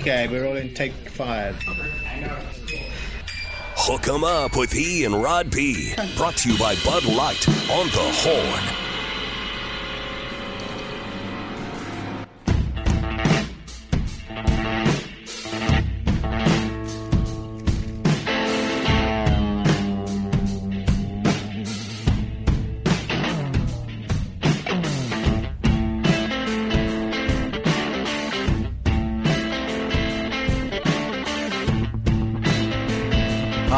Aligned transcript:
Okay, 0.00 0.28
we're 0.28 0.46
all 0.46 0.56
in 0.56 0.72
take 0.74 0.92
five. 0.92 1.60
Hook 3.76 4.06
'em 4.08 4.22
up 4.22 4.56
with 4.56 4.74
E 4.74 5.04
and 5.04 5.20
Rod 5.22 5.50
B. 5.50 5.92
Brought 6.16 6.36
to 6.38 6.52
you 6.52 6.58
by 6.58 6.76
Bud 6.84 7.04
Light 7.04 7.48
on 7.68 7.86
the 7.88 8.12
Horn. 8.22 8.87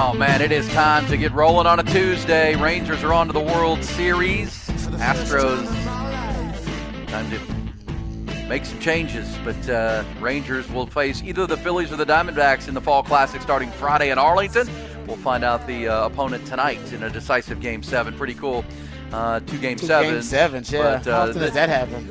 Oh 0.03 0.15
man, 0.15 0.41
it 0.41 0.51
is 0.51 0.67
time 0.71 1.07
to 1.09 1.17
get 1.19 1.31
rolling 1.33 1.67
on 1.67 1.79
a 1.79 1.83
Tuesday. 1.83 2.57
Rangers 2.57 3.05
are 3.05 3.13
on 3.13 3.27
to 3.27 3.35
the 3.35 3.41
World 3.41 3.85
Series. 3.85 4.49
Astros, 4.97 5.67
time 7.09 7.31
to 7.31 8.49
make 8.49 8.65
some 8.65 8.81
changes, 8.81 9.37
but 9.45 9.69
uh, 9.69 10.03
Rangers 10.19 10.71
will 10.71 10.87
face 10.87 11.23
either 11.23 11.47
the 11.47 11.59
Phillies 11.59 11.93
or 11.93 11.97
the 11.97 12.07
Diamondbacks 12.07 12.67
in 12.67 12.73
the 12.73 12.81
Fall 12.81 13.03
Classic 13.03 13.43
starting 13.43 13.71
Friday 13.73 14.09
in 14.09 14.17
Arlington. 14.17 14.71
We'll 15.07 15.19
find 15.19 15.45
out 15.45 15.67
the 15.67 15.89
uh, 15.89 16.07
opponent 16.07 16.47
tonight 16.47 16.95
in 16.95 17.03
a 17.03 17.11
decisive 17.11 17.61
Game 17.61 17.83
Seven. 17.83 18.17
Pretty 18.17 18.35
cool, 18.35 18.65
uh, 19.13 19.41
two 19.41 19.59
Game 19.59 19.77
Two 19.77 19.87
Sevens. 19.87 20.13
game 20.13 20.23
sevens, 20.23 20.73
yeah. 20.73 20.81
But, 20.97 21.09
uh, 21.09 21.15
How 21.15 21.29
often 21.29 21.43
does 21.43 21.53
that 21.53 21.69
happen? 21.69 22.09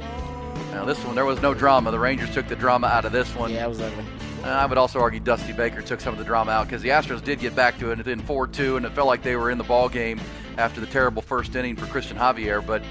Now 0.74 0.86
this 0.86 1.04
one, 1.04 1.16
there 1.16 1.26
was 1.26 1.42
no 1.42 1.56
drama. 1.56 1.90
The 1.90 1.98
Rangers 1.98 2.32
took 2.36 2.48
the 2.48 2.56
drama 2.56 2.86
out 2.86 3.06
of 3.06 3.12
this 3.12 3.34
one. 3.34 3.52
Yeah, 3.52 3.66
it 3.66 3.70
was 3.70 3.82
ugly. 3.82 4.06
I 4.44 4.66
would 4.66 4.78
also 4.78 5.00
argue 5.00 5.20
Dusty 5.20 5.54
Baker 5.54 5.82
took 5.82 6.00
some 6.02 6.14
of 6.14 6.18
the 6.20 6.26
drama 6.26 6.52
out 6.52 6.66
because 6.68 6.82
the 6.82 6.90
Astros 6.90 7.24
did 7.24 7.40
get 7.40 7.56
back 7.56 7.78
to 7.80 7.92
it 7.92 8.08
in 8.08 8.22
4-2, 8.22 8.78
and 8.78 8.86
it 8.86 8.92
felt 8.94 9.08
like 9.08 9.22
they 9.22 9.36
were 9.36 9.52
in 9.52 9.58
the 9.58 9.64
ball 9.64 9.90
game 9.90 10.20
after 10.58 10.80
the 10.82 10.88
terrible 10.88 11.22
first 11.22 11.56
inning 11.56 11.76
for 11.76 11.86
Christian 11.88 12.18
Javier. 12.18 12.66
But 12.66 12.82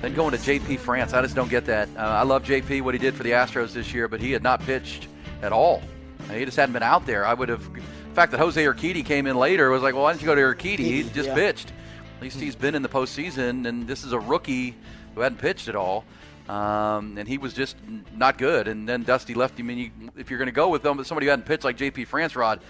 then 0.00 0.12
going 0.14 0.32
to 0.32 0.38
JP 0.38 0.78
France, 0.80 1.12
I 1.12 1.22
just 1.22 1.34
don't 1.34 1.48
get 1.50 1.64
that. 1.66 1.88
Uh, 1.96 2.00
I 2.00 2.22
love 2.24 2.42
JP 2.44 2.82
what 2.82 2.94
he 2.94 2.98
did 2.98 3.14
for 3.14 3.22
the 3.22 3.30
Astros 3.30 3.72
this 3.72 3.94
year, 3.94 4.08
but 4.08 4.20
he 4.20 4.32
had 4.32 4.42
not 4.42 4.60
pitched 4.60 5.06
at 5.40 5.52
all. 5.52 5.82
Uh, 6.28 6.34
He 6.34 6.44
just 6.44 6.56
hadn't 6.56 6.72
been 6.72 6.82
out 6.82 7.06
there. 7.06 7.24
I 7.24 7.34
would 7.34 7.48
have. 7.48 7.72
The 7.72 8.14
fact 8.14 8.32
that 8.32 8.38
Jose 8.38 8.62
Urquidy 8.62 9.04
came 9.04 9.26
in 9.26 9.36
later 9.36 9.70
was 9.70 9.82
like, 9.82 9.94
well, 9.94 10.02
why 10.02 10.12
didn't 10.12 10.22
you 10.22 10.26
go 10.26 10.34
to 10.34 10.40
Urquidy? 10.42 10.78
He 10.80 11.02
just 11.04 11.28
Yeah. 11.28 11.34
pitched. 11.34 11.72
At 12.16 12.22
least 12.22 12.38
he's 12.40 12.54
been 12.56 12.74
in 12.74 12.82
the 12.82 12.88
postseason, 12.88 13.66
and 13.66 13.86
this 13.88 14.04
is 14.04 14.12
a 14.12 14.18
rookie 14.20 14.74
who 15.14 15.22
hadn't 15.22 15.38
pitched 15.38 15.68
at 15.68 15.74
all. 15.76 16.04
Um, 16.52 17.16
and 17.16 17.26
he 17.26 17.38
was 17.38 17.54
just 17.54 17.76
not 18.14 18.36
good. 18.36 18.68
And 18.68 18.86
then 18.86 19.04
Dusty 19.04 19.32
left 19.32 19.58
him. 19.58 19.70
And 19.70 19.78
you, 19.78 19.90
if 20.18 20.28
you're 20.28 20.38
going 20.38 20.46
to 20.46 20.52
go 20.52 20.68
with 20.68 20.82
them, 20.82 21.02
somebody 21.04 21.26
who 21.26 21.30
hadn't 21.30 21.46
pitched 21.46 21.64
like 21.64 21.78
J.P. 21.78 22.04
France 22.04 22.36
Rod, 22.36 22.60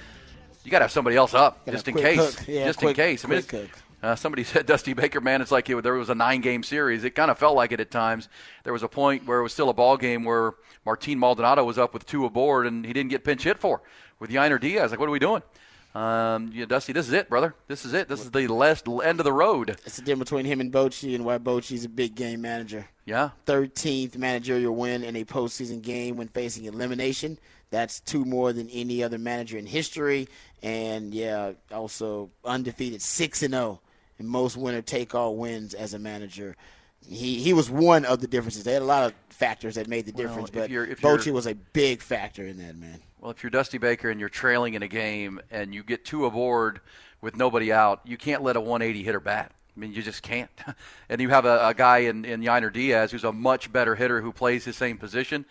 you 0.63 0.71
got 0.71 0.79
to 0.79 0.85
have 0.85 0.93
somebody 0.93 1.17
else 1.17 1.35
up 1.35 1.67
just 1.67 1.89
in 1.89 1.97
case. 1.97 2.47
Yeah, 2.47 2.67
just 2.67 2.79
quick- 2.79 2.91
in 2.91 2.95
case. 2.95 3.25
I 3.25 3.29
mean, 3.29 3.69
uh, 4.01 4.15
somebody 4.15 4.45
said 4.45 4.67
Dusty 4.67 4.93
Baker, 4.93 5.21
man, 5.21 5.43
it's 5.43 5.51
like 5.51 5.69
it, 5.69 5.83
there 5.83 5.95
was 5.95 6.11
a 6.11 6.15
nine-game 6.15 6.63
series. 6.63 7.03
It 7.03 7.11
kind 7.17 7.29
of 7.31 7.39
felt 7.39 7.57
like 7.57 7.73
it 7.73 7.81
at 7.81 7.91
times. 7.91 8.29
There 8.63 8.73
was 8.73 8.85
a 8.85 8.89
point 8.89 9.27
where 9.27 9.41
it 9.41 9.43
was 9.43 9.53
still 9.53 9.69
a 9.69 9.75
ball 9.75 9.97
game 9.97 10.23
where 10.23 10.55
Martin 10.87 11.19
Maldonado 11.19 11.65
was 11.65 11.77
up 11.77 11.93
with 11.93 12.07
two 12.07 12.25
aboard, 12.25 12.69
and 12.69 12.87
he 12.87 12.93
didn't 12.93 13.11
get 13.11 13.25
pinch 13.25 13.43
hit 13.43 13.59
for 13.59 13.83
with 14.21 14.31
Yainer 14.31 14.61
Diaz. 14.61 14.93
Like, 14.93 15.01
what 15.01 15.09
are 15.09 15.13
we 15.13 15.19
doing? 15.19 15.43
Um, 15.97 16.53
Dusty, 16.69 16.93
this 16.93 17.09
is 17.09 17.13
it, 17.13 17.29
brother. 17.29 17.55
This 17.67 17.85
is 17.85 17.95
it. 17.95 18.09
This 18.09 18.21
is 18.21 18.31
the 18.31 18.47
last 18.47 18.87
end 18.89 19.19
of 19.19 19.25
the 19.25 19.33
road. 19.33 19.71
It's 19.85 19.97
the 19.97 20.03
difference 20.03 20.31
between 20.31 20.47
him 20.47 20.61
and 20.61 20.73
Bochy 20.73 21.17
and 21.17 21.25
why 21.25 21.39
Bochy's 21.39 21.85
a 21.85 21.89
big 21.89 22.15
game 22.15 22.41
manager. 22.43 22.87
Yeah. 23.05 23.31
13th 23.47 24.17
managerial 24.17 24.75
win 24.75 25.03
in 25.03 25.17
a 25.17 25.25
postseason 25.25 25.83
game 25.83 26.17
when 26.17 26.29
facing 26.29 26.65
elimination. 26.67 27.39
That's 27.71 28.01
two 28.01 28.25
more 28.25 28.53
than 28.53 28.69
any 28.71 29.03
other 29.03 29.19
manager 29.19 29.57
in 29.59 29.67
history. 29.67 30.29
And 30.63 31.13
yeah, 31.15 31.53
also 31.73 32.31
undefeated 32.45 33.03
6 33.03 33.43
and 33.43 33.55
0 33.55 33.81
in 34.19 34.27
most 34.27 34.57
winner 34.57 34.83
take 34.83 35.15
all 35.15 35.37
wins 35.37 35.75
as 35.75 35.95
a 35.95 35.99
manager. 35.99 36.57
He 37.05 37.41
he 37.41 37.53
was 37.53 37.69
one 37.69 38.05
of 38.05 38.21
the 38.21 38.29
differences. 38.29 38.63
They 38.63 38.75
had 38.75 38.83
a 38.83 38.85
lot 38.85 39.07
of 39.07 39.15
factors 39.31 39.75
that 39.75 39.89
made 39.89 40.07
the 40.07 40.13
Well, 40.13 40.29
difference, 40.29 40.49
if 40.51 40.55
but 40.55 40.71
you're- 40.71 40.89
if 40.89 41.01
Bochy 41.01 41.33
was 41.33 41.47
a 41.49 41.55
big 41.55 42.01
factor 42.01 42.47
in 42.47 42.59
that, 42.59 42.77
man. 42.77 43.01
Well, 43.21 43.33
if 43.33 43.43
you're 43.43 43.51
Dusty 43.51 43.79
Baker 43.79 44.11
and 44.11 44.21
you're 44.21 44.29
trailing 44.29 44.75
in 44.75 44.83
a 44.85 44.89
game 44.89 45.41
and 45.51 45.75
you 45.75 45.83
get 45.83 46.05
two 46.05 46.27
aboard 46.27 46.81
with 47.21 47.35
nobody 47.37 47.73
out, 47.73 48.01
you 48.05 48.17
can't 48.17 48.43
let 48.43 48.55
a 48.55 48.61
180 48.61 49.03
hitter 49.03 49.19
bat. 49.21 49.51
I 49.77 49.81
mean, 49.81 49.93
you 49.93 50.03
just 50.03 50.23
can't. 50.23 50.51
and 51.09 51.21
you 51.21 51.31
have 51.31 51.45
a, 51.45 51.69
a 51.69 51.75
guy 51.75 51.99
in, 51.99 52.25
in 52.25 52.43
Yainer 52.43 52.73
Diaz 52.73 53.11
who's 53.11 53.25
a 53.25 53.33
much 53.33 53.73
better 53.73 53.95
hitter 53.95 54.21
who 54.21 54.33
plays 54.33 54.65
his 54.65 54.77
same 54.77 54.99
position, 54.99 55.45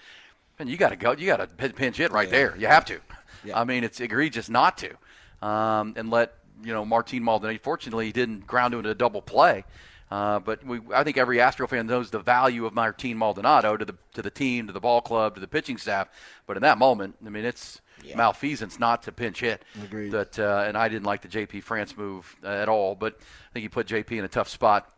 and 0.59 0.69
you 0.69 0.77
got 0.77 0.89
to 0.89 0.95
go. 0.95 1.13
You 1.13 1.25
got 1.25 1.57
to 1.57 1.69
pinch 1.69 1.97
hit 1.97 2.11
right 2.11 2.29
there. 2.29 2.55
You 2.57 2.67
have 2.67 2.85
to. 2.85 2.99
Yeah. 3.43 3.59
I 3.59 3.63
mean, 3.63 3.83
it's 3.83 3.99
egregious 3.99 4.49
not 4.49 4.77
to, 4.79 5.47
um, 5.47 5.93
and 5.95 6.11
let 6.11 6.35
you 6.63 6.73
know 6.73 6.85
Martin 6.85 7.23
Maldonado. 7.23 7.57
Fortunately, 7.63 8.05
he 8.05 8.11
didn't 8.11 8.45
ground 8.45 8.73
into 8.73 8.89
a 8.89 8.95
double 8.95 9.21
play. 9.21 9.63
Uh, 10.11 10.39
but 10.39 10.63
we, 10.65 10.81
I 10.93 11.05
think 11.05 11.17
every 11.17 11.39
Astro 11.39 11.67
fan 11.67 11.87
knows 11.87 12.11
the 12.11 12.19
value 12.19 12.65
of 12.65 12.73
Martin 12.73 13.17
Maldonado 13.17 13.77
to 13.77 13.85
the 13.85 13.95
to 14.13 14.21
the 14.21 14.29
team, 14.29 14.67
to 14.67 14.73
the 14.73 14.79
ball 14.79 15.01
club, 15.01 15.35
to 15.35 15.41
the 15.41 15.47
pitching 15.47 15.77
staff. 15.77 16.09
But 16.45 16.57
in 16.57 16.63
that 16.63 16.77
moment, 16.77 17.15
I 17.25 17.29
mean, 17.29 17.45
it's 17.45 17.79
malfeasance 18.15 18.79
not 18.79 19.03
to 19.03 19.11
pinch 19.11 19.41
hit. 19.41 19.63
Agreed. 19.83 20.11
That 20.11 20.39
uh, 20.39 20.63
and 20.67 20.77
I 20.77 20.89
didn't 20.89 21.05
like 21.05 21.21
the 21.21 21.27
JP 21.27 21.63
France 21.63 21.97
move 21.97 22.35
uh, 22.43 22.47
at 22.47 22.69
all. 22.69 22.95
But 22.95 23.17
I 23.19 23.53
think 23.53 23.63
he 23.63 23.69
put 23.69 23.87
JP 23.87 24.11
in 24.11 24.25
a 24.25 24.29
tough 24.29 24.49
spot 24.49 24.89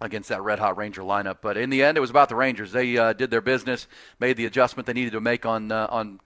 against 0.00 0.28
that 0.28 0.42
red 0.42 0.58
hot 0.58 0.76
Ranger 0.76 1.02
lineup. 1.02 1.38
But 1.40 1.56
in 1.56 1.70
the 1.70 1.82
end, 1.82 1.96
it 1.96 2.00
was 2.00 2.10
about 2.10 2.28
the 2.28 2.36
Rangers. 2.36 2.72
They 2.72 2.96
uh, 2.96 3.12
did 3.12 3.30
their 3.30 3.40
business, 3.40 3.86
made 4.20 4.36
the 4.36 4.46
adjustment 4.46 4.86
they 4.86 4.92
needed 4.92 5.12
to 5.12 5.20
make 5.20 5.46
on 5.46 5.72
uh, 5.72 5.86
on 5.90 6.20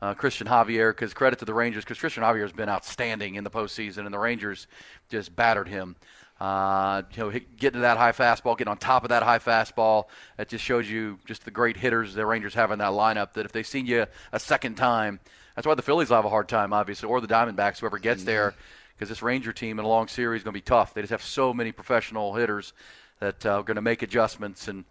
uh, 0.00 0.14
Christian 0.14 0.46
Javier. 0.46 0.90
Because 0.90 1.14
credit 1.14 1.38
to 1.40 1.44
the 1.44 1.54
Rangers, 1.54 1.84
because 1.84 1.98
Christian 1.98 2.22
Javier 2.22 2.42
has 2.42 2.52
been 2.52 2.68
outstanding 2.68 3.34
in 3.34 3.44
the 3.44 3.50
postseason, 3.50 4.04
and 4.04 4.12
the 4.12 4.18
Rangers 4.18 4.66
just 5.08 5.34
battered 5.34 5.68
him. 5.68 5.96
Uh, 6.38 7.00
you 7.14 7.22
know, 7.22 7.30
getting 7.30 7.78
to 7.78 7.80
that 7.80 7.96
high 7.96 8.12
fastball, 8.12 8.58
getting 8.58 8.70
on 8.70 8.76
top 8.76 9.04
of 9.04 9.08
that 9.08 9.22
high 9.22 9.38
fastball. 9.38 10.04
That 10.36 10.48
just 10.48 10.62
shows 10.62 10.88
you 10.88 11.18
just 11.24 11.46
the 11.46 11.50
great 11.50 11.78
hitters 11.78 12.12
the 12.12 12.26
Rangers 12.26 12.52
have 12.54 12.70
in 12.72 12.78
that 12.80 12.92
lineup. 12.92 13.32
That 13.32 13.46
if 13.46 13.52
they've 13.52 13.66
seen 13.66 13.86
you 13.86 14.06
a 14.32 14.38
second 14.38 14.74
time, 14.74 15.18
that's 15.56 15.66
why 15.66 15.74
the 15.74 15.82
Phillies 15.82 16.10
will 16.10 16.16
have 16.16 16.24
a 16.24 16.30
hard 16.30 16.48
time, 16.48 16.72
obviously, 16.72 17.08
or 17.08 17.20
the 17.20 17.26
Diamondbacks, 17.26 17.78
whoever 17.78 17.98
gets 17.98 18.24
there, 18.24 18.54
because 18.94 19.08
this 19.08 19.22
Ranger 19.22 19.52
team 19.52 19.78
in 19.78 19.84
a 19.84 19.88
long 19.88 20.06
series 20.06 20.40
is 20.40 20.44
going 20.44 20.52
to 20.52 20.58
be 20.58 20.62
tough. 20.62 20.94
They 20.94 21.00
just 21.00 21.10
have 21.10 21.22
so 21.22 21.52
many 21.54 21.72
professional 21.72 22.34
hitters 22.34 22.74
that 23.20 23.44
uh, 23.44 23.58
are 23.58 23.62
going 23.62 23.76
to 23.76 23.82
make 23.82 24.02
adjustments, 24.02 24.68
and 24.68 24.84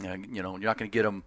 you 0.00 0.42
know, 0.42 0.52
you're 0.52 0.68
not 0.68 0.78
going 0.78 0.90
to 0.90 0.94
get 0.96 1.02
them. 1.02 1.24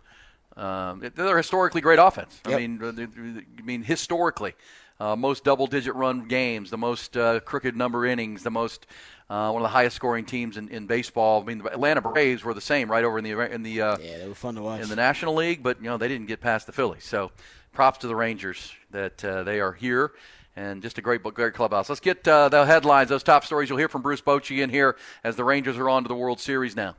Um, 0.55 1.03
they're 1.15 1.35
a 1.35 1.37
historically 1.37 1.81
great 1.81 1.99
offense. 1.99 2.41
I 2.45 2.55
mean, 2.55 2.79
I 2.81 3.61
mean 3.61 3.83
historically, 3.83 4.55
uh, 4.99 5.15
most 5.15 5.43
double-digit 5.43 5.95
run 5.95 6.27
games, 6.27 6.69
the 6.69 6.77
most 6.77 7.15
uh, 7.15 7.39
crooked 7.41 7.75
number 7.75 8.05
innings, 8.05 8.43
the 8.43 8.51
most 8.51 8.85
uh, 9.29 9.51
one 9.51 9.61
of 9.61 9.63
the 9.63 9.69
highest 9.69 9.95
scoring 9.95 10.25
teams 10.25 10.57
in, 10.57 10.67
in 10.69 10.87
baseball. 10.87 11.41
I 11.41 11.45
mean, 11.45 11.59
the 11.59 11.71
Atlanta 11.71 12.01
Braves 12.01 12.43
were 12.43 12.53
the 12.53 12.61
same 12.61 12.89
right 12.89 13.03
over 13.03 13.17
in 13.19 13.23
the 13.23 13.39
in 13.53 13.61
the 13.63 13.81
uh, 13.81 13.97
Yeah, 14.01 14.17
they 14.17 14.27
were 14.27 14.33
fun 14.33 14.55
to 14.55 14.61
watch. 14.61 14.81
in 14.81 14.89
the 14.89 14.95
National 14.95 15.35
League, 15.35 15.61
but 15.61 15.77
you 15.79 15.85
know 15.87 15.97
they 15.97 16.07
didn't 16.07 16.27
get 16.27 16.41
past 16.41 16.65
the 16.65 16.71
Phillies. 16.73 17.03
So, 17.03 17.31
props 17.71 17.99
to 17.99 18.07
the 18.07 18.15
Rangers 18.15 18.73
that 18.91 19.23
uh, 19.23 19.43
they 19.43 19.59
are 19.59 19.73
here. 19.73 20.11
And 20.55 20.81
just 20.81 20.97
a 20.97 21.01
great, 21.01 21.23
great 21.23 21.53
clubhouse. 21.53 21.87
Let's 21.87 22.01
get 22.01 22.27
uh, 22.27 22.49
the 22.49 22.65
headlines, 22.65 23.07
those 23.07 23.23
top 23.23 23.45
stories. 23.45 23.69
You'll 23.69 23.77
hear 23.77 23.87
from 23.87 24.01
Bruce 24.01 24.19
Bochy 24.19 24.61
in 24.61 24.69
here 24.69 24.97
as 25.23 25.37
the 25.37 25.43
Rangers 25.45 25.77
are 25.77 25.87
on 25.87 26.03
to 26.03 26.09
the 26.09 26.15
World 26.15 26.41
Series 26.41 26.75
now. 26.75 26.95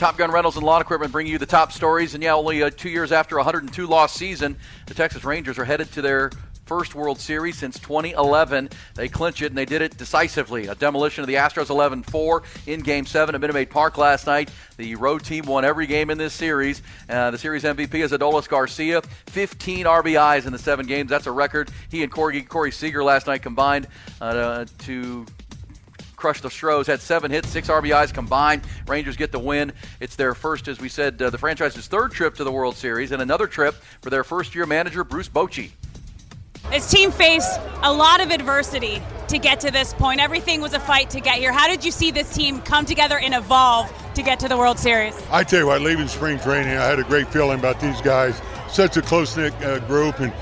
Top 0.00 0.16
Gun 0.16 0.30
Rentals 0.30 0.56
and 0.56 0.64
Lawn 0.64 0.80
Equipment 0.80 1.12
bring 1.12 1.26
you 1.26 1.36
the 1.36 1.44
top 1.44 1.72
stories. 1.72 2.14
And 2.14 2.22
yeah, 2.22 2.32
only 2.32 2.62
uh, 2.62 2.70
two 2.70 2.88
years 2.88 3.12
after 3.12 3.36
a 3.36 3.40
102 3.40 3.86
loss 3.86 4.14
season, 4.14 4.56
the 4.86 4.94
Texas 4.94 5.24
Rangers 5.24 5.58
are 5.58 5.64
headed 5.66 5.92
to 5.92 6.00
their 6.00 6.30
first 6.64 6.94
World 6.94 7.20
Series 7.20 7.58
since 7.58 7.78
2011. 7.80 8.70
They 8.94 9.08
clinch 9.08 9.42
it, 9.42 9.48
and 9.48 9.58
they 9.58 9.66
did 9.66 9.82
it 9.82 9.98
decisively. 9.98 10.68
A 10.68 10.74
demolition 10.74 11.20
of 11.20 11.28
the 11.28 11.34
Astros 11.34 11.68
11 11.68 12.04
4 12.04 12.42
in 12.66 12.80
Game 12.80 13.04
7 13.04 13.34
at 13.34 13.40
Minute 13.42 13.52
Maid 13.52 13.68
Park 13.68 13.98
last 13.98 14.26
night. 14.26 14.50
The 14.78 14.94
road 14.94 15.22
team 15.22 15.44
won 15.44 15.66
every 15.66 15.86
game 15.86 16.08
in 16.08 16.16
this 16.16 16.32
series. 16.32 16.80
Uh, 17.06 17.30
the 17.30 17.36
series 17.36 17.64
MVP 17.64 17.96
is 17.96 18.12
Adolis 18.12 18.48
Garcia, 18.48 19.02
15 19.26 19.84
RBIs 19.84 20.46
in 20.46 20.52
the 20.52 20.58
seven 20.58 20.86
games. 20.86 21.10
That's 21.10 21.26
a 21.26 21.32
record. 21.32 21.70
He 21.90 22.02
and 22.02 22.10
Corey, 22.10 22.40
Corey 22.40 22.72
Seager 22.72 23.04
last 23.04 23.26
night 23.26 23.42
combined 23.42 23.86
uh, 24.18 24.64
to 24.78 25.26
crushed 26.20 26.42
the 26.42 26.50
Stros, 26.50 26.86
had 26.86 27.00
seven 27.00 27.30
hits, 27.30 27.48
six 27.48 27.68
RBIs 27.68 28.12
combined. 28.12 28.62
Rangers 28.86 29.16
get 29.16 29.32
the 29.32 29.38
win. 29.38 29.72
It's 29.98 30.14
their 30.14 30.34
first, 30.34 30.68
as 30.68 30.78
we 30.78 30.88
said, 30.88 31.20
uh, 31.20 31.30
the 31.30 31.38
franchise's 31.38 31.88
third 31.88 32.12
trip 32.12 32.34
to 32.36 32.44
the 32.44 32.52
World 32.52 32.76
Series, 32.76 33.10
and 33.10 33.20
another 33.22 33.46
trip 33.46 33.74
for 34.02 34.10
their 34.10 34.22
first 34.22 34.54
year 34.54 34.66
manager, 34.66 35.02
Bruce 35.02 35.28
Bochy. 35.28 35.70
This 36.70 36.88
team 36.88 37.10
faced 37.10 37.58
a 37.82 37.92
lot 37.92 38.20
of 38.20 38.30
adversity 38.30 39.02
to 39.28 39.38
get 39.38 39.60
to 39.60 39.70
this 39.70 39.94
point. 39.94 40.20
Everything 40.20 40.60
was 40.60 40.74
a 40.74 40.78
fight 40.78 41.10
to 41.10 41.20
get 41.20 41.36
here. 41.36 41.52
How 41.52 41.66
did 41.66 41.84
you 41.84 41.90
see 41.90 42.10
this 42.10 42.32
team 42.32 42.60
come 42.60 42.84
together 42.84 43.18
and 43.18 43.34
evolve 43.34 43.90
to 44.14 44.22
get 44.22 44.38
to 44.40 44.48
the 44.48 44.56
World 44.56 44.78
Series? 44.78 45.20
I 45.30 45.42
tell 45.42 45.60
you 45.60 45.66
what, 45.66 45.80
leaving 45.80 46.06
spring 46.06 46.38
training, 46.38 46.76
I 46.76 46.84
had 46.84 46.98
a 46.98 47.04
great 47.04 47.28
feeling 47.28 47.58
about 47.58 47.80
these 47.80 48.00
guys. 48.02 48.40
Such 48.68 48.96
a 48.96 49.02
close 49.02 49.36
knit 49.36 49.54
uh, 49.62 49.80
group, 49.80 50.20
and 50.20 50.32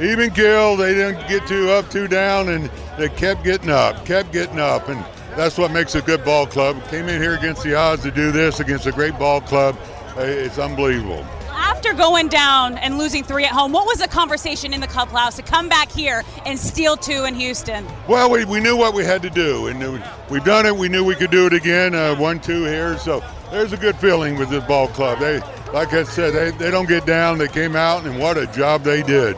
even 0.00 0.30
Gil, 0.30 0.76
they 0.76 0.94
didn't 0.94 1.28
get 1.28 1.46
too 1.46 1.70
up, 1.70 1.90
too 1.90 2.08
down, 2.08 2.48
and 2.48 2.70
they 2.98 3.08
kept 3.08 3.44
getting 3.44 3.70
up, 3.70 4.04
kept 4.04 4.32
getting 4.32 4.58
up, 4.58 4.88
and 4.88 5.04
that's 5.36 5.58
what 5.58 5.70
makes 5.70 5.94
a 5.94 6.02
good 6.02 6.24
ball 6.24 6.46
club. 6.46 6.82
Came 6.88 7.08
in 7.08 7.20
here 7.20 7.34
against 7.34 7.62
the 7.62 7.74
odds 7.74 8.02
to 8.02 8.10
do 8.10 8.32
this 8.32 8.60
against 8.60 8.86
a 8.86 8.92
great 8.92 9.18
ball 9.18 9.40
club. 9.40 9.76
It's 10.16 10.58
unbelievable 10.58 11.24
after 11.84 11.92
going 11.94 12.28
down 12.28 12.78
and 12.78 12.98
losing 12.98 13.22
three 13.22 13.44
at 13.44 13.50
home, 13.50 13.72
what 13.72 13.86
was 13.86 13.98
the 13.98 14.08
conversation 14.08 14.72
in 14.72 14.80
the 14.80 14.86
clubhouse 14.86 15.36
to 15.36 15.42
come 15.42 15.68
back 15.68 15.90
here 15.90 16.22
and 16.46 16.58
steal 16.58 16.96
two 16.96 17.24
in 17.24 17.34
Houston? 17.34 17.86
Well, 18.08 18.30
we, 18.30 18.44
we 18.44 18.60
knew 18.60 18.76
what 18.76 18.94
we 18.94 19.04
had 19.04 19.20
to 19.22 19.30
do, 19.30 19.66
and 19.66 20.02
we've 20.30 20.44
done 20.44 20.66
it. 20.66 20.74
We 20.74 20.88
knew 20.88 21.04
we 21.04 21.14
could 21.14 21.30
do 21.30 21.46
it 21.46 21.52
again. 21.52 21.94
Uh, 21.94 22.16
one, 22.16 22.40
two 22.40 22.64
here. 22.64 22.96
So 22.98 23.22
there's 23.50 23.72
a 23.72 23.76
good 23.76 23.96
feeling 23.96 24.38
with 24.38 24.50
this 24.50 24.64
ball 24.64 24.88
club. 24.88 25.18
They, 25.18 25.40
like 25.72 25.92
I 25.92 26.04
said, 26.04 26.32
they, 26.32 26.56
they 26.56 26.70
don't 26.70 26.88
get 26.88 27.06
down. 27.06 27.38
They 27.38 27.48
came 27.48 27.76
out, 27.76 28.06
and 28.06 28.18
what 28.18 28.38
a 28.38 28.46
job 28.46 28.82
they 28.82 29.02
did 29.02 29.36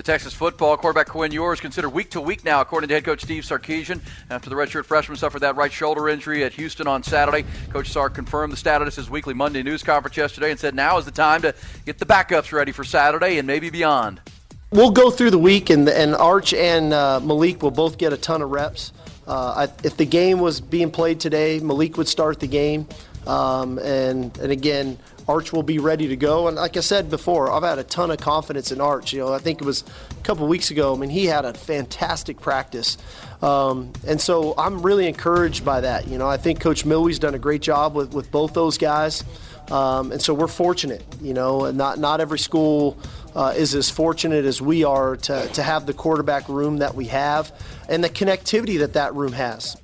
to 0.00 0.12
Texas 0.12 0.32
football. 0.32 0.76
Quarterback 0.78 1.08
Quinn 1.08 1.30
Ewers 1.30 1.60
considered 1.60 1.90
week 1.90 2.10
to 2.10 2.20
week 2.22 2.42
now, 2.42 2.62
according 2.62 2.88
to 2.88 2.94
head 2.94 3.04
coach 3.04 3.20
Steve 3.22 3.42
Sarkisian. 3.42 4.00
After 4.30 4.48
the 4.48 4.56
redshirt 4.56 4.86
freshman 4.86 5.18
suffered 5.18 5.40
that 5.40 5.56
right 5.56 5.70
shoulder 5.70 6.08
injury 6.08 6.42
at 6.42 6.54
Houston 6.54 6.86
on 6.86 7.02
Saturday, 7.02 7.44
Coach 7.70 7.90
Sark 7.90 8.14
confirmed 8.14 8.52
the 8.52 8.56
status 8.56 8.94
at 8.94 8.94
his 8.94 9.10
weekly 9.10 9.34
Monday 9.34 9.62
news 9.62 9.82
conference 9.82 10.16
yesterday 10.16 10.50
and 10.50 10.58
said 10.58 10.74
now 10.74 10.96
is 10.96 11.04
the 11.04 11.10
time 11.10 11.42
to 11.42 11.54
get 11.84 11.98
the 11.98 12.06
backups 12.06 12.50
ready 12.50 12.72
for 12.72 12.82
Saturday 12.82 13.36
and 13.36 13.46
maybe 13.46 13.68
beyond. 13.68 14.22
We'll 14.70 14.90
go 14.90 15.10
through 15.10 15.32
the 15.32 15.38
week, 15.38 15.68
and, 15.68 15.86
and 15.88 16.14
Arch 16.14 16.54
and 16.54 16.94
uh, 16.94 17.20
Malik 17.20 17.62
will 17.62 17.70
both 17.70 17.98
get 17.98 18.12
a 18.14 18.16
ton 18.16 18.40
of 18.40 18.50
reps. 18.50 18.92
Uh, 19.26 19.68
I, 19.68 19.86
if 19.86 19.98
the 19.98 20.06
game 20.06 20.40
was 20.40 20.62
being 20.62 20.90
played 20.90 21.20
today, 21.20 21.60
Malik 21.60 21.98
would 21.98 22.08
start 22.08 22.40
the 22.40 22.48
game. 22.48 22.86
Um, 23.26 23.78
and, 23.78 24.36
and 24.38 24.50
again, 24.50 24.98
Arch 25.30 25.52
will 25.52 25.62
be 25.62 25.78
ready 25.78 26.08
to 26.08 26.16
go. 26.16 26.48
And 26.48 26.56
like 26.56 26.76
I 26.76 26.80
said 26.80 27.08
before, 27.08 27.52
I've 27.52 27.62
had 27.62 27.78
a 27.78 27.84
ton 27.84 28.10
of 28.10 28.18
confidence 28.18 28.72
in 28.72 28.80
Arch. 28.80 29.12
You 29.12 29.20
know, 29.20 29.32
I 29.32 29.38
think 29.38 29.60
it 29.60 29.64
was 29.64 29.84
a 30.10 30.22
couple 30.22 30.46
weeks 30.48 30.72
ago. 30.72 30.92
I 30.92 30.98
mean, 30.98 31.08
he 31.08 31.26
had 31.26 31.44
a 31.44 31.54
fantastic 31.54 32.40
practice. 32.40 32.98
Um, 33.40 33.92
and 34.06 34.20
so 34.20 34.54
I'm 34.58 34.82
really 34.82 35.06
encouraged 35.06 35.64
by 35.64 35.82
that. 35.82 36.08
You 36.08 36.18
know, 36.18 36.28
I 36.28 36.36
think 36.36 36.60
Coach 36.60 36.84
Milwee's 36.84 37.20
done 37.20 37.34
a 37.36 37.38
great 37.38 37.62
job 37.62 37.94
with, 37.94 38.12
with 38.12 38.32
both 38.32 38.54
those 38.54 38.76
guys. 38.76 39.22
Um, 39.70 40.10
and 40.10 40.20
so 40.20 40.34
we're 40.34 40.48
fortunate, 40.48 41.04
you 41.22 41.32
know, 41.32 41.70
not, 41.70 42.00
not 42.00 42.20
every 42.20 42.40
school 42.40 42.98
uh, 43.36 43.54
is 43.56 43.76
as 43.76 43.88
fortunate 43.88 44.44
as 44.44 44.60
we 44.60 44.82
are 44.82 45.16
to, 45.16 45.46
to 45.48 45.62
have 45.62 45.86
the 45.86 45.94
quarterback 45.94 46.48
room 46.48 46.78
that 46.78 46.96
we 46.96 47.04
have 47.06 47.52
and 47.88 48.02
the 48.02 48.08
connectivity 48.08 48.80
that 48.80 48.94
that 48.94 49.14
room 49.14 49.32
has. 49.32 49.76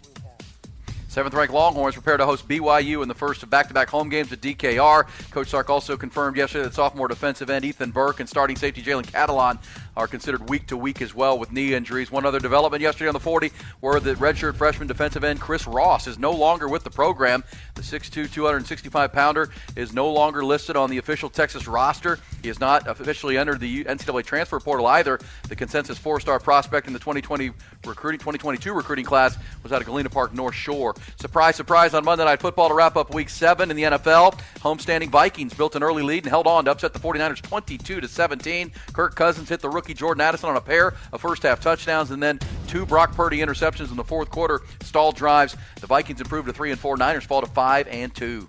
Seventh 1.16 1.34
ranked 1.34 1.54
Longhorns 1.54 1.94
prepare 1.94 2.18
to 2.18 2.26
host 2.26 2.46
BYU 2.46 3.00
in 3.00 3.08
the 3.08 3.14
first 3.14 3.42
of 3.42 3.48
back 3.48 3.68
to 3.68 3.72
back 3.72 3.88
home 3.88 4.10
games 4.10 4.30
at 4.32 4.42
DKR. 4.42 5.06
Coach 5.30 5.48
Sark 5.48 5.70
also 5.70 5.96
confirmed 5.96 6.36
yesterday 6.36 6.64
that 6.64 6.74
sophomore 6.74 7.08
defensive 7.08 7.48
end 7.48 7.64
Ethan 7.64 7.90
Burke 7.90 8.20
and 8.20 8.28
starting 8.28 8.54
safety 8.54 8.82
Jalen 8.82 9.06
Catalon 9.06 9.58
are 9.96 10.06
considered 10.06 10.48
week 10.48 10.66
to 10.66 10.76
week 10.76 11.00
as 11.00 11.14
well 11.14 11.38
with 11.38 11.52
knee 11.52 11.75
injuries. 11.75 12.10
One 12.10 12.26
other 12.26 12.40
development 12.40 12.82
yesterday 12.82 13.08
on 13.08 13.14
the 13.14 13.20
40 13.20 13.50
were 13.81 13.98
the 14.00 14.14
redshirt 14.14 14.56
freshman 14.56 14.88
defensive 14.88 15.25
end 15.25 15.40
Chris 15.40 15.66
Ross 15.66 16.06
is 16.06 16.19
no 16.19 16.32
longer 16.32 16.69
with 16.69 16.84
the 16.84 16.90
program. 16.90 17.44
The 17.75 17.82
6'2, 17.82 18.31
265 18.32 19.12
pounder 19.12 19.50
is 19.75 19.93
no 19.93 20.10
longer 20.10 20.44
listed 20.44 20.76
on 20.76 20.90
the 20.90 20.98
official 20.98 21.31
Texas 21.31 21.66
roster. 21.66 22.19
He 22.43 22.48
has 22.48 22.60
not 22.60 22.87
officially 22.87 23.38
entered 23.38 23.60
the 23.60 23.84
NCAA 23.84 24.25
transfer 24.25 24.60
portal 24.60 24.87
either. 24.87 25.19
The 25.48 25.56
consensus 25.56 25.99
four 25.99 26.20
star 26.20 26.38
prospect 26.38 26.87
in 26.87 26.92
the 26.92 26.99
2020 26.99 27.50
recruiting 27.87 28.19
2022 28.19 28.72
recruiting 28.72 29.04
class 29.04 29.38
was 29.62 29.72
out 29.72 29.81
of 29.81 29.87
Galena 29.87 30.10
Park 30.10 30.34
North 30.34 30.54
Shore. 30.54 30.94
Surprise, 31.20 31.56
surprise 31.56 31.94
on 31.94 32.04
Monday 32.04 32.25
Night 32.25 32.40
Football 32.40 32.69
to 32.69 32.75
wrap 32.75 32.96
up 32.96 33.14
Week 33.14 33.28
7 33.28 33.70
in 33.70 33.76
the 33.76 33.84
NFL. 33.84 34.38
Homestanding 34.60 35.10
Vikings 35.10 35.54
built 35.54 35.75
an 35.76 35.82
early 35.82 36.02
lead 36.02 36.25
and 36.25 36.31
held 36.31 36.46
on 36.46 36.64
to 36.66 36.70
upset 36.70 36.92
the 36.92 36.99
49ers 36.99 37.40
22 37.42 38.00
to 38.00 38.08
17. 38.08 38.72
Kirk 38.92 39.14
Cousins 39.14 39.49
hit 39.49 39.60
the 39.60 39.69
rookie 39.69 39.85
Jordan 39.94 40.20
Addison 40.20 40.50
on 40.50 40.56
a 40.56 40.60
pair 40.60 40.94
of 41.12 41.20
first 41.20 41.42
half 41.42 41.60
touchdowns 41.60 42.10
and 42.10 42.22
then 42.22 42.38
two 42.66 42.86
Brock 42.86 43.14
Purdy 43.14 43.38
interceptions 43.38 43.90
in 43.90 43.96
the 43.96 44.04
fourth 44.04 44.30
quarter 44.30 44.62
stalled 44.82 45.16
drives. 45.16 45.56
The 45.80 45.86
Vikings 45.86 46.20
improved 46.20 46.46
to 46.48 46.52
3 46.52 46.70
and 46.72 46.80
4. 46.80 46.96
Niners 46.96 47.24
fall 47.24 47.40
to 47.40 47.46
5 47.46 47.88
and 47.88 48.14
2. 48.14 48.48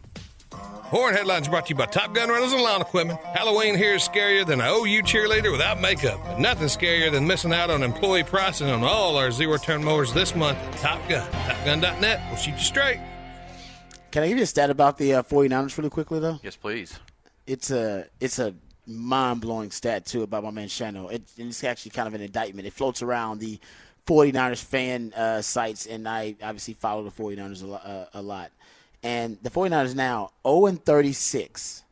Horn 0.87 1.13
Headlines 1.13 1.49
brought 1.49 1.65
to 1.65 1.71
you 1.71 1.75
by 1.75 1.85
Top 1.85 2.13
Gun 2.13 2.29
Rentals 2.29 2.53
and 2.53 2.61
Lawn 2.61 2.79
Equipment. 2.79 3.19
Halloween 3.19 3.75
here 3.75 3.95
is 3.95 4.07
scarier 4.07 4.45
than 4.45 4.61
an 4.61 4.67
OU 4.67 5.03
cheerleader 5.03 5.51
without 5.51 5.81
makeup. 5.81 6.17
But 6.23 6.39
nothing 6.39 6.67
scarier 6.67 7.11
than 7.11 7.27
missing 7.27 7.51
out 7.51 7.69
on 7.69 7.83
employee 7.83 8.23
pricing 8.23 8.69
on 8.69 8.83
all 8.85 9.17
our 9.17 9.29
zero 9.29 9.57
turn 9.57 9.83
mowers 9.83 10.13
this 10.13 10.33
month. 10.33 10.57
Top 10.79 11.07
Gun. 11.09 11.29
TopGun.net 11.29 12.29
will 12.29 12.37
shoot 12.37 12.53
you 12.53 12.59
straight. 12.59 13.01
Can 14.11 14.23
I 14.23 14.29
give 14.29 14.37
you 14.37 14.43
a 14.43 14.47
stat 14.47 14.69
about 14.69 14.97
the 14.97 15.15
uh, 15.15 15.23
49ers 15.23 15.77
really 15.77 15.89
quickly, 15.89 16.21
though? 16.21 16.39
Yes, 16.41 16.55
please. 16.55 16.97
It's 17.45 17.69
a, 17.69 18.05
it's 18.21 18.39
a 18.39 18.55
mind 18.87 19.41
blowing 19.41 19.71
stat, 19.71 20.05
too, 20.05 20.23
about 20.23 20.43
my 20.43 20.51
man 20.51 20.67
Shano. 20.67 21.11
It, 21.11 21.23
it's 21.37 21.63
actually 21.63 21.91
kind 21.91 22.07
of 22.07 22.13
an 22.13 22.21
indictment. 22.21 22.67
It 22.67 22.73
floats 22.73 23.01
around 23.01 23.39
the 23.39 23.59
49ers 24.07 24.63
fan 24.63 25.13
uh, 25.13 25.41
sites, 25.41 25.85
and 25.85 26.07
I 26.07 26.35
obviously 26.41 26.73
follow 26.73 27.03
the 27.03 27.11
49ers 27.11 27.63
a, 27.63 27.67
lo- 27.67 27.75
uh, 27.75 28.05
a 28.13 28.21
lot. 28.21 28.51
And 29.03 29.37
the 29.43 29.49
49ers 29.49 29.95
now 29.95 30.31
0 30.45 30.71
36 30.71 31.83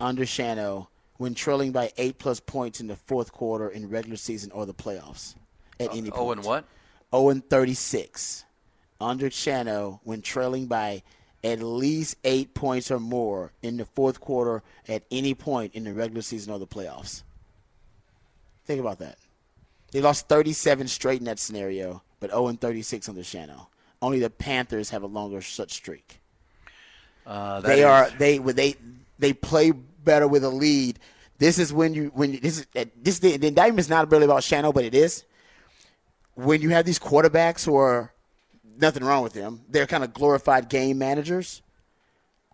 under 0.00 0.22
Shano 0.22 0.86
when 1.16 1.34
trailing 1.34 1.72
by 1.72 1.92
eight 1.98 2.18
plus 2.18 2.40
points 2.40 2.80
in 2.80 2.86
the 2.86 2.96
fourth 2.96 3.32
quarter 3.32 3.68
in 3.68 3.90
regular 3.90 4.16
season 4.16 4.50
or 4.52 4.64
the 4.64 4.74
playoffs 4.74 5.34
at 5.80 5.90
any 5.90 6.10
point. 6.10 6.14
0 6.14 6.30
and 6.32 6.44
what? 6.44 6.64
0 7.12 7.28
and 7.30 7.50
36 7.50 8.44
under 9.00 9.28
Shano 9.28 10.00
when 10.04 10.22
trailing 10.22 10.66
by 10.66 11.02
at 11.44 11.60
least 11.60 12.16
eight 12.24 12.54
points 12.54 12.90
or 12.90 12.98
more 12.98 13.52
in 13.62 13.76
the 13.76 13.84
fourth 13.84 14.20
quarter 14.20 14.62
at 14.88 15.04
any 15.10 15.34
point 15.34 15.74
in 15.74 15.84
the 15.84 15.92
regular 15.92 16.22
season 16.22 16.52
or 16.52 16.58
the 16.58 16.66
playoffs. 16.66 17.22
Think 18.64 18.80
about 18.80 18.98
that. 18.98 19.16
They 19.92 20.00
lost 20.00 20.28
37 20.28 20.88
straight 20.88 21.20
in 21.20 21.24
that 21.24 21.38
scenario, 21.38 22.02
but 22.20 22.30
0 22.30 22.48
and 22.48 22.60
36 22.60 23.08
under 23.08 23.22
Shano. 23.22 23.66
Only 24.02 24.18
the 24.18 24.30
Panthers 24.30 24.90
have 24.90 25.02
a 25.02 25.06
longer 25.06 25.40
such 25.40 25.72
streak. 25.72 26.20
Uh, 27.26 27.60
they 27.60 27.80
is- 27.80 27.84
are 27.84 28.10
they 28.18 28.38
they 28.38 28.76
they 29.18 29.32
play 29.32 29.70
better 29.70 30.28
with 30.28 30.44
a 30.44 30.48
lead. 30.48 30.98
This 31.38 31.58
is 31.58 31.72
when 31.72 31.94
you 31.94 32.10
when 32.14 32.34
you, 32.34 32.40
this 32.40 32.58
is 32.58 32.66
uh, 32.76 32.84
this 33.00 33.18
the, 33.20 33.36
the 33.36 33.48
indictment 33.48 33.80
is 33.80 33.88
not 33.88 34.10
really 34.10 34.24
about 34.24 34.42
Shano, 34.42 34.72
but 34.72 34.84
it 34.84 34.94
is 34.94 35.24
when 36.34 36.62
you 36.62 36.70
have 36.70 36.84
these 36.84 36.98
quarterbacks 36.98 37.64
who 37.64 37.76
are 37.76 38.12
nothing 38.80 39.04
wrong 39.04 39.22
with 39.22 39.32
them. 39.32 39.62
They're 39.68 39.86
kind 39.86 40.04
of 40.04 40.14
glorified 40.14 40.68
game 40.68 40.98
managers. 40.98 41.62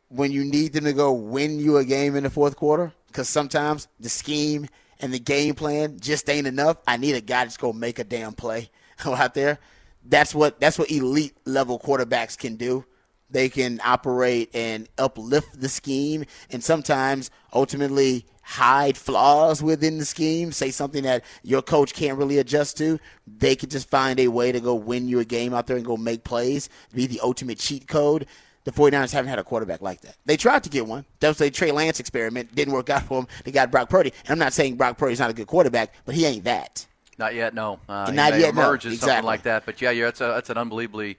When 0.09 0.33
you 0.33 0.45
need 0.45 0.73
them 0.73 0.85
to 0.85 0.93
go 0.93 1.13
win 1.13 1.59
you 1.59 1.77
a 1.77 1.85
game 1.85 2.17
in 2.17 2.25
the 2.25 2.31
fourth 2.31 2.57
quarter, 2.57 2.93
because 3.09 3.29
sometimes 3.29 3.89
the 3.99 4.09
scheme 4.09 4.69
and 5.01 5.13
the 5.13 5.19
game 5.19 5.55
plan 5.55 5.99
just 6.01 6.29
ain't 6.29 6.47
enough. 6.47 6.77
I 6.87 6.97
need 6.97 7.15
a 7.15 7.21
guy 7.21 7.45
that's 7.45 7.57
gonna 7.57 7.79
make 7.79 7.99
a 7.99 8.05
damn 8.05 8.33
play 8.33 8.71
out 9.05 9.35
there. 9.35 9.59
That's 10.05 10.35
what 10.35 10.61
that's 10.61 10.79
what 10.79 10.91
elite 10.91 11.37
level 11.45 11.79
quarterbacks 11.79 12.39
can 12.39 12.57
do. 12.57 12.85
They 13.31 13.49
can 13.49 13.81
operate 13.85 14.51
and 14.55 14.89
uplift 14.99 15.61
the 15.61 15.69
scheme, 15.69 16.25
and 16.51 16.63
sometimes 16.63 17.31
ultimately 17.53 18.27
hide 18.43 18.97
flaws 18.97 19.63
within 19.63 19.99
the 19.99 20.05
scheme. 20.05 20.53
Say 20.53 20.71
something 20.71 21.03
that 21.05 21.25
your 21.43 21.63
coach 21.63 21.95
can't 21.95 22.19
really 22.19 22.39
adjust 22.39 22.77
to. 22.79 23.01
They 23.27 23.57
can 23.57 23.71
just 23.71 23.89
find 23.89 24.21
a 24.21 24.29
way 24.29 24.53
to 24.53 24.61
go 24.61 24.75
win 24.75 25.09
you 25.09 25.19
a 25.21 25.25
game 25.25 25.55
out 25.55 25.67
there 25.67 25.77
and 25.77 25.85
go 25.85 25.97
make 25.97 26.25
plays. 26.25 26.69
Be 26.95 27.07
the 27.07 27.21
ultimate 27.21 27.59
cheat 27.59 27.89
code. 27.89 28.27
The 28.65 28.73
49ers 28.73 29.13
haven't 29.13 29.29
had 29.29 29.39
a 29.39 29.45
quarterback 29.45 29.83
like 29.83 30.01
that. 30.03 30.17
They 30.25 30.37
tried 30.39 30.65
to 30.65 30.71
get 30.71 30.87
one. 30.87 31.05
That 31.21 31.29
was 31.29 31.39
the 31.39 31.51
Trey 31.51 31.71
Lance 31.71 32.01
experiment. 32.01 32.55
Didn't 32.55 32.73
work 32.73 32.89
out 32.89 33.03
for 33.03 33.21
them. 33.21 33.29
They 33.45 33.53
got 33.53 33.71
Brock 33.71 33.91
Purdy. 33.91 34.13
And 34.23 34.31
I'm 34.31 34.39
not 34.39 34.55
saying 34.55 34.77
Brock 34.77 34.97
Purdy's 34.97 35.21
not 35.21 35.29
a 35.31 35.35
good 35.35 35.47
quarterback, 35.47 35.93
but 36.07 36.15
he 36.15 36.25
ain't 36.25 36.45
that. 36.45 36.87
Not 37.19 37.35
yet, 37.35 37.55
no. 37.55 37.79
Uh, 37.89 38.11
Not 38.11 38.39
yet, 38.39 38.55
no. 38.55 38.63
emerge 38.63 38.87
as 38.87 38.99
something 38.99 39.25
like 39.25 39.43
that. 39.43 39.65
But 39.67 39.81
yeah, 39.81 39.91
yeah, 39.91 40.07
that's 40.07 40.21
a, 40.21 40.27
that's 40.27 40.51
an 40.51 40.59
unbelievably 40.59 41.17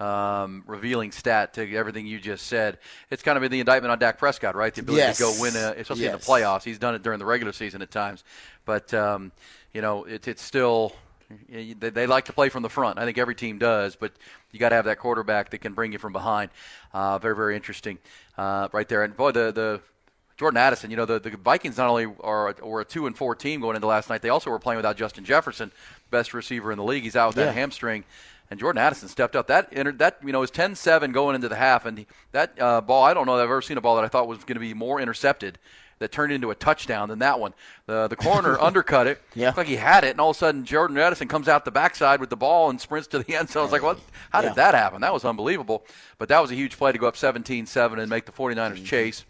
um, 0.00 0.62
revealing 0.66 1.10
stat 1.12 1.54
to 1.54 1.74
everything 1.76 2.06
you 2.06 2.18
just 2.20 2.46
said. 2.46 2.78
It's 3.10 3.22
kind 3.22 3.36
of 3.36 3.42
been 3.42 3.50
the 3.50 3.60
indictment 3.60 3.90
on 3.92 3.98
Dak 3.98 4.18
Prescott, 4.18 4.54
right? 4.54 4.74
The 4.74 4.80
ability 4.82 5.00
Yes. 5.02 5.16
to 5.18 5.22
go 5.24 5.34
win, 5.40 5.56
a, 5.56 5.72
especially 5.76 6.06
in 6.06 6.12
the 6.12 6.18
playoffs. 6.18 6.62
He's 6.64 6.78
done 6.78 6.94
it 6.94 7.02
during 7.02 7.18
the 7.18 7.24
regular 7.26 7.52
season 7.52 7.82
at 7.82 7.90
times, 7.90 8.22
but 8.64 8.92
um, 8.94 9.32
you 9.72 9.80
know, 9.82 10.04
it, 10.04 10.28
it's 10.28 10.42
still. 10.42 10.92
They, 11.50 11.74
they 11.74 12.06
like 12.06 12.24
to 12.24 12.32
play 12.32 12.48
from 12.48 12.62
the 12.62 12.70
front. 12.70 12.98
I 12.98 13.04
think 13.04 13.18
every 13.18 13.34
team 13.34 13.58
does, 13.58 13.96
but 13.96 14.12
you 14.50 14.58
got 14.58 14.70
to 14.70 14.76
have 14.76 14.86
that 14.86 14.98
quarterback 14.98 15.50
that 15.50 15.58
can 15.58 15.74
bring 15.74 15.92
you 15.92 15.98
from 15.98 16.14
behind. 16.14 16.50
Uh, 16.94 17.18
very, 17.18 17.36
very 17.36 17.54
interesting, 17.54 17.98
uh, 18.38 18.68
right 18.72 18.88
there. 18.88 19.02
And 19.02 19.14
boy, 19.14 19.32
the 19.32 19.52
the 19.52 19.80
Jordan 20.38 20.56
Addison, 20.56 20.90
you 20.90 20.96
know, 20.96 21.04
the, 21.04 21.18
the 21.20 21.30
Vikings 21.36 21.76
not 21.76 21.90
only 21.90 22.06
are 22.20 22.54
were 22.62 22.80
a 22.80 22.84
two 22.84 23.06
and 23.06 23.14
four 23.14 23.34
team 23.34 23.60
going 23.60 23.74
into 23.76 23.86
last 23.86 24.08
night, 24.08 24.22
they 24.22 24.30
also 24.30 24.48
were 24.48 24.58
playing 24.58 24.76
without 24.78 24.96
Justin 24.96 25.22
Jefferson, 25.22 25.70
best 26.10 26.32
receiver 26.32 26.72
in 26.72 26.78
the 26.78 26.84
league. 26.84 27.02
He's 27.02 27.14
out 27.16 27.28
with 27.28 27.36
Yeah. 27.36 27.44
that 27.46 27.52
hamstring. 27.54 28.04
And 28.50 28.58
Jordan 28.58 28.80
Addison 28.80 29.08
stepped 29.08 29.36
up. 29.36 29.46
That 29.48 29.68
entered 29.72 29.98
that 29.98 30.18
you 30.24 30.32
know 30.32 30.40
was 30.40 30.50
10-7 30.50 31.12
going 31.12 31.34
into 31.34 31.48
the 31.48 31.56
half, 31.56 31.84
and 31.86 32.06
that 32.32 32.60
uh, 32.60 32.80
ball 32.80 33.04
I 33.04 33.14
don't 33.14 33.26
know 33.26 33.36
that 33.36 33.42
I've 33.44 33.50
ever 33.50 33.62
seen 33.62 33.76
a 33.78 33.80
ball 33.80 33.96
that 33.96 34.04
I 34.04 34.08
thought 34.08 34.28
was 34.28 34.38
going 34.38 34.54
to 34.56 34.60
be 34.60 34.74
more 34.74 35.00
intercepted 35.00 35.58
that 36.00 36.12
turned 36.12 36.32
into 36.32 36.48
a 36.52 36.54
touchdown 36.54 37.08
than 37.08 37.18
that 37.18 37.40
one. 37.40 37.52
The 37.86 38.06
the 38.06 38.14
corner 38.16 38.56
undercut 38.60 39.06
it. 39.08 39.20
Yeah. 39.34 39.46
Looked 39.48 39.58
like 39.58 39.66
he 39.66 39.76
had 39.76 40.04
it, 40.04 40.10
and 40.12 40.20
all 40.20 40.30
of 40.30 40.36
a 40.36 40.38
sudden 40.38 40.64
Jordan 40.64 40.96
Addison 40.96 41.26
comes 41.28 41.48
out 41.48 41.64
the 41.64 41.70
backside 41.72 42.20
with 42.20 42.30
the 42.30 42.36
ball 42.36 42.70
and 42.70 42.80
sprints 42.80 43.08
to 43.08 43.18
the 43.18 43.34
end 43.34 43.50
zone. 43.50 43.62
I 43.62 43.64
was 43.64 43.72
like, 43.72 43.82
what? 43.82 43.98
How 44.30 44.40
Yeah. 44.42 44.48
did 44.50 44.56
that 44.56 44.74
happen? 44.74 45.00
That 45.00 45.12
was 45.12 45.24
unbelievable. 45.24 45.84
But 46.18 46.28
that 46.28 46.40
was 46.40 46.50
a 46.50 46.54
huge 46.54 46.76
play 46.78 46.92
to 46.92 46.98
go 46.98 47.08
up 47.08 47.16
17-7 47.16 47.98
and 47.98 48.08
make 48.08 48.26
the 48.26 48.32
49ers 48.32 48.74
Mm-hmm. 48.76 48.84
chase. 48.84 49.24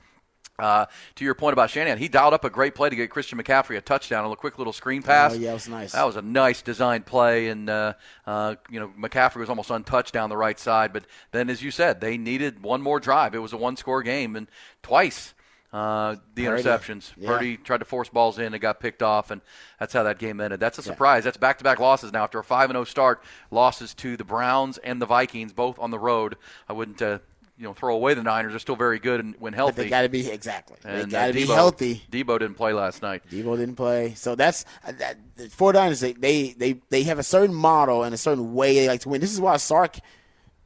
Uh, 0.58 0.86
to 1.14 1.24
your 1.24 1.34
point 1.34 1.52
about 1.52 1.70
Shanahan, 1.70 1.98
he 1.98 2.08
dialed 2.08 2.34
up 2.34 2.44
a 2.44 2.50
great 2.50 2.74
play 2.74 2.88
to 2.90 2.96
get 2.96 3.10
Christian 3.10 3.40
McCaffrey 3.40 3.76
a 3.76 3.80
touchdown 3.80 4.24
on 4.24 4.32
a 4.32 4.36
quick 4.36 4.58
little 4.58 4.72
screen 4.72 5.02
pass. 5.02 5.32
Oh, 5.32 5.36
yeah, 5.36 5.50
it 5.50 5.54
was 5.54 5.68
nice. 5.68 5.92
That 5.92 6.04
was 6.04 6.16
a 6.16 6.22
nice 6.22 6.62
designed 6.62 7.06
play, 7.06 7.48
and 7.48 7.70
uh, 7.70 7.94
uh, 8.26 8.56
you 8.68 8.80
know 8.80 8.88
McCaffrey 8.98 9.36
was 9.36 9.48
almost 9.48 9.70
untouched 9.70 10.12
down 10.12 10.30
the 10.30 10.36
right 10.36 10.58
side. 10.58 10.92
But 10.92 11.04
then, 11.30 11.48
as 11.48 11.62
you 11.62 11.70
said, 11.70 12.00
they 12.00 12.18
needed 12.18 12.62
one 12.62 12.82
more 12.82 12.98
drive. 12.98 13.34
It 13.34 13.38
was 13.38 13.52
a 13.52 13.56
one-score 13.56 14.02
game, 14.02 14.34
and 14.34 14.48
twice 14.82 15.34
uh, 15.72 16.16
the 16.34 16.46
Purdy. 16.46 16.62
interceptions. 16.62 17.12
Yeah. 17.16 17.28
Purdy 17.28 17.56
tried 17.56 17.78
to 17.78 17.84
force 17.84 18.08
balls 18.08 18.38
in, 18.38 18.54
it 18.54 18.58
got 18.58 18.80
picked 18.80 19.02
off, 19.02 19.30
and 19.30 19.40
that's 19.78 19.92
how 19.92 20.02
that 20.04 20.18
game 20.18 20.40
ended. 20.40 20.60
That's 20.60 20.78
a 20.78 20.82
surprise. 20.82 21.24
That's 21.24 21.36
back-to-back 21.36 21.78
losses 21.78 22.12
now 22.12 22.24
after 22.24 22.38
a 22.38 22.44
five 22.44 22.70
and 22.70 22.76
zero 22.76 22.84
start. 22.84 23.22
Losses 23.50 23.94
to 23.94 24.16
the 24.16 24.24
Browns 24.24 24.78
and 24.78 25.00
the 25.00 25.06
Vikings, 25.06 25.52
both 25.52 25.78
on 25.78 25.90
the 25.90 25.98
road. 25.98 26.36
I 26.68 26.72
wouldn't. 26.72 27.00
Uh, 27.02 27.18
you 27.58 27.64
know, 27.64 27.74
throw 27.74 27.94
away 27.94 28.14
the 28.14 28.22
Niners. 28.22 28.52
They're 28.52 28.60
still 28.60 28.76
very 28.76 28.98
good 29.00 29.20
and 29.20 29.34
when 29.38 29.52
But 29.52 29.56
healthy. 29.56 29.82
they 29.82 29.88
got 29.88 30.02
to 30.02 30.08
be 30.08 30.30
exactly. 30.30 30.76
They 30.82 31.04
got 31.06 31.26
to 31.26 31.30
uh, 31.30 31.32
be 31.32 31.46
healthy. 31.46 32.02
Debo 32.10 32.38
didn't 32.38 32.54
play 32.54 32.72
last 32.72 33.02
night. 33.02 33.22
Debo 33.30 33.56
didn't 33.56 33.74
play, 33.74 34.14
so 34.14 34.34
that's 34.34 34.64
uh, 34.86 34.92
that, 34.98 35.18
the 35.36 35.44
49ers. 35.44 36.00
They, 36.00 36.12
they 36.12 36.52
they 36.52 36.80
they 36.88 37.02
have 37.04 37.18
a 37.18 37.24
certain 37.24 37.54
model 37.54 38.04
and 38.04 38.14
a 38.14 38.18
certain 38.18 38.54
way 38.54 38.74
they 38.74 38.88
like 38.88 39.00
to 39.00 39.08
win. 39.08 39.20
This 39.20 39.32
is 39.32 39.40
why 39.40 39.56
Sark, 39.56 39.98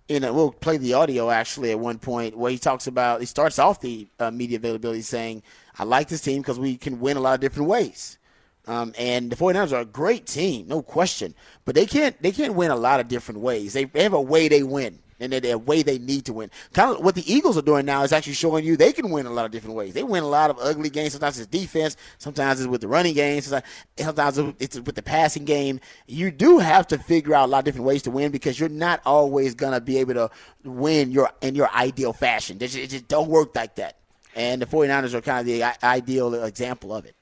in 0.08 0.22
a, 0.22 0.32
we'll 0.32 0.52
play 0.52 0.76
the 0.76 0.92
audio 0.94 1.30
actually 1.30 1.70
at 1.70 1.78
one 1.80 1.98
point 1.98 2.36
where 2.36 2.50
he 2.50 2.58
talks 2.58 2.86
about 2.86 3.20
he 3.20 3.26
starts 3.26 3.58
off 3.58 3.80
the 3.80 4.06
uh, 4.20 4.30
media 4.30 4.58
availability 4.58 5.02
saying, 5.02 5.42
"I 5.78 5.84
like 5.84 6.08
this 6.08 6.20
team 6.20 6.42
because 6.42 6.60
we 6.60 6.76
can 6.76 7.00
win 7.00 7.16
a 7.16 7.20
lot 7.20 7.34
of 7.34 7.40
different 7.40 7.68
ways." 7.68 8.18
Um, 8.64 8.94
and 8.96 9.28
the 9.32 9.34
49ers 9.34 9.72
are 9.72 9.80
a 9.80 9.84
great 9.84 10.24
team, 10.24 10.68
no 10.68 10.82
question, 10.82 11.34
but 11.64 11.74
they 11.74 11.86
can't 11.86 12.20
they 12.22 12.30
can't 12.32 12.54
win 12.54 12.70
a 12.70 12.76
lot 12.76 13.00
of 13.00 13.08
different 13.08 13.40
ways. 13.40 13.72
They, 13.72 13.84
they 13.84 14.02
have 14.02 14.12
a 14.12 14.20
way 14.20 14.46
they 14.48 14.62
win. 14.62 14.98
And 15.22 15.32
a 15.32 15.54
way 15.54 15.82
they 15.82 15.98
need 15.98 16.24
to 16.26 16.32
win. 16.32 16.50
Kind 16.72 16.96
of 16.96 17.04
what 17.04 17.14
the 17.14 17.32
Eagles 17.32 17.56
are 17.56 17.62
doing 17.62 17.86
now 17.86 18.02
is 18.02 18.12
actually 18.12 18.32
showing 18.34 18.64
you 18.64 18.76
they 18.76 18.92
can 18.92 19.10
win 19.10 19.26
a 19.26 19.30
lot 19.30 19.46
of 19.46 19.52
different 19.52 19.76
ways. 19.76 19.94
They 19.94 20.02
win 20.02 20.24
a 20.24 20.28
lot 20.28 20.50
of 20.50 20.58
ugly 20.60 20.90
games. 20.90 21.12
Sometimes 21.12 21.38
it's 21.38 21.46
defense. 21.46 21.96
Sometimes 22.18 22.60
it's 22.60 22.68
with 22.68 22.80
the 22.80 22.88
running 22.88 23.14
game. 23.14 23.40
Sometimes 23.40 23.64
sometimes 23.96 24.38
it's 24.58 24.80
with 24.80 24.96
the 24.96 25.02
passing 25.02 25.44
game. 25.44 25.80
You 26.06 26.30
do 26.32 26.58
have 26.58 26.88
to 26.88 26.98
figure 26.98 27.34
out 27.34 27.46
a 27.46 27.50
lot 27.50 27.60
of 27.60 27.64
different 27.64 27.86
ways 27.86 28.02
to 28.02 28.10
win 28.10 28.32
because 28.32 28.58
you're 28.58 28.68
not 28.68 29.00
always 29.06 29.54
gonna 29.54 29.80
be 29.80 29.98
able 29.98 30.14
to 30.14 30.30
win 30.64 31.12
your 31.12 31.30
in 31.40 31.54
your 31.54 31.70
ideal 31.72 32.12
fashion. 32.12 32.56
It 32.56 32.60
just, 32.60 32.76
it 32.76 32.90
just 32.90 33.08
don't 33.08 33.28
work 33.28 33.54
like 33.54 33.76
that. 33.76 33.98
And 34.34 34.60
the 34.60 34.66
49ers 34.66 35.14
are 35.14 35.20
kind 35.20 35.40
of 35.40 35.46
the 35.46 35.62
ideal 35.84 36.34
example 36.44 36.94
of 36.94 37.04
it. 37.04 37.14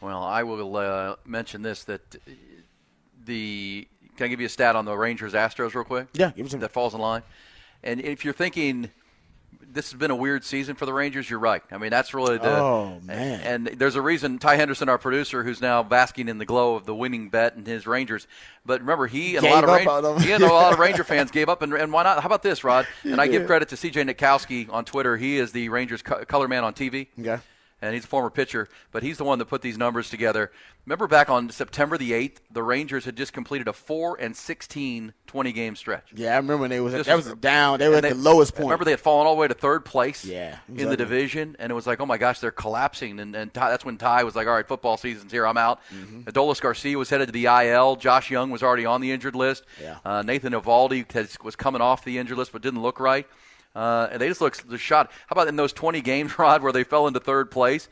Well, 0.00 0.22
I 0.22 0.42
will 0.42 0.76
uh, 0.76 1.16
mention 1.24 1.62
this 1.62 1.84
that 1.84 2.16
the 3.24 3.88
can 4.16 4.26
I 4.26 4.28
give 4.28 4.40
you 4.40 4.46
a 4.46 4.50
stat 4.50 4.76
on 4.76 4.84
the 4.84 4.96
Rangers 4.96 5.32
Astros 5.32 5.74
real 5.74 5.84
quick? 5.84 6.08
Yeah, 6.14 6.30
give 6.34 6.44
me 6.44 6.50
some. 6.50 6.60
that 6.60 6.72
falls 6.72 6.94
in 6.94 7.00
line. 7.00 7.22
And 7.82 8.00
if 8.00 8.24
you're 8.24 8.34
thinking 8.34 8.90
this 9.72 9.90
has 9.90 9.98
been 9.98 10.10
a 10.10 10.16
weird 10.16 10.44
season 10.44 10.76
for 10.76 10.86
the 10.86 10.92
Rangers, 10.92 11.28
you're 11.28 11.38
right. 11.38 11.62
I 11.70 11.78
mean, 11.78 11.90
that's 11.90 12.14
really 12.14 12.38
the. 12.38 12.56
Oh, 12.56 13.00
man. 13.02 13.40
And, 13.40 13.66
there's 13.78 13.96
a 13.96 14.02
reason 14.02 14.38
Ty 14.38 14.56
Henderson, 14.56 14.88
our 14.88 14.98
producer, 14.98 15.42
who's 15.42 15.60
now 15.60 15.82
basking 15.82 16.28
in 16.28 16.38
the 16.38 16.44
glow 16.44 16.76
of 16.76 16.86
the 16.86 16.94
winning 16.94 17.28
bet 17.28 17.56
and 17.56 17.66
his 17.66 17.86
Rangers. 17.86 18.26
But 18.64 18.80
remember, 18.80 19.06
he 19.06 19.36
and 19.36 19.44
a 19.44 19.50
lot 19.50 19.66
Ranger, 19.66 20.20
he 20.20 20.32
and 20.32 20.44
a 20.44 20.46
lot 20.46 20.72
of 20.72 20.78
Ranger 20.78 21.04
fans 21.04 21.30
gave 21.30 21.48
up. 21.48 21.60
And, 21.62 21.72
and 21.74 21.92
why 21.92 22.04
not? 22.04 22.20
How 22.20 22.26
about 22.26 22.42
this, 22.42 22.62
Rod? 22.62 22.86
And 23.02 23.20
I 23.20 23.26
give 23.26 23.46
credit 23.46 23.68
to 23.70 23.74
CJ 23.76 24.08
Nikowski 24.08 24.72
on 24.72 24.84
Twitter. 24.84 25.16
He 25.16 25.38
is 25.38 25.52
the 25.52 25.68
Rangers 25.68 26.02
co- 26.02 26.24
color 26.24 26.46
man 26.48 26.62
on 26.64 26.72
TV 26.72 27.08
Okay. 27.18 27.42
And 27.84 27.92
he's 27.94 28.04
a 28.04 28.08
former 28.08 28.30
pitcher, 28.30 28.68
but 28.92 29.02
he's 29.02 29.18
the 29.18 29.24
one 29.24 29.38
that 29.40 29.44
put 29.44 29.60
these 29.60 29.76
numbers 29.76 30.08
together. 30.08 30.50
Remember 30.86 31.06
back 31.06 31.28
on 31.28 31.50
September 31.50 31.98
the 31.98 32.12
8th, 32.12 32.38
the 32.50 32.62
Rangers 32.62 33.04
had 33.04 33.14
just 33.14 33.32
completed 33.34 33.68
a 33.68 33.74
4 33.74 34.16
and 34.20 34.34
16 34.34 35.12
20 35.26 35.52
game 35.52 35.76
stretch. 35.76 36.10
Yeah, 36.14 36.32
I 36.32 36.36
remember 36.36 36.58
when 36.58 36.70
they 36.70 36.80
was 36.80 36.92
that 36.92 37.14
was 37.14 37.32
down. 37.34 37.78
They 37.80 37.88
were 37.88 37.96
at 37.96 38.04
And 38.04 38.14
the 38.14 38.18
lowest 38.22 38.54
point. 38.54 38.66
Remember 38.66 38.84
they 38.84 38.92
had 38.92 39.00
fallen 39.00 39.26
all 39.26 39.34
the 39.34 39.40
way 39.40 39.48
to 39.48 39.54
third 39.54 39.84
place 39.84 40.24
Yeah, 40.24 40.58
in 40.68 40.88
the 40.88 40.96
division, 40.96 41.56
and 41.58 41.70
it 41.70 41.74
was 41.74 41.86
like, 41.86 42.00
oh 42.00 42.06
my 42.06 42.16
gosh, 42.16 42.38
they're 42.38 42.50
collapsing. 42.50 43.20
And, 43.20 43.34
and 43.34 43.52
Ty, 43.52 43.70
that's 43.70 43.84
when 43.84 43.98
Ty 43.98 44.24
was 44.24 44.34
like, 44.36 44.46
all 44.46 44.54
right, 44.54 44.66
football 44.66 44.96
season's 44.96 45.32
here, 45.32 45.46
I'm 45.46 45.58
out. 45.58 45.80
Mm-hmm. 45.94 46.22
Adolis 46.22 46.60
Garcia 46.60 46.96
was 46.96 47.10
headed 47.10 47.28
to 47.28 47.32
the 47.32 47.46
IL. 47.46 47.96
Josh 47.96 48.30
Jung 48.30 48.50
was 48.50 48.62
already 48.62 48.86
on 48.86 49.00
the 49.00 49.10
injured 49.10 49.34
list. 49.34 49.64
Yeah. 49.82 49.98
Uh, 50.04 50.22
Nathan 50.22 50.52
Eovaldi 50.52 51.10
has, 51.12 51.36
was 51.42 51.56
coming 51.56 51.82
off 51.82 52.04
the 52.04 52.16
injured 52.16 52.38
list, 52.38 52.52
but 52.52 52.62
didn't 52.62 52.82
look 52.82 52.98
right. 52.98 53.26
Uh, 53.74 54.08
and 54.12 54.20
they 54.20 54.28
just 54.28 54.40
look 54.40 54.56
the 54.56 54.78
shot. 54.78 55.10
How 55.26 55.34
about 55.34 55.48
in 55.48 55.56
those 55.56 55.72
20 55.72 56.00
games, 56.00 56.38
Rod, 56.38 56.62
where 56.62 56.72
they 56.72 56.84
fell 56.84 57.06
into 57.06 57.20
third 57.20 57.50
place? 57.50 57.88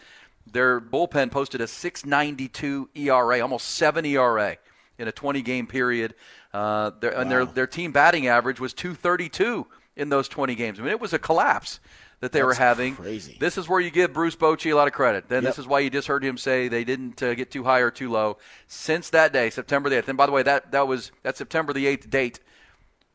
Their 0.51 0.81
bullpen 0.81 1.31
posted 1.31 1.61
a 1.61 1.67
6.92 1.67 2.89
ERA, 2.95 3.41
almost 3.41 3.69
seven 3.69 4.05
ERA 4.05 4.57
in 4.99 5.09
a 5.09 5.13
20 5.13 5.43
game 5.43 5.67
period. 5.67 6.15
Uh, 6.53 6.91
their, 7.01 7.19
And 7.19 7.31
their 7.31 7.45
their 7.47 7.67
team 7.67 7.93
batting 7.93 8.27
average 8.27 8.61
was 8.61 8.75
232 8.75 9.67
in 9.97 10.09
those 10.09 10.29
20 10.29 10.55
games. 10.55 10.79
I 10.79 10.83
mean, 10.83 10.91
it 10.91 11.01
was 11.01 11.13
a 11.13 11.19
collapse 11.19 11.81
that 12.21 12.31
they 12.33 12.43
were 12.43 12.55
having. 12.55 12.95
crazy. 12.95 13.37
This 13.39 13.59
is 13.59 13.69
where 13.69 13.81
you 13.81 13.91
give 13.91 14.13
Bruce 14.13 14.37
Bochy 14.37 14.71
a 14.71 14.75
lot 14.75 14.87
of 14.87 14.95
credit. 14.95 15.29
Then 15.29 15.43
this 15.43 15.59
is 15.59 15.67
why 15.67 15.81
you 15.81 15.91
just 15.91 16.07
heard 16.07 16.25
him 16.25 16.39
say 16.39 16.69
they 16.69 16.85
didn't 16.85 17.21
uh, 17.23 17.35
get 17.35 17.51
too 17.51 17.65
high 17.65 17.81
or 17.81 17.91
too 17.91 18.11
low. 18.11 18.39
Since 18.69 19.11
that 19.11 19.33
day, 19.33 19.51
September 19.51 19.89
the 19.89 19.97
8th, 19.97 20.09
and 20.09 20.17
by 20.17 20.27
the 20.27 20.33
way, 20.33 20.45
that, 20.45 20.71
that 20.71 20.87
was 20.87 21.11
that 21.25 21.37
September 21.37 21.73
the 21.73 21.85
8th 21.85 22.09
date 22.11 22.41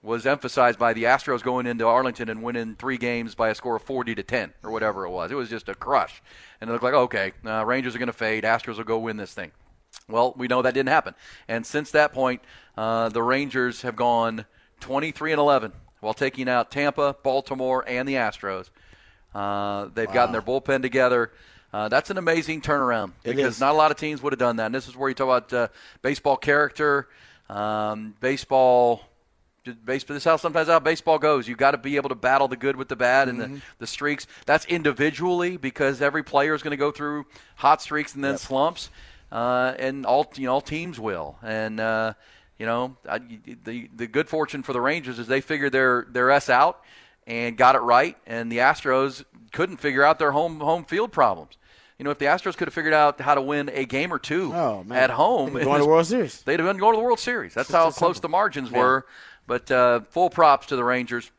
was 0.01 0.25
emphasized 0.25 0.77
by 0.77 0.93
the 0.93 1.05
Astros 1.05 1.41
going 1.41 1.65
into 1.65 1.85
Arlington 1.85 2.29
and 2.29 2.43
winning 2.43 2.75
three 2.75 2.97
games 2.97 3.35
by 3.35 3.49
a 3.49 3.55
score 3.55 3.75
of 3.75 3.81
40 3.81 4.15
to 4.15 4.23
10 4.23 4.53
or 4.63 4.71
whatever 4.71 5.05
it 5.05 5.09
was. 5.09 5.31
It 5.31 5.35
was 5.35 5.49
just 5.49 5.69
a 5.69 5.75
crush. 5.75 6.21
And 6.61 6.69
it 6.69 6.73
looked 6.73 6.83
like, 6.83 6.93
okay, 6.93 7.33
uh, 7.45 7.65
Rangers 7.65 7.95
are 7.95 7.99
going 7.99 8.07
to 8.07 8.13
fade. 8.13 8.43
Astros 8.43 8.77
will 8.77 8.83
go 8.83 8.99
win 8.99 9.17
this 9.17 9.33
thing. 9.33 9.51
Well, 10.07 10.33
we 10.37 10.47
know 10.47 10.61
that 10.61 10.73
didn't 10.73 10.89
happen. 10.89 11.15
And 11.47 11.65
since 11.65 11.91
that 11.91 12.13
point, 12.13 12.41
uh, 12.77 13.09
the 13.09 13.23
Rangers 13.23 13.81
have 13.81 13.95
gone 13.95 14.45
23 14.79 15.33
and 15.33 15.39
11 15.39 15.73
while 15.99 16.13
taking 16.13 16.47
out 16.47 16.71
Tampa, 16.71 17.15
Baltimore, 17.23 17.83
and 17.87 18.07
the 18.07 18.13
Astros. 18.13 18.69
Uh, 19.33 19.89
they've 19.93 20.11
gotten 20.11 20.31
their 20.31 20.41
bullpen 20.41 20.81
together. 20.81 21.31
Uh, 21.73 21.89
that's 21.89 22.09
an 22.09 22.17
amazing 22.17 22.61
turnaround 22.61 23.11
because 23.23 23.59
not 23.59 23.73
a 23.73 23.77
lot 23.77 23.91
of 23.91 23.97
teams 23.97 24.21
would 24.21 24.31
have 24.31 24.39
done 24.39 24.55
that. 24.55 24.67
And 24.67 24.75
this 24.75 24.87
is 24.87 24.95
where 24.95 25.09
you 25.09 25.15
talk 25.15 25.25
about 25.25 25.53
uh, 25.53 25.67
baseball 26.01 26.37
character, 26.37 27.07
um, 27.49 28.15
baseball. 28.19 29.01
Baseball. 29.73 30.13
This 30.15 30.21
is 30.23 30.25
how 30.25 30.37
sometimes 30.37 30.67
how 30.67 30.79
baseball 30.79 31.19
goes. 31.19 31.47
You've 31.47 31.57
got 31.57 31.71
to 31.71 31.77
be 31.77 31.95
able 31.95 32.09
to 32.09 32.15
battle 32.15 32.47
the 32.47 32.57
good 32.57 32.75
with 32.75 32.87
the 32.89 32.95
bad 32.95 33.29
and 33.29 33.39
Mm-hmm. 33.39 33.53
the, 33.55 33.61
the 33.79 33.87
streaks. 33.87 34.27
That's 34.45 34.65
individually 34.65 35.57
because 35.57 36.01
every 36.01 36.23
player 36.23 36.53
is 36.55 36.61
going 36.63 36.71
to 36.71 36.77
go 36.77 36.91
through 36.91 37.25
hot 37.55 37.81
streaks 37.81 38.15
and 38.15 38.23
then 38.23 38.37
slumps, 38.37 38.89
uh, 39.31 39.73
and 39.77 40.05
all 40.05 40.31
you 40.35 40.45
know, 40.45 40.53
all 40.53 40.61
teams 40.61 40.99
will. 40.99 41.37
And 41.43 41.79
uh, 41.79 42.13
you 42.57 42.65
know, 42.65 42.97
I, 43.07 43.19
the 43.63 43.89
the 43.95 44.07
good 44.07 44.29
fortune 44.29 44.63
for 44.63 44.73
the 44.73 44.81
Rangers 44.81 45.19
is 45.19 45.27
they 45.27 45.41
figured 45.41 45.71
their 45.71 46.07
their 46.09 46.31
s 46.31 46.49
out 46.49 46.81
and 47.27 47.57
got 47.57 47.75
it 47.75 47.79
right, 47.81 48.17
and 48.25 48.51
the 48.51 48.59
Astros 48.59 49.23
couldn't 49.51 49.77
figure 49.77 50.03
out 50.03 50.17
their 50.19 50.31
home 50.31 50.59
home 50.59 50.85
field 50.85 51.11
problems. 51.11 51.57
You 51.99 52.03
know, 52.03 52.11
if 52.11 52.19
the 52.19 52.25
Astros 52.25 52.55
could 52.55 52.67
have 52.67 52.75
figured 52.75 52.93
out 52.93 53.19
how 53.19 53.33
to 53.33 53.41
win 53.41 53.71
a 53.73 53.83
game 53.85 54.13
or 54.13 54.19
two 54.19 54.53
Oh, 54.53 54.85
at 54.91 55.09
home, 55.09 55.53
They'd 55.53 55.61
in 55.61 55.65
going 55.65 55.77
to 55.77 55.83
this- 55.83 55.87
World 55.87 56.05
Series. 56.05 56.41
they'd 56.43 56.59
have 56.59 56.69
been 56.69 56.77
going 56.77 56.93
to 56.93 56.97
the 56.99 57.03
World 57.03 57.19
Series. 57.19 57.55
That's 57.55 57.69
It's 57.69 57.75
how 57.75 57.85
close 57.89 58.17
simple. 58.17 58.21
the 58.21 58.29
margins 58.29 58.69
Yeah. 58.69 58.77
were. 58.77 59.05
But 59.47 59.71
uh, 59.71 60.01
full 60.09 60.29
props 60.29 60.67
to 60.67 60.75
the 60.75 60.83
Rangers 60.83 61.31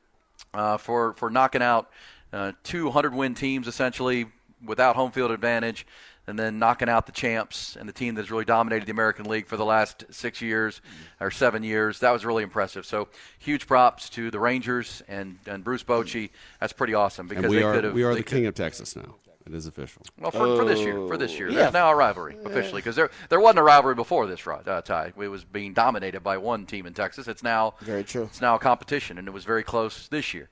uh, 0.55 0.79
for 0.79 1.12
for 1.15 1.31
knocking 1.31 1.62
out 1.62 1.91
uh, 2.33 2.53
two 2.65 2.91
hundred 2.91 3.15
win 3.15 3.35
teams 3.35 3.69
essentially 3.69 4.27
without 4.65 4.97
home 4.97 5.12
field 5.12 5.31
advantage, 5.31 5.87
and 6.27 6.38
then 6.38 6.59
knocking 6.59 6.88
out 6.88 7.07
the 7.07 7.12
champs 7.12 7.77
and 7.77 7.88
the 7.88 7.93
team 7.93 8.15
that's 8.15 8.31
really 8.31 8.45
dominated 8.45 8.87
the 8.87 8.93
American 8.93 9.27
League 9.27 9.47
for 9.47 9.57
the 9.57 9.65
last 9.65 10.05
six 10.11 10.43
years 10.43 10.81
or 11.21 11.31
seven 11.31 11.62
years. 11.62 12.00
That 12.00 12.11
was 12.11 12.25
really 12.25 12.43
impressive. 12.43 12.85
So 12.85 13.09
huge 13.38 13.67
props 13.67 14.11
to 14.11 14.31
the 14.31 14.41
Rangers 14.41 15.03
and, 15.07 15.38
and 15.47 15.62
Bruce 15.62 15.85
Bochy. 15.85 16.31
That's 16.61 16.73
pretty 16.73 16.95
awesome 16.95 17.29
because 17.29 17.49
we 17.49 17.57
they 17.57 17.62
are 17.62 17.75
could 17.75 17.85
have 17.85 17.95
we 17.95 18.03
are 18.03 18.15
the 18.15 18.23
king 18.23 18.47
of 18.47 18.55
Texas 18.55 18.97
now. 18.97 19.15
It 19.49 19.55
is 19.55 19.67
official. 19.67 20.02
well, 20.21 20.31
for, 20.31 20.57
for 20.57 20.64
this 20.64 20.81
year, 20.81 20.95
for 21.09 21.17
this 21.17 21.38
year, 21.38 21.49
Yeah. 21.49 21.62
there's 21.62 21.73
now 21.73 21.90
a 21.90 21.95
rivalry 21.97 22.37
officially 22.45 22.81
because 22.83 22.97
there 22.97 23.11
there 23.31 23.40
wasn't 23.40 23.61
a 23.61 23.62
rivalry 23.62 23.95
before 23.95 24.26
this, 24.26 24.47
Rod, 24.47 24.69
uh, 24.69 24.83
Ty. 24.83 25.12
It 25.19 25.28
was 25.28 25.45
being 25.45 25.73
dominated 25.73 26.21
by 26.21 26.37
one 26.37 26.67
team 26.67 26.87
in 26.87 26.93
Texas. 26.95 27.26
It's 27.28 27.43
now 27.43 27.75
Very 27.81 28.05
true. 28.05 28.25
It's 28.25 28.40
now 28.43 28.57
a 28.57 28.59
competition, 28.59 29.17
and 29.19 29.26
it 29.26 29.31
was 29.33 29.45
very 29.45 29.62
close 29.62 30.09
this 30.09 30.35
year, 30.35 30.50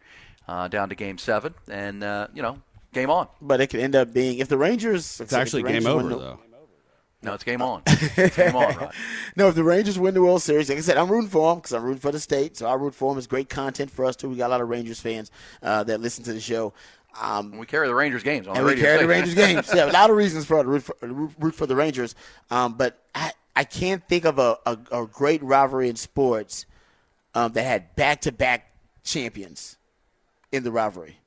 uh, 0.49 0.69
down 0.69 0.89
to 0.89 0.95
game 0.95 1.19
seven, 1.19 1.55
and 1.71 2.03
uh, 2.03 2.29
you 2.33 2.41
know, 2.43 2.59
game 2.95 3.11
on. 3.11 3.29
But 3.43 3.61
it 3.61 3.67
could 3.69 3.81
end 3.81 3.95
up 3.95 4.13
being 4.15 4.39
if 4.39 4.49
the 4.49 4.57
Rangers. 4.59 5.21
It's 5.21 5.33
actually 5.35 5.63
game 5.65 5.87
over 5.87 6.09
though. 6.09 6.41
No, 7.23 7.33
it's 7.35 7.45
game 7.45 7.61
on. 7.63 7.83
It's 7.87 8.37
game 8.37 8.55
on, 8.55 8.77
Rod. 8.77 8.93
No, 9.37 9.49
if 9.49 9.55
the 9.57 9.65
Rangers 9.65 9.99
win 9.99 10.15
the 10.15 10.23
World 10.23 10.43
Series, 10.43 10.69
like 10.69 10.79
I 10.79 10.83
said, 10.83 10.97
I'm 10.97 11.09
rooting 11.11 11.31
for 11.31 11.51
them 11.51 11.59
because 11.59 11.73
I'm 11.73 11.83
rooting 11.83 11.99
for 12.01 12.13
the 12.13 12.21
state. 12.21 12.57
So 12.57 12.67
I 12.67 12.75
root 12.75 12.95
for 12.95 13.11
them. 13.11 13.19
It's 13.19 13.27
great 13.27 13.49
content 13.49 13.91
for 13.91 14.05
us 14.05 14.15
too. 14.17 14.29
We 14.29 14.37
got 14.37 14.47
a 14.49 14.53
lot 14.55 14.61
of 14.61 14.69
Rangers 14.69 15.01
fans 15.01 15.31
uh, 15.63 15.83
that 15.85 16.01
listen 16.01 16.23
to 16.25 16.33
the 16.33 16.41
show. 16.41 16.73
Um, 17.21 17.59
We 17.59 17.67
carry 17.67 17.89
the 17.89 17.95
Rangers 17.95 18.23
games 18.23 18.47
on 18.47 18.57
and 18.57 18.67
we 18.67 18.77
carry 18.77 18.99
the. 19.03 19.09
Rangers 19.09 19.35
games. 19.35 19.71
Yeah, 19.75 19.91
a 19.91 19.93
lot 19.93 20.11
of 20.11 20.17
reasons 20.17 20.45
for 20.45 20.63
to 20.63 20.69
root 20.69 20.83
for, 20.83 20.97
root 21.01 21.55
for 21.55 21.67
the 21.67 21.77
Rangers. 21.77 22.15
Um, 22.51 22.75
but 22.75 23.03
I, 23.15 23.33
I 23.55 23.65
can't 23.65 24.07
think 24.07 24.25
of 24.25 24.39
a, 24.39 24.59
a, 24.67 24.79
a 24.93 25.07
great 25.07 25.43
rivalry 25.43 25.89
in 25.89 25.97
sports 25.97 26.67
um, 27.35 27.53
that 27.53 27.63
had 27.65 27.95
back-to-back 27.97 28.71
champions 29.03 29.77
in 30.53 30.63
the 30.63 30.71
rivalry. 30.71 31.19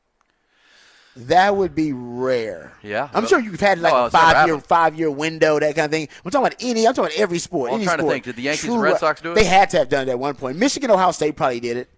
That 1.16 1.56
would 1.56 1.76
be 1.76 1.92
rare. 1.92 2.72
Yeah. 2.82 3.10
I'm 3.14 3.26
sure 3.28 3.40
you've 3.40 3.60
had 3.60 3.80
like 3.80 3.92
No, 3.92 4.06
a 4.06 4.10
five 4.10 4.48
year 4.48 4.60
five 4.60 4.96
year 4.96 5.12
window, 5.12 5.60
that 5.60 5.76
kind 5.76 5.86
of 5.86 5.92
thing. 5.92 6.08
I'm 6.24 6.32
talking 6.32 6.48
about 6.48 6.56
any. 6.62 6.88
I'm 6.88 6.94
talking 6.94 7.12
about 7.12 7.20
every 7.20 7.40
sport. 7.40 7.72
Well, 7.72 7.74
I'm 7.74 7.80
any 7.80 7.86
trying 7.86 7.98
to 7.98 8.04
sport. 8.04 8.14
think, 8.14 8.24
did 8.26 8.36
the 8.38 8.42
Yankees 8.44 8.66
and 8.70 8.82
Red 8.82 9.00
Sox 9.00 9.20
do 9.20 9.32
it? 9.32 9.36
They 9.36 9.44
had 9.44 9.70
to 9.72 9.80
have 9.80 9.90
done 9.90 10.08
it 10.08 10.12
at 10.12 10.20
one 10.20 10.36
point. 10.36 10.58
Michigan, 10.58 10.92
Ohio 10.92 11.12
State 11.12 11.36
probably 11.36 11.60
did 11.60 11.78
it 11.78 11.90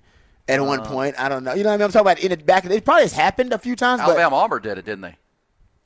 at 0.52 0.60
Uh, 0.60 0.64
one 0.66 0.84
point. 0.84 1.16
I 1.20 1.30
don't 1.30 1.44
know. 1.44 1.54
You 1.54 1.64
know 1.64 1.70
what 1.70 1.74
I 1.76 1.78
mean? 1.78 1.86
I'm 1.86 1.92
talking 1.92 2.02
about 2.12 2.20
in 2.20 2.30
the 2.30 2.38
back. 2.38 2.66
It 2.66 2.86
probably 2.86 3.04
has 3.04 3.14
happened 3.14 3.54
a 3.54 3.58
few 3.58 3.76
times. 3.76 4.02
Alabama 4.02 4.36
Auburn 4.36 4.62
did 4.62 4.78
it, 4.78 4.86
didn't 4.86 5.02
they? 5.02 5.16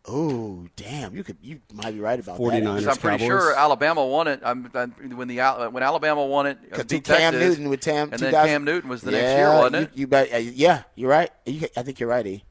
Oh, 0.08 0.68
damn! 0.76 1.16
You 1.16 1.24
could. 1.24 1.38
You 1.42 1.62
might 1.74 1.92
be 1.96 2.00
right 2.00 2.20
about 2.20 2.38
49ers. 2.38 2.82
that. 2.84 2.90
I'm 2.92 2.98
pretty 2.98 3.18
Cowboys. 3.18 3.26
sure 3.26 3.56
Alabama 3.58 4.06
won 4.06 4.28
it. 4.28 4.40
I'm, 4.46 4.70
I'm, 4.76 4.92
when 5.18 5.28
the 5.28 5.40
when 5.72 5.82
Alabama 5.82 6.24
won 6.24 6.46
it, 6.46 6.60
uh, 6.72 6.76
To 6.78 6.86
beat 6.86 7.06
Cam 7.06 7.34
Texas, 7.34 7.42
Newton 7.58 7.70
with 7.70 7.80
Tam, 7.80 8.10
and 8.12 8.20
then 8.22 8.32
Cam 8.32 8.64
Newton 8.66 8.88
was 8.88 9.02
the 9.02 9.12
yeah, 9.12 9.18
next 9.22 9.38
year, 9.38 9.50
wasn't 9.50 9.76
you, 9.76 9.82
it? 9.82 9.90
You 9.96 10.08
bet. 10.08 10.32
uh, 10.34 10.38
yeah, 10.38 10.84
you're 10.94 11.10
right. 11.10 11.32
You, 11.48 11.68
I 11.76 11.82
think 11.82 12.00
you're 12.00 12.10
right. 12.10 12.26
E. 12.28 12.44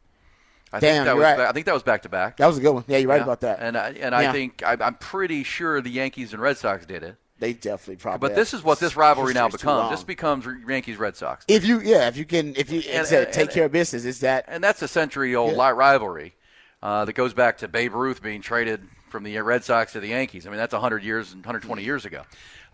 I 0.72 0.80
Damn, 0.80 0.94
think 0.94 1.04
that 1.04 1.14
was 1.16 1.22
right. 1.22 1.38
I 1.38 1.52
think 1.52 1.66
that 1.66 1.74
was 1.74 1.84
back 1.84 2.02
to 2.02 2.08
back. 2.08 2.38
That 2.38 2.48
was 2.48 2.58
a 2.58 2.60
good 2.60 2.72
one. 2.72 2.84
Yeah, 2.88 2.98
you're 2.98 3.08
right 3.08 3.18
Yeah. 3.18 3.22
about 3.22 3.42
that. 3.42 3.60
And 3.60 3.76
I, 3.78 3.90
and 3.90 3.98
Yeah. 3.98 4.16
I 4.18 4.32
think 4.32 4.64
I, 4.66 4.76
I'm 4.80 4.94
pretty 4.96 5.44
sure 5.44 5.80
the 5.80 5.90
Yankees 5.90 6.32
and 6.32 6.42
Red 6.42 6.56
Sox 6.58 6.84
did 6.84 7.04
it. 7.04 7.14
They 7.38 7.52
definitely 7.52 7.96
probably. 7.96 8.28
But 8.28 8.36
this 8.36 8.54
is 8.54 8.62
what 8.62 8.78
this 8.80 8.96
rivalry 8.96 9.34
now 9.34 9.48
becomes. 9.48 9.90
This 9.90 10.04
becomes 10.04 10.46
Yankees 10.68 10.96
Red 10.96 11.16
Sox, 11.16 11.44
If 11.48 11.66
you, 11.66 11.80
yeah, 11.80 12.08
if 12.08 12.16
you 12.16 12.24
can, 12.24 12.54
if 12.56 12.70
you 12.70 12.80
And- 12.90 13.06
and- 13.12 13.32
take 13.32 13.36
and- 13.46 13.50
care 13.50 13.64
of 13.66 13.72
business, 13.72 14.04
it's 14.04 14.20
that. 14.20 14.44
and 14.48 14.62
that's 14.62 14.82
a 14.82 14.88
century 14.88 15.34
old 15.34 15.56
Yeah. 15.56 15.70
rivalry 15.70 16.34
uh, 16.82 17.04
that 17.06 17.14
goes 17.14 17.34
back 17.34 17.58
to 17.58 17.68
Babe 17.68 17.94
Ruth 17.94 18.22
being 18.22 18.40
traded 18.42 18.86
from 19.08 19.24
the 19.24 19.38
Red 19.40 19.64
Sox 19.64 19.92
to 19.92 20.00
the 20.00 20.08
Yankees. 20.08 20.46
I 20.46 20.50
mean, 20.50 20.58
that's 20.58 20.74
100 20.74 21.02
years 21.02 21.32
and 21.32 21.40
120 21.44 21.82
years 21.82 22.04
ago. 22.04 22.22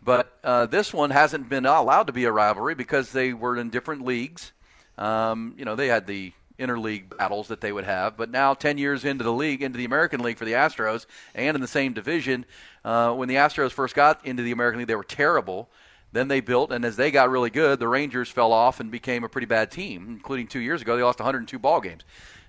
But 0.02 0.37
uh, 0.43 0.67
this 0.67 0.93
one 0.95 1.11
hasn't 1.11 1.49
been 1.49 1.67
allowed 1.67 2.07
to 2.09 2.12
be 2.12 2.25
a 2.25 2.33
rivalry 2.33 2.75
because 2.75 3.12
they 3.12 3.33
were 3.35 3.57
in 3.57 3.71
different 3.71 4.05
leagues. 4.05 4.52
Um, 4.99 5.55
you 5.59 5.64
know, 5.64 5.76
they 5.76 5.88
had 5.88 6.07
the 6.07 6.33
interleague 6.61 7.17
battles 7.17 7.49
that 7.49 7.61
they 7.61 7.73
would 7.73 7.85
have, 7.85 8.17
but 8.17 8.31
now 8.31 8.55
10 8.55 8.79
years 8.79 9.05
into 9.05 9.25
the 9.25 9.33
league, 9.33 9.62
into 9.62 9.79
the 9.79 9.85
American 9.85 10.21
League 10.21 10.38
for 10.38 10.45
the 10.45 10.52
Astros, 10.52 11.07
and 11.35 11.57
in 11.57 11.61
the 11.61 11.67
same 11.69 11.93
division, 11.93 12.45
uh, 12.85 13.12
when 13.14 13.29
the 13.29 13.35
Astros 13.37 13.73
first 13.73 13.95
got 13.95 14.25
into 14.25 14.43
the 14.43 14.52
American 14.52 14.79
League, 14.79 14.88
they 14.88 14.95
were 14.95 15.02
terrible. 15.02 15.71
Then 16.12 16.29
they 16.29 16.40
built, 16.40 16.73
and 16.73 16.85
as 16.85 16.97
they 16.97 17.11
got 17.11 17.31
really 17.31 17.50
good, 17.50 17.79
the 17.79 17.88
Rangers 17.88 18.29
fell 18.29 18.52
off 18.52 18.81
and 18.81 18.90
became 18.90 19.25
a 19.25 19.29
pretty 19.29 19.47
bad 19.47 19.71
team, 19.71 20.07
including 20.09 20.47
two 20.49 20.61
years 20.61 20.83
ago. 20.83 20.97
They 20.97 21.02
lost 21.02 21.21
102 21.21 21.59
ball 21.59 21.81
games. 21.81 22.02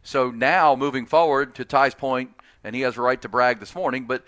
So 0.04 0.32
now, 0.32 0.76
moving 0.76 1.06
forward, 1.06 1.54
to 1.56 1.66
Ty's 1.66 1.94
point, 1.94 2.32
and 2.64 2.76
he 2.76 2.82
has 2.82 2.98
a 2.98 3.02
right 3.02 3.22
to 3.22 3.30
brag 3.30 3.60
this 3.60 3.76
morning, 3.76 4.06
but 4.06 4.24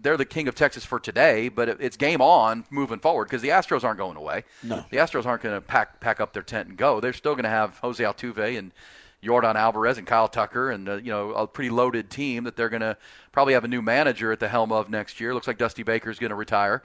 they're 0.00 0.16
the 0.16 0.24
king 0.24 0.48
of 0.48 0.54
Texas 0.54 0.84
for 0.84 1.00
today, 1.00 1.48
but 1.48 1.68
it's 1.68 1.96
game 1.96 2.20
on 2.20 2.64
moving 2.70 2.98
forward 2.98 3.24
because 3.24 3.42
the 3.42 3.48
Astros 3.48 3.84
aren't 3.84 3.98
going 3.98 4.16
away. 4.16 4.44
No. 4.62 4.84
The 4.90 4.98
Astros 4.98 5.26
aren't 5.26 5.42
going 5.42 5.54
to 5.54 5.60
pack 5.60 6.00
pack 6.00 6.20
up 6.20 6.32
their 6.32 6.42
tent 6.42 6.68
and 6.68 6.76
go. 6.76 7.00
They're 7.00 7.12
still 7.12 7.34
going 7.34 7.44
to 7.44 7.50
have 7.50 7.78
Jose 7.78 8.02
Altuve 8.02 8.58
and 8.58 8.72
Yordan 9.22 9.54
Alvarez 9.54 9.98
and 9.98 10.06
Kyle 10.06 10.28
Tucker 10.28 10.70
and 10.70 10.88
uh, 10.88 10.94
you 10.96 11.10
know 11.10 11.32
a 11.32 11.46
pretty 11.46 11.70
loaded 11.70 12.10
team 12.10 12.44
that 12.44 12.56
they're 12.56 12.68
going 12.68 12.82
to 12.82 12.96
probably 13.30 13.54
have 13.54 13.64
a 13.64 13.68
new 13.68 13.82
manager 13.82 14.32
at 14.32 14.40
the 14.40 14.48
helm 14.48 14.72
of 14.72 14.90
next 14.90 15.20
year. 15.20 15.32
Looks 15.34 15.46
like 15.46 15.58
Dusty 15.58 15.82
Baker's 15.82 16.18
going 16.18 16.30
to 16.30 16.36
retire. 16.36 16.82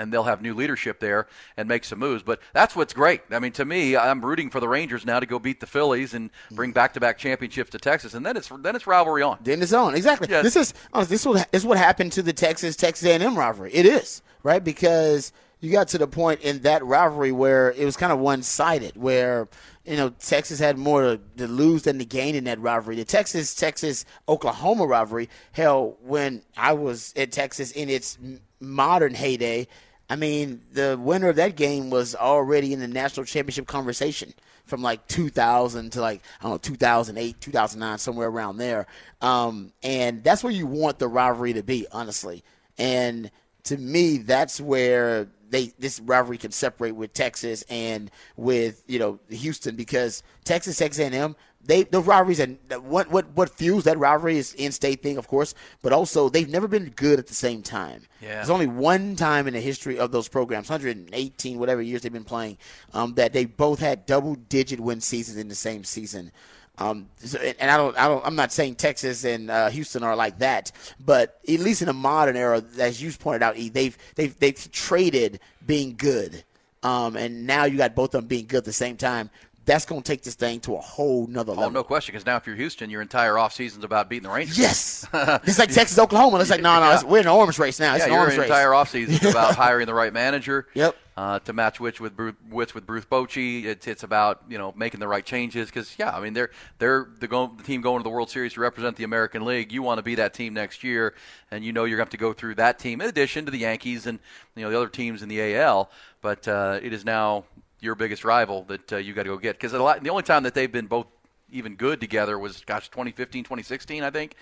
And 0.00 0.12
they'll 0.12 0.22
have 0.22 0.40
new 0.40 0.54
leadership 0.54 1.00
there 1.00 1.26
and 1.56 1.68
make 1.68 1.82
some 1.82 1.98
moves. 1.98 2.22
But 2.22 2.38
that's 2.52 2.76
what's 2.76 2.92
great. 2.92 3.22
I 3.32 3.40
mean, 3.40 3.50
to 3.54 3.64
me, 3.64 3.96
I'm 3.96 4.24
rooting 4.24 4.48
for 4.48 4.60
the 4.60 4.68
Rangers 4.68 5.04
now 5.04 5.18
to 5.18 5.26
go 5.26 5.40
beat 5.40 5.58
the 5.58 5.66
Phillies 5.66 6.14
and 6.14 6.30
bring 6.52 6.70
back-to-back 6.70 7.18
championships 7.18 7.70
to 7.70 7.78
Texas, 7.78 8.14
and 8.14 8.24
then 8.24 8.36
it's 8.36 8.48
then 8.60 8.76
it's 8.76 8.86
rivalry 8.86 9.22
on. 9.24 9.38
Then 9.42 9.60
it's 9.60 9.72
on 9.72 9.96
exactly. 9.96 10.28
Yeah. 10.30 10.42
This 10.42 10.54
is 10.54 10.72
this 11.08 11.26
is 11.52 11.66
what 11.66 11.78
happened 11.78 12.12
to 12.12 12.22
the 12.22 12.32
Texas 12.32 12.76
Texas 12.76 13.08
A&M 13.08 13.36
rivalry. 13.36 13.74
It 13.74 13.86
is 13.86 14.22
right 14.44 14.62
because 14.62 15.32
you 15.60 15.72
got 15.72 15.88
to 15.88 15.98
the 15.98 16.06
point 16.06 16.40
in 16.42 16.60
that 16.62 16.84
rivalry 16.84 17.32
where 17.32 17.72
it 17.72 17.84
was 17.84 17.96
kind 17.96 18.12
of 18.12 18.18
one 18.18 18.42
sided, 18.42 18.96
where 18.96 19.48
you 19.84 19.96
know 19.96 20.10
Texas 20.10 20.58
had 20.58 20.78
more 20.78 21.02
to, 21.02 21.20
to 21.36 21.48
lose 21.48 21.82
than 21.82 21.98
to 21.98 22.04
gain 22.04 22.34
in 22.34 22.44
that 22.44 22.60
rivalry. 22.60 22.96
The 22.96 23.04
Texas 23.04 23.54
Texas 23.54 24.04
Oklahoma 24.28 24.86
rivalry, 24.86 25.28
hell, 25.52 25.96
when 26.02 26.42
I 26.56 26.72
was 26.72 27.12
at 27.16 27.32
Texas 27.32 27.72
in 27.72 27.88
its 27.88 28.18
modern 28.60 29.14
heyday. 29.14 29.66
I 30.10 30.16
mean, 30.16 30.62
the 30.72 30.98
winner 30.98 31.28
of 31.28 31.36
that 31.36 31.54
game 31.54 31.90
was 31.90 32.14
already 32.14 32.72
in 32.72 32.80
the 32.80 32.88
national 32.88 33.26
championship 33.26 33.66
conversation 33.66 34.32
from 34.64 34.82
like 34.82 35.06
2000 35.08 35.92
to 35.92 36.00
like 36.00 36.22
I 36.40 36.44
don't 36.44 36.52
know 36.52 36.58
2008, 36.58 37.40
2009, 37.40 37.98
somewhere 37.98 38.28
around 38.28 38.58
there. 38.58 38.86
Um, 39.20 39.72
and 39.82 40.22
that's 40.22 40.42
where 40.42 40.52
you 40.52 40.66
want 40.66 40.98
the 40.98 41.08
rivalry 41.08 41.52
to 41.54 41.62
be, 41.62 41.86
honestly. 41.92 42.42
And 42.78 43.30
to 43.64 43.76
me, 43.76 44.18
that's 44.18 44.60
where 44.60 45.28
they 45.50 45.72
this 45.78 46.00
rivalry 46.00 46.38
can 46.38 46.50
separate 46.50 46.92
with 46.92 47.12
Texas 47.12 47.64
and 47.68 48.10
with 48.36 48.82
you 48.86 48.98
know 48.98 49.18
Houston 49.28 49.76
because 49.76 50.22
Texas, 50.44 50.76
Texas 50.76 51.00
A&M, 51.00 51.36
they 51.64 51.82
those 51.84 52.06
rivalries 52.06 52.40
and 52.40 52.58
what 52.82 53.10
what 53.10 53.28
what 53.34 53.50
fuels 53.50 53.84
that 53.84 53.98
rivalry 53.98 54.38
is 54.38 54.54
in-state 54.54 55.02
thing, 55.02 55.16
of 55.18 55.28
course, 55.28 55.54
but 55.82 55.92
also 55.92 56.28
they've 56.28 56.48
never 56.48 56.68
been 56.68 56.90
good 56.96 57.18
at 57.18 57.26
the 57.26 57.34
same 57.34 57.62
time. 57.62 58.02
Yeah. 58.20 58.36
There's 58.36 58.50
only 58.50 58.66
one 58.66 59.16
time 59.16 59.46
in 59.46 59.54
the 59.54 59.60
history 59.60 59.98
of 59.98 60.12
those 60.12 60.28
programs, 60.28 60.70
118 60.70 61.58
whatever 61.58 61.82
years 61.82 62.02
they've 62.02 62.12
been 62.12 62.24
playing, 62.24 62.58
um, 62.94 63.14
that 63.14 63.32
they 63.32 63.44
both 63.44 63.80
had 63.80 64.06
double-digit 64.06 64.80
win 64.80 65.00
seasons 65.00 65.36
in 65.36 65.48
the 65.48 65.54
same 65.54 65.84
season. 65.84 66.32
Um, 66.80 67.08
so, 67.16 67.38
and 67.38 67.70
I 67.70 67.76
don't, 67.76 67.96
I 67.98 68.06
don't, 68.08 68.24
I'm 68.24 68.36
not 68.36 68.52
saying 68.52 68.76
Texas 68.76 69.24
and 69.24 69.50
uh, 69.50 69.68
Houston 69.70 70.02
are 70.04 70.14
like 70.14 70.38
that, 70.38 70.70
but 71.04 71.38
at 71.48 71.58
least 71.60 71.82
in 71.82 71.86
the 71.86 71.92
modern 71.92 72.36
era, 72.36 72.62
as 72.78 73.02
you 73.02 73.10
pointed 73.12 73.42
out, 73.42 73.56
E, 73.56 73.68
they've 73.68 73.96
they've 74.14 74.38
they've 74.38 74.72
traded 74.72 75.40
being 75.66 75.96
good, 75.96 76.44
um, 76.84 77.16
and 77.16 77.46
now 77.46 77.64
you 77.64 77.76
got 77.78 77.94
both 77.96 78.14
of 78.14 78.22
them 78.22 78.28
being 78.28 78.46
good 78.46 78.58
at 78.58 78.64
the 78.64 78.72
same 78.72 78.96
time. 78.96 79.28
That's 79.64 79.84
going 79.84 80.00
to 80.00 80.10
take 80.10 80.22
this 80.22 80.34
thing 80.34 80.60
to 80.60 80.76
a 80.76 80.80
whole 80.80 81.26
nother 81.26 81.50
level. 81.52 81.64
Oh, 81.64 81.68
no 81.68 81.84
question. 81.84 82.14
Because 82.14 82.24
now, 82.24 82.36
if 82.36 82.46
you're 82.46 82.56
Houston, 82.56 82.88
your 82.88 83.02
entire 83.02 83.34
offseason's 83.34 83.84
about 83.84 84.08
beating 84.08 84.22
the 84.22 84.34
Rangers. 84.34 84.58
Yes, 84.58 85.06
it's 85.12 85.58
like 85.58 85.70
Texas, 85.70 85.98
Oklahoma. 85.98 86.38
It's 86.40 86.48
like 86.48 86.62
no, 86.62 86.74
no, 86.80 86.86
Yeah. 86.86 86.94
it's, 86.94 87.04
we're 87.04 87.18
in 87.18 87.26
an 87.26 87.32
arms 87.32 87.58
race 87.58 87.78
now. 87.78 87.94
It's 87.96 88.06
yeah, 88.06 88.14
an 88.22 88.34
your 88.34 88.42
entire 88.44 88.70
offseason 88.70 89.22
is 89.22 89.24
about 89.30 89.56
hiring 89.56 89.84
the 89.86 89.94
right 89.94 90.12
manager. 90.12 90.66
Yep. 90.74 90.96
Uh, 91.18 91.40
to 91.40 91.52
match 91.52 91.80
Witch 91.80 92.00
with 92.00 92.14
Bruce, 92.14 92.36
Witch 92.48 92.76
with 92.76 92.86
Bruce 92.86 93.04
Bochy, 93.04 93.64
it's 93.64 93.88
it's 93.88 94.04
about 94.04 94.40
you 94.48 94.56
know 94.56 94.72
making 94.76 95.00
the 95.00 95.08
right 95.08 95.26
changes 95.26 95.66
because 95.66 95.96
yeah, 95.98 96.16
I 96.16 96.20
mean 96.20 96.32
they're 96.32 96.50
they're 96.78 97.08
the, 97.18 97.26
go, 97.26 97.52
the 97.56 97.64
team 97.64 97.80
going 97.80 97.98
to 97.98 98.04
the 98.04 98.08
World 98.08 98.30
Series 98.30 98.52
to 98.52 98.60
represent 98.60 98.94
the 98.94 99.02
American 99.02 99.44
League. 99.44 99.72
You 99.72 99.82
want 99.82 99.98
to 99.98 100.04
be 100.04 100.14
that 100.14 100.32
team 100.32 100.54
next 100.54 100.84
year, 100.84 101.14
and 101.50 101.64
you 101.64 101.72
know 101.72 101.86
you're 101.86 101.96
going 101.96 102.06
to 102.06 102.10
have 102.10 102.20
to 102.20 102.24
go 102.24 102.32
through 102.32 102.54
that 102.54 102.78
team 102.78 103.00
in 103.00 103.08
addition 103.08 103.44
to 103.46 103.50
the 103.50 103.58
Yankees 103.58 104.06
and 104.06 104.20
you 104.54 104.62
know 104.62 104.70
the 104.70 104.76
other 104.76 104.88
teams 104.88 105.20
in 105.20 105.28
the 105.28 105.56
AL. 105.56 105.90
But 106.22 106.46
uh, 106.46 106.78
it 106.80 106.92
is 106.92 107.04
now 107.04 107.46
your 107.80 107.96
biggest 107.96 108.24
rival 108.24 108.62
that 108.68 108.92
uh, 108.92 108.96
you 108.98 109.12
got 109.12 109.24
to 109.24 109.30
go 109.30 109.38
get 109.38 109.58
because 109.58 109.72
the 109.72 110.10
only 110.10 110.22
time 110.22 110.44
that 110.44 110.54
they've 110.54 110.70
been 110.70 110.86
both 110.86 111.08
even 111.50 111.74
good 111.74 112.00
together 112.00 112.38
was 112.38 112.60
gosh 112.66 112.90
2015 112.90 113.42
2016 113.42 114.02
i 114.02 114.10
think 114.10 114.34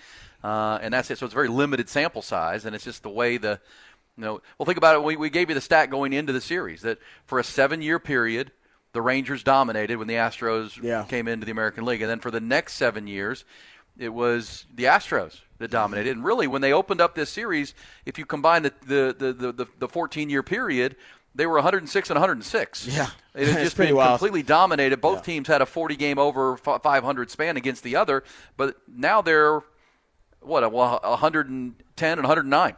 uh, 0.43 0.77
and 0.81 0.93
that's 0.93 1.09
it 1.09 1.17
so 1.17 1.25
it's 1.25 1.33
a 1.33 1.35
very 1.35 1.47
limited 1.47 1.87
sample 1.87 2.21
size 2.21 2.65
and 2.65 2.75
it's 2.75 2.83
just 2.83 3.01
the 3.01 3.09
way 3.09 3.37
the 3.37 3.61
you 4.17 4.23
know 4.23 4.41
well 4.57 4.65
think 4.65 4.77
about 4.77 4.95
it 4.95 5.03
we, 5.03 5.15
we 5.15 5.29
gave 5.29 5.49
you 5.49 5.55
the 5.55 5.61
stat 5.61 5.89
going 5.89 6.13
into 6.13 6.33
the 6.33 6.41
series 6.41 6.81
that 6.81 6.97
for 7.25 7.39
a 7.39 7.43
seven 7.43 7.81
year 7.81 7.99
period 7.99 8.51
the 8.93 9.01
rangers 9.01 9.43
dominated 9.43 9.97
when 9.97 10.07
the 10.07 10.15
astros 10.15 10.81
Yeah. 10.81 11.03
came 11.03 11.27
into 11.27 11.45
the 11.45 11.51
american 11.51 11.85
league 11.85 12.01
and 12.01 12.09
then 12.09 12.19
for 12.19 12.31
the 12.31 12.39
next 12.41 12.73
seven 12.73 13.07
years 13.07 13.45
it 13.97 14.09
was 14.09 14.65
the 14.73 14.83
astros 14.85 15.41
that 15.59 15.71
dominated 15.71 16.11
and 16.15 16.23
really 16.25 16.47
when 16.47 16.61
they 16.61 16.73
opened 16.73 17.01
up 17.01 17.15
this 17.15 17.29
series 17.29 17.73
if 18.05 18.17
you 18.17 18.25
combine 18.25 18.63
the 18.63 18.73
the 18.85 19.15
the, 19.17 19.51
the, 19.51 19.67
the 19.79 19.87
14 19.87 20.29
year 20.29 20.43
period 20.43 20.95
they 21.35 21.45
were 21.45 21.53
106 21.55 22.09
and 22.09 22.15
106 22.15 22.87
Yeah. 22.87 23.07
it 23.35 23.47
had 23.47 23.59
just 23.63 23.77
been 23.77 23.95
wild. 23.95 24.11
completely 24.19 24.41
dominated. 24.41 24.99
Both 25.01 25.23
teams 25.23 25.47
had 25.47 25.61
a 25.61 25.67
40 25.67 25.95
game 25.95 26.17
over 26.17 26.57
500 26.57 27.29
span 27.29 27.57
against 27.57 27.83
the 27.83 27.95
other, 27.95 28.23
but 28.55 28.75
now 28.87 29.21
they're 29.21 29.61
what 30.41 30.63
a 30.63 30.69
110 30.69 32.11
and 32.11 32.21
109 32.27 32.75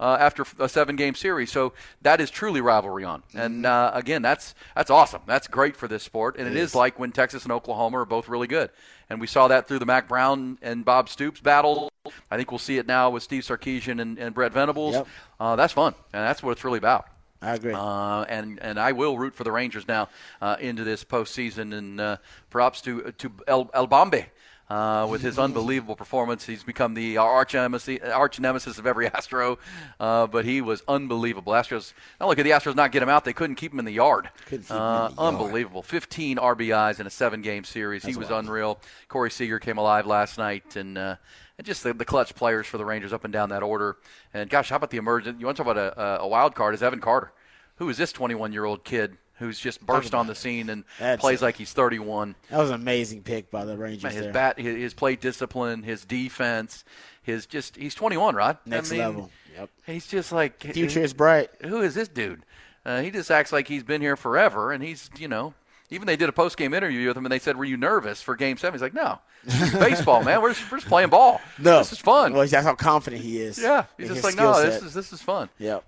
uh, 0.00 0.16
after 0.20 0.44
a 0.58 0.68
seven 0.68 0.96
game 0.96 1.14
series. 1.14 1.50
So 1.50 1.72
that 2.02 2.20
is 2.20 2.30
truly 2.30 2.60
rivalry 2.60 3.04
on. 3.04 3.20
Mm-hmm. 3.20 3.38
And 3.38 3.66
uh, 3.66 3.90
again, 3.94 4.22
that's 4.22 4.54
that's 4.74 4.90
awesome. 4.90 5.22
That's 5.26 5.46
great 5.48 5.76
for 5.76 5.88
this 5.88 6.02
sport. 6.02 6.36
And 6.38 6.48
it 6.48 6.56
is 6.56 6.74
like 6.74 6.98
when 6.98 7.12
Texas 7.12 7.44
and 7.44 7.52
Oklahoma 7.52 8.00
are 8.00 8.04
both 8.04 8.28
really 8.28 8.46
good. 8.46 8.70
And 9.10 9.20
we 9.20 9.26
saw 9.26 9.48
that 9.48 9.68
through 9.68 9.80
the 9.80 9.86
Mack 9.86 10.08
Brown 10.08 10.58
and 10.62 10.84
Bob 10.84 11.08
Stoops 11.08 11.40
battle. 11.40 11.90
I 12.30 12.36
think 12.36 12.50
we'll 12.50 12.58
see 12.58 12.78
it 12.78 12.86
now 12.86 13.10
with 13.10 13.22
Steve 13.22 13.42
Sarkisian 13.42 14.00
and, 14.00 14.18
and 14.18 14.34
Brent 14.34 14.52
Venables. 14.52 14.94
Yep. 14.94 15.06
Uh, 15.38 15.56
that's 15.56 15.72
fun, 15.72 15.94
and 16.12 16.22
that's 16.22 16.42
what 16.42 16.52
it's 16.52 16.64
really 16.64 16.78
about. 16.78 17.06
I 17.40 17.54
agree. 17.54 17.74
Uh, 17.74 18.22
and 18.22 18.58
and 18.62 18.80
I 18.80 18.92
will 18.92 19.18
root 19.18 19.34
for 19.34 19.44
the 19.44 19.52
Rangers 19.52 19.86
now 19.86 20.08
uh, 20.40 20.56
into 20.58 20.84
this 20.84 21.04
postseason. 21.04 21.76
And 21.76 22.00
uh, 22.00 22.16
props 22.48 22.80
to 22.82 23.12
to 23.12 23.32
El, 23.46 23.70
El 23.74 23.86
Bombi. 23.86 24.26
Uh, 24.70 25.06
with 25.10 25.20
his 25.20 25.38
unbelievable 25.38 25.94
performance, 25.94 26.46
he's 26.46 26.64
become 26.64 26.94
the 26.94 27.18
arch 27.18 27.52
nemesis, 27.52 27.98
arch 28.02 28.40
nemesis 28.40 28.78
of 28.78 28.86
every 28.86 29.06
Astro. 29.14 29.58
Uh, 30.00 30.26
but 30.26 30.46
he 30.46 30.62
was 30.62 30.82
unbelievable. 30.88 31.52
Astros, 31.52 31.92
not 32.18 32.24
only 32.26 32.36
could 32.36 32.46
the 32.46 32.50
Astros 32.52 32.74
not 32.74 32.90
get 32.90 33.02
him 33.02 33.10
out, 33.10 33.26
they 33.26 33.34
couldn't 33.34 33.56
keep 33.56 33.72
him 33.72 33.78
in 33.78 33.84
the 33.84 33.92
yard. 33.92 34.30
Him 34.48 34.60
in 34.70 34.76
Uh, 34.76 35.08
the 35.08 35.14
yard. 35.16 35.34
unbelievable. 35.34 35.82
15 35.82 36.38
RBIs 36.38 36.98
in 36.98 37.06
a 37.06 37.10
seven-game 37.10 37.64
series. 37.64 38.04
he 38.04 38.16
was 38.16 38.30
unreal. 38.30 38.80
Corey 39.08 39.30
Seager 39.30 39.58
came 39.58 39.76
alive 39.76 40.06
last 40.06 40.38
night, 40.38 40.76
and 40.76 40.96
uh, 40.96 41.16
and 41.58 41.66
just 41.66 41.82
the, 41.84 41.92
the 41.92 42.04
clutch 42.06 42.34
players 42.34 42.66
for 42.66 42.78
the 42.78 42.84
Rangers 42.84 43.12
up 43.12 43.24
and 43.24 43.32
down 43.32 43.50
that 43.50 43.62
order. 43.62 43.98
And 44.32 44.48
gosh, 44.50 44.70
how 44.70 44.76
about 44.76 44.90
the 44.90 44.96
emergent? 44.96 45.38
You 45.40 45.46
want 45.46 45.56
to 45.58 45.62
talk 45.62 45.70
about 45.72 45.96
a, 45.96 46.00
a, 46.00 46.18
a 46.24 46.26
wild 46.28 46.54
card? 46.54 46.74
Is 46.74 46.82
Evan 46.82 47.00
Carter, 47.00 47.32
who 47.76 47.88
is 47.90 47.96
this 47.98 48.12
21-year-old 48.14 48.82
kid 48.82 49.18
who's 49.38 49.58
just 49.58 49.84
burst 49.84 50.14
on 50.14 50.26
the 50.26 50.34
scene 50.34 50.70
and 50.70 50.84
That's 50.98 51.20
plays 51.20 51.42
it. 51.42 51.44
like 51.44 51.56
he's 51.56 51.72
31. 51.72 52.34
That 52.50 52.58
was 52.58 52.70
an 52.70 52.76
amazing 52.76 53.22
pick 53.22 53.50
by 53.50 53.64
the 53.64 53.76
Rangers. 53.76 54.04
Man, 54.04 54.12
his 54.12 54.22
there. 54.22 54.32
bat, 54.32 54.58
his, 54.58 54.76
his 54.76 54.94
play 54.94 55.16
discipline, 55.16 55.82
his 55.82 56.04
defense, 56.04 56.84
his 57.22 57.46
just 57.46 57.76
he's 57.76 57.94
21, 57.94 58.34
right? 58.34 58.56
Next 58.66 58.90
I 58.90 58.94
mean, 58.94 59.00
level. 59.02 59.30
Yep. 59.56 59.70
He's 59.86 60.06
just 60.06 60.32
like 60.32 60.60
Future 60.62 61.02
is 61.02 61.14
bright. 61.14 61.50
Who 61.64 61.80
is 61.80 61.94
this 61.94 62.08
dude? 62.08 62.44
Uh, 62.84 63.00
he 63.00 63.10
just 63.10 63.30
acts 63.30 63.52
like 63.52 63.66
he's 63.68 63.82
been 63.82 64.00
here 64.00 64.16
forever, 64.16 64.72
and 64.72 64.82
he's 64.82 65.10
you 65.18 65.28
know. 65.28 65.54
Even 65.90 66.06
they 66.06 66.16
did 66.16 66.28
a 66.28 66.32
post 66.32 66.56
game 66.56 66.72
interview 66.74 67.06
with 67.08 67.16
him, 67.16 67.24
and 67.26 67.30
they 67.32 67.38
said, 67.38 67.56
"Were 67.56 67.64
you 67.64 67.76
nervous 67.76 68.20
for 68.22 68.34
Game 68.36 68.56
7? 68.56 68.74
He's 68.74 68.82
like, 68.82 68.94
"No, 68.94 69.18
baseball, 69.78 70.24
man. 70.24 70.40
We're 70.42 70.54
just, 70.54 70.70
we're 70.72 70.78
just 70.78 70.88
playing 70.88 71.10
ball. 71.10 71.40
No, 71.58 71.78
this 71.78 71.92
is 71.92 71.98
fun." 71.98 72.32
Well, 72.32 72.46
that's 72.46 72.66
how 72.66 72.74
confident 72.74 73.22
he 73.22 73.38
is. 73.38 73.58
yeah, 73.58 73.84
he's 73.98 74.08
just 74.08 74.24
like, 74.24 74.34
"No, 74.34 74.54
skill 74.54 74.64
this 74.70 74.82
is 74.82 74.94
this 74.94 75.12
is 75.12 75.22
fun." 75.22 75.50
Yep. 75.58 75.84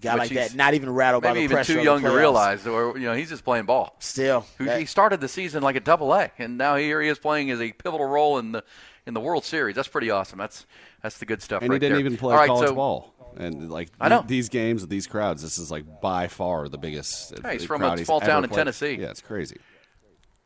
Guy 0.00 0.14
Which 0.14 0.20
like 0.20 0.30
that, 0.34 0.54
not 0.54 0.74
even 0.74 0.88
rattled 0.90 1.22
by 1.24 1.30
Maybe 1.30 1.40
the 1.40 1.44
even 1.44 1.54
pressure. 1.56 1.72
too 1.74 1.78
of 1.80 1.84
the 1.84 1.90
young 1.90 2.02
to 2.02 2.10
realize, 2.16 2.66
or 2.66 2.96
you 2.96 3.06
know, 3.06 3.14
he's 3.14 3.28
just 3.28 3.44
playing 3.44 3.66
ball. 3.66 3.96
Still, 3.98 4.46
that- 4.58 4.78
he 4.78 4.86
started 4.86 5.20
the 5.20 5.28
season 5.28 5.62
like 5.62 5.76
a 5.76 5.80
double 5.80 6.14
A, 6.14 6.30
and 6.38 6.56
now 6.56 6.76
here 6.76 7.02
he 7.02 7.08
is 7.08 7.18
playing 7.18 7.50
as 7.50 7.60
a 7.60 7.72
pivotal 7.72 8.06
role 8.06 8.38
in 8.38 8.52
the 8.52 8.64
in 9.06 9.14
the 9.14 9.20
World 9.20 9.44
Series. 9.44 9.74
That's 9.76 9.88
pretty 9.88 10.10
awesome. 10.10 10.38
That's 10.38 10.64
that's 11.02 11.18
the 11.18 11.26
good 11.26 11.42
stuff. 11.42 11.62
And 11.62 11.70
right 11.70 11.76
he 11.76 11.80
didn't 11.80 11.98
there. 11.98 12.06
even 12.06 12.16
play 12.18 12.34
All 12.34 12.40
right, 12.40 12.46
college 12.48 12.68
so, 12.68 12.74
ball. 12.74 13.14
And 13.36 13.70
like 13.70 13.88
I 14.00 14.08
know. 14.08 14.24
these 14.26 14.48
games 14.48 14.80
with 14.80 14.90
these 14.90 15.06
crowds, 15.06 15.42
this 15.42 15.58
is 15.58 15.70
like 15.70 15.84
by 16.00 16.28
far 16.28 16.68
the 16.68 16.78
biggest. 16.78 17.32
Yeah, 17.44 17.52
he's 17.52 17.64
uh, 17.64 17.66
from 17.66 17.82
a 17.82 17.86
crowd 17.86 17.98
he's 17.98 18.06
small 18.06 18.20
town 18.20 18.44
in 18.44 18.50
played. 18.50 18.58
Tennessee. 18.58 18.94
Yeah, 19.00 19.10
it's 19.10 19.20
crazy. 19.22 19.56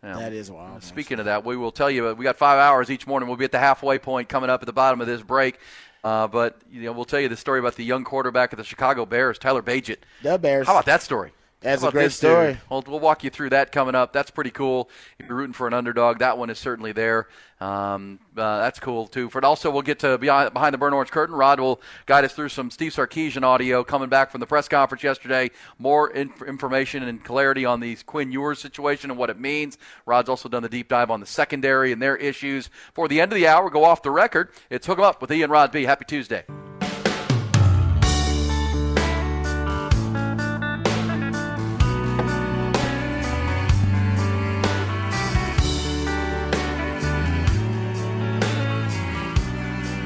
Yeah. 0.03 0.19
that 0.19 0.33
is 0.35 0.51
wild. 0.51 0.71
man. 0.73 0.81
Speaking 0.83 1.19
of 1.19 1.25
that, 1.27 1.45
we 1.47 1.57
will 1.57 1.73
tell 1.73 1.91
you 1.91 2.09
uh, 2.09 2.13
we 2.15 2.25
got 2.25 2.37
five 2.37 2.59
hours 2.59 2.91
each 2.91 3.07
morning. 3.07 3.27
We'll 3.29 3.39
be 3.39 3.47
at 3.47 3.53
the 3.53 3.59
halfway 3.59 3.99
point 3.99 4.29
coming 4.29 4.51
up 4.51 4.63
at 4.63 4.67
the 4.67 4.73
bottom 4.73 5.01
of 5.01 5.07
this 5.07 5.23
break. 5.23 5.59
Uh, 6.05 6.29
but 6.29 6.61
you 6.71 6.83
know, 6.83 6.93
we'll 6.93 7.07
tell 7.07 7.19
you 7.19 7.31
the 7.31 7.37
story 7.37 7.59
about 7.59 7.77
the 7.77 7.85
young 7.85 8.05
quarterback 8.05 8.53
of 8.53 8.59
the 8.59 8.65
Chicago 8.65 9.07
Bears, 9.07 9.39
Tyler 9.39 9.63
Bagent. 9.63 9.97
The 10.23 10.39
Bears. 10.39 10.67
How 10.67 10.75
about 10.75 10.85
that 10.85 11.03
story? 11.03 11.33
That's 11.65 11.83
a 11.83 11.91
great 11.91 12.05
dude? 12.05 12.13
story. 12.13 12.59
We'll, 12.71 12.85
we'll 12.87 13.01
walk 13.01 13.25
you 13.25 13.31
through 13.31 13.51
that 13.51 13.73
coming 13.73 13.95
up. 13.95 14.13
That's 14.13 14.31
pretty 14.31 14.51
cool. 14.51 14.89
If 15.19 15.27
you're 15.27 15.37
rooting 15.37 15.55
for 15.55 15.67
an 15.67 15.75
underdog, 15.75 16.19
that 16.19 16.39
one 16.39 16.51
is 16.51 16.59
certainly 16.59 16.93
there. 16.93 17.29
Um, 17.61 18.19
uh, 18.37 18.59
that's 18.59 18.79
cool 18.79 19.07
too. 19.07 19.31
For 19.31 19.43
also, 19.45 19.71
we'll 19.71 19.83
get 19.83 20.01
to 20.01 20.19
behind, 20.19 20.53
behind 20.53 20.75
the 20.75 20.79
burn 20.79 20.93
orange 20.93 21.11
curtain. 21.11 21.35
Rod 21.35 21.61
will 21.61 21.81
guide 22.07 22.25
us 22.25 22.33
through 22.35 22.51
some 22.51 22.71
Steve 22.71 22.93
Sarkisian 22.93 23.43
audio 23.43 23.83
coming 23.83 24.09
back 24.09 24.31
from 24.31 24.41
the 24.41 24.47
press 24.47 24.69
conference 24.69 25.03
yesterday. 25.03 25.51
More 25.79 26.11
inf- 26.11 26.43
information 26.43 27.03
and 27.05 27.25
clarity 27.25 27.65
on 27.65 27.81
the 27.81 27.97
Quinn 28.05 28.31
Ewers 28.31 28.59
situation 28.59 29.11
and 29.11 29.19
what 29.19 29.31
it 29.31 29.41
means. 29.41 29.79
Rod's 30.05 30.29
also 30.29 30.49
done 30.49 30.63
the 30.63 30.69
deep 30.69 30.89
dive 30.89 31.11
on 31.11 31.21
the 31.21 31.27
secondary 31.27 31.93
and 31.93 32.03
their 32.03 32.17
issues. 32.17 32.69
For 32.93 33.09
the 33.09 33.21
end 33.21 33.33
of 33.33 33.37
the 33.37 33.47
hour, 33.47 33.71
go 33.71 33.85
off 33.85 34.03
the 34.03 34.11
record. 34.11 34.51
It's 34.69 34.87
hook 34.87 34.99
'em 34.99 35.05
up 35.05 35.23
with 35.23 35.33
Ian 35.33 35.51
Rod 35.51 35.73
B. 35.73 35.85
Happy 35.85 36.05
Tuesday. 36.05 36.45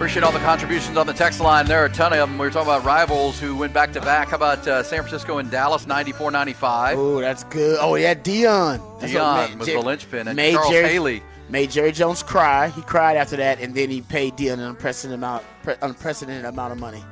Appreciate 0.09 0.25
all 0.25 0.33
the 0.33 0.38
contributions 0.38 0.97
on 0.97 1.07
the 1.07 1.12
text 1.12 1.38
line. 1.38 1.66
There 1.66 1.83
are 1.83 1.85
a 1.85 1.92
ton 1.92 2.14
of 2.14 2.18
them. 2.18 2.38
We 2.38 2.47
were 2.47 2.51
talking 2.51 2.71
about 2.71 2.83
rivals 2.83 3.38
who 3.38 3.55
went 3.55 3.75
back 3.75 3.92
to 3.92 4.01
back. 4.01 4.29
How 4.29 4.37
about 4.37 4.66
uh, 4.66 4.83
San 4.83 5.01
Francisco 5.01 5.37
and 5.37 5.51
Dallas, 5.51 5.87
94 5.87 6.31
95? 6.31 6.99
Oh, 6.99 7.21
that's 7.21 7.44
good. 7.44 7.77
Oh, 7.79 7.94
yeah, 7.94 8.14
Deion. 8.14 8.81
What 8.81 9.03
Deion 9.03 9.59
was 9.59 9.68
Jer- 9.68 9.75
the 9.75 9.81
linchpin, 9.83 10.27
and 10.29 10.35
made 10.35 10.55
Charles 10.55 10.71
Jerry, 10.71 10.88
Haley. 10.88 11.23
made 11.51 11.71
Jerry 11.71 11.92
Jones 11.92 12.23
cry. 12.23 12.68
He 12.68 12.81
cried 12.81 13.18
after 13.18 13.37
that, 13.37 13.61
and 13.61 13.75
then 13.75 13.90
he 13.90 14.01
paid 14.01 14.33
Deion 14.33 14.55
an 14.55 14.61
unprecedented 14.61 15.18
amount, 15.18 15.44
pre- 15.62 15.77
unprecedented 15.83 16.47
amount 16.47 16.73
of 16.73 16.81
money. 16.81 17.05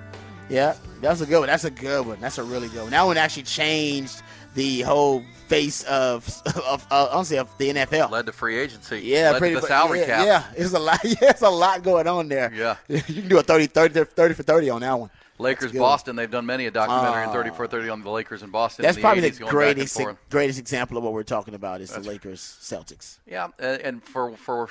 Yeah, 0.49 0.75
that's 1.03 1.21
a 1.21 1.27
good 1.27 1.41
one. 1.41 1.49
That's 1.49 1.65
a 1.65 1.71
good 1.71 2.07
one. 2.07 2.19
That's 2.19 2.39
a 2.39 2.45
really 2.45 2.69
good 2.69 2.85
one. 2.85 2.93
That 2.93 3.03
one 3.03 3.19
actually 3.19 3.43
changed 3.43 4.23
the 4.57 4.81
whole 4.81 5.23
face 5.47 5.85
of, 5.85 6.27
of 6.67 6.85
uh, 6.91 7.09
honestly, 7.13 7.39
of 7.39 7.57
the 7.59 7.69
NFL. 7.71 8.11
Led 8.11 8.27
to 8.27 8.33
free 8.33 8.59
agency. 8.59 9.01
Yeah, 9.05 9.31
Led 9.33 9.39
pretty 9.39 9.55
to 9.55 9.61
the 9.61 9.67
salary 9.67 10.01
yeah, 10.01 10.07
cap. 10.07 10.27
Yeah, 10.27 10.63
it's 10.63 10.73
a 10.73 10.79
lot. 10.79 10.99
Yeah, 11.05 11.31
it's 11.31 11.43
a 11.43 11.49
lot 11.49 11.85
going 11.85 12.09
on 12.09 12.29
there. 12.29 12.53
Yeah. 12.53 12.77
you 12.89 13.01
can 13.01 13.29
do 13.29 13.39
a 13.39 13.43
30, 13.43 13.67
30, 13.67 14.05
30 14.05 14.35
for 14.35 14.43
thirty 14.43 14.71
on 14.71 14.81
that 14.81 14.99
one. 14.99 15.11
Lakers. 15.39 15.71
Boston. 15.73 16.17
They've 16.17 16.31
done 16.31 16.47
many 16.47 16.67
a 16.67 16.71
documentary 16.71 17.25
in 17.25 17.31
30 17.31 17.51
for 17.51 17.67
30 17.67 17.91
on 17.91 18.03
the 18.03 18.11
Lakers 18.11 18.43
in 18.43 18.51
Boston. 18.51 18.83
That's 18.83 18.97
in 18.97 19.03
the 19.03 19.07
probably 19.07 19.31
80s, 19.31 19.35
the 19.35 19.41
going 19.41 19.53
back 19.53 19.69
and 19.69 19.77
greatest 19.77 20.01
greatest 20.31 20.59
example 20.59 20.97
of 20.97 21.05
what 21.05 21.13
we're 21.13 21.23
talking 21.23 21.55
about 21.55 21.83
is 21.83 21.93
the 21.93 22.01
Lakers 22.01 22.41
Celtics. 22.41 23.19
Yeah, 23.27 23.49
and 23.59 23.81
and 23.83 24.03
for 24.03 24.35
for 24.37 24.71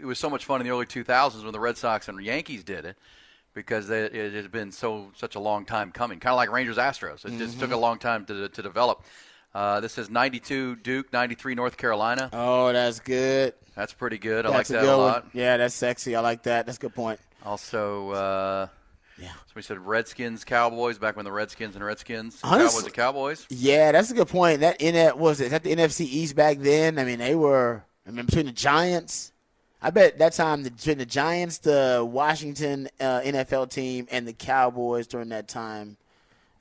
it 0.00 0.06
was 0.06 0.18
so 0.18 0.30
much 0.30 0.46
fun 0.46 0.60
in 0.60 0.66
the 0.66 0.72
early 0.72 0.86
2000s 0.86 1.44
when 1.44 1.52
the 1.52 1.60
Red 1.60 1.76
Sox 1.76 2.08
and 2.08 2.20
Yankees 2.24 2.64
did 2.64 2.86
it 2.86 2.96
because 3.54 3.88
they, 3.88 4.04
it 4.04 4.32
has 4.34 4.48
been 4.48 4.72
so 4.72 5.10
such 5.16 5.34
a 5.34 5.40
long 5.40 5.64
time 5.64 5.92
coming. 5.92 6.18
Kind 6.20 6.32
of 6.32 6.36
like 6.36 6.50
Rangers 6.50 6.76
Astros. 6.78 7.24
It 7.24 7.38
just 7.38 7.56
Mhm. 7.56 7.60
took 7.60 7.72
a 7.72 7.76
long 7.76 7.98
time 7.98 8.24
to 8.26 8.48
to 8.48 8.62
develop. 8.62 9.02
Uh, 9.54 9.80
this 9.80 9.98
is 9.98 10.08
92 10.08 10.76
Duke, 10.76 11.12
93 11.12 11.54
North 11.54 11.76
Carolina. 11.76 12.30
Oh, 12.32 12.72
that's 12.72 13.00
good. 13.00 13.52
That's 13.76 13.92
pretty 13.92 14.16
good. 14.16 14.46
I 14.46 14.50
That's 14.50 14.70
like 14.70 14.82
a 14.82 14.86
that 14.86 14.92
a 14.94 14.96
one. 14.96 15.06
lot. 15.06 15.26
Yeah, 15.34 15.58
that's 15.58 15.74
sexy. 15.74 16.16
I 16.16 16.20
like 16.20 16.44
that. 16.44 16.64
That's 16.64 16.78
a 16.78 16.80
good 16.80 16.94
point. 16.94 17.20
Also, 17.44 18.10
uh, 18.12 18.68
yeah. 19.18 19.28
Somebody 19.48 19.66
said 19.66 19.78
Redskins, 19.86 20.44
Cowboys. 20.44 20.96
Back 20.98 21.16
when 21.16 21.26
the 21.26 21.32
Redskins 21.32 21.74
and 21.76 21.84
Redskins, 21.84 22.40
Honestly- 22.42 22.68
Cowboys 22.68 22.84
and 22.84 22.94
Cowboys. 22.94 23.46
Yeah, 23.50 23.92
that's 23.92 24.10
a 24.10 24.14
good 24.14 24.28
point. 24.28 24.60
That 24.60 24.80
in 24.80 24.94
that 24.94 25.18
was 25.18 25.40
it 25.42 25.50
that 25.50 25.62
the 25.64 25.72
NFC 25.76 26.06
East 26.06 26.34
back 26.34 26.58
then. 26.58 26.98
I 26.98 27.04
mean, 27.04 27.18
they 27.18 27.34
were. 27.34 27.84
I 28.06 28.10
mean, 28.10 28.24
between 28.26 28.46
the 28.46 28.52
Giants, 28.52 29.31
I 29.82 29.90
bet 29.90 30.18
that 30.18 30.32
time 30.32 30.62
the, 30.62 30.70
between 30.70 30.98
the 30.98 31.06
Giants, 31.06 31.58
the 31.58 32.06
Washington 32.08 32.88
uh, 33.00 33.20
NFL 33.22 33.70
team, 33.70 34.06
and 34.10 34.26
the 34.28 34.32
Cowboys 34.32 35.06
during 35.08 35.30
that 35.30 35.48
time. 35.48 35.96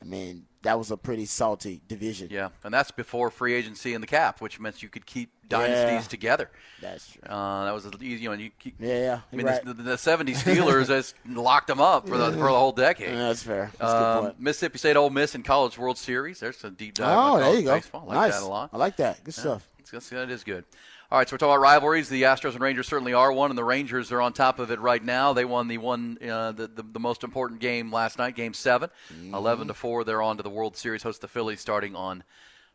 I 0.02 0.06
mean, 0.06 0.48
that 0.64 0.80
was 0.80 0.90
a 0.90 0.98
pretty 0.98 1.26
salty 1.26 1.80
division. 1.88 2.30
Yeah, 2.32 2.50
and 2.64 2.74
that's 2.74 2.90
before 2.90 3.30
free 3.30 3.54
agency 3.54 3.94
and 3.94 4.02
the 4.02 4.08
cap, 4.08 4.42
which 4.42 4.60
meant 4.60 4.82
you 4.82 4.90
could 4.90 5.06
keep 5.06 5.30
dynasties 5.48 6.06
Yeah. 6.06 6.10
together. 6.10 6.50
That's 6.82 7.12
true. 7.12 7.22
Uh, 7.30 7.66
that 7.66 7.72
was 7.76 7.86
easy. 8.02 8.24
You 8.24 8.30
know, 8.30 8.36
you 8.36 8.50
keep, 8.58 8.76
Yeah, 8.80 8.98
yeah. 9.00 9.20
I 9.32 9.36
mean, 9.36 9.46
right. 9.46 9.64
the, 9.64 9.76
the 9.76 9.92
'70s 9.98 10.38
Steelers 10.38 10.88
has 10.88 11.14
locked 11.30 11.68
them 11.68 11.80
up 11.80 12.08
for 12.08 12.18
the 12.18 12.32
for 12.32 12.38
the 12.40 12.48
whole 12.48 12.72
decade. 12.72 13.10
Yeah, 13.10 13.28
that's 13.28 13.44
fair. 13.44 13.70
That's 13.78 13.94
Um. 13.94 14.34
Mississippi 14.40 14.80
State, 14.80 14.96
Ole 14.98 15.12
Miss, 15.12 15.36
and 15.36 15.46
College 15.46 15.78
World 15.78 16.00
Series. 16.00 16.40
There's 16.40 16.64
a 16.64 16.72
deep 16.72 16.96
dive. 16.96 17.16
Oh, 17.16 17.38
there 17.40 17.54
you 17.54 17.62
go. 17.64 17.76
Baseball. 17.76 18.02
I 18.10 18.16
like 18.16 18.32
nice. 18.32 18.40
that 18.40 18.46
a 18.48 18.50
lot. 18.50 18.70
I 18.74 18.78
like 18.78 18.96
that. 18.98 19.24
Good 19.24 19.38
Yeah, 19.38 19.42
stuff. 19.42 19.68
it's- 19.80 20.10
That 20.10 20.32
is 20.32 20.44
good. 20.44 20.64
All 21.12 21.18
right, 21.18 21.28
so 21.28 21.34
we're 21.34 21.40
talking 21.40 21.52
about 21.52 21.62
rivalries. 21.62 22.08
The 22.08 22.22
Astros 22.22 22.54
and 22.54 22.62
Rangers 22.62 22.88
certainly 22.88 23.14
are 23.14 23.34
one, 23.34 23.52
and 23.52 23.58
the 23.58 23.66
Rangers 23.66 24.14
are 24.14 24.22
on 24.22 24.32
top 24.32 24.60
of 24.60 24.72
it 24.72 24.80
right 24.80 25.04
now. 25.04 25.34
They 25.34 25.44
won 25.44 25.68
the 25.68 25.78
one, 25.78 26.18
uh, 26.26 26.54
the, 26.54 26.68
the 26.68 26.84
the 26.84 27.02
most 27.02 27.26
important 27.26 27.60
game 27.60 27.92
last 27.92 28.18
night, 28.18 28.34
Game 28.36 28.54
7 28.54 28.90
Mm-hmm. 29.14 29.34
eleven 29.36 29.68
to 29.68 29.74
four. 29.74 30.06
They're 30.06 30.22
on 30.22 30.38
to 30.38 30.44
the 30.44 30.50
World 30.50 30.78
Series. 30.78 31.04
Host 31.04 31.20
the 31.20 31.28
Phillies 31.28 31.60
starting 31.60 31.98
on 31.98 32.24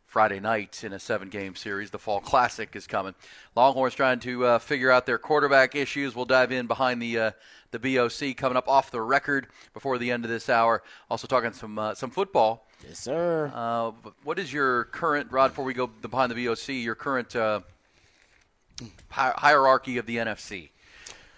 Friday 0.06 0.38
night 0.38 0.84
in 0.84 0.92
a 0.92 0.98
seven-game 1.00 1.54
series. 1.56 1.90
The 1.90 1.98
Fall 1.98 2.20
Classic 2.20 2.76
is 2.76 2.86
coming. 2.86 3.14
Longhorns 3.54 3.94
trying 3.94 4.20
to 4.20 4.44
uh, 4.44 4.58
figure 4.58 4.90
out 4.90 5.06
their 5.06 5.18
quarterback 5.18 5.74
issues. 5.74 6.14
We'll 6.14 6.26
dive 6.26 6.52
in 6.52 6.66
behind 6.66 7.00
the 7.00 7.18
uh, 7.18 7.30
the 7.70 7.78
BOC 7.78 8.36
coming 8.36 8.58
up 8.58 8.68
off 8.68 8.90
the 8.90 9.00
record 9.00 9.46
before 9.72 9.96
the 9.96 10.10
end 10.10 10.26
of 10.26 10.30
this 10.30 10.50
hour. 10.50 10.82
Also 11.10 11.26
talking 11.26 11.54
some 11.54 11.78
uh, 11.78 11.94
some 11.94 12.10
football. 12.10 12.66
Yes, 12.86 12.98
sir. 12.98 13.50
Uh, 13.54 13.92
what 14.24 14.38
is 14.38 14.52
your 14.52 14.84
current 14.84 15.32
Rod? 15.32 15.48
Before 15.52 15.64
we 15.64 15.72
go 15.72 15.86
behind 15.86 16.30
the 16.30 16.46
BOC, 16.46 16.68
your 16.68 16.94
current 16.94 17.34
uh, 17.34 17.60
hierarchy 19.10 19.98
of 19.98 20.06
the 20.06 20.16
NFC. 20.16 20.70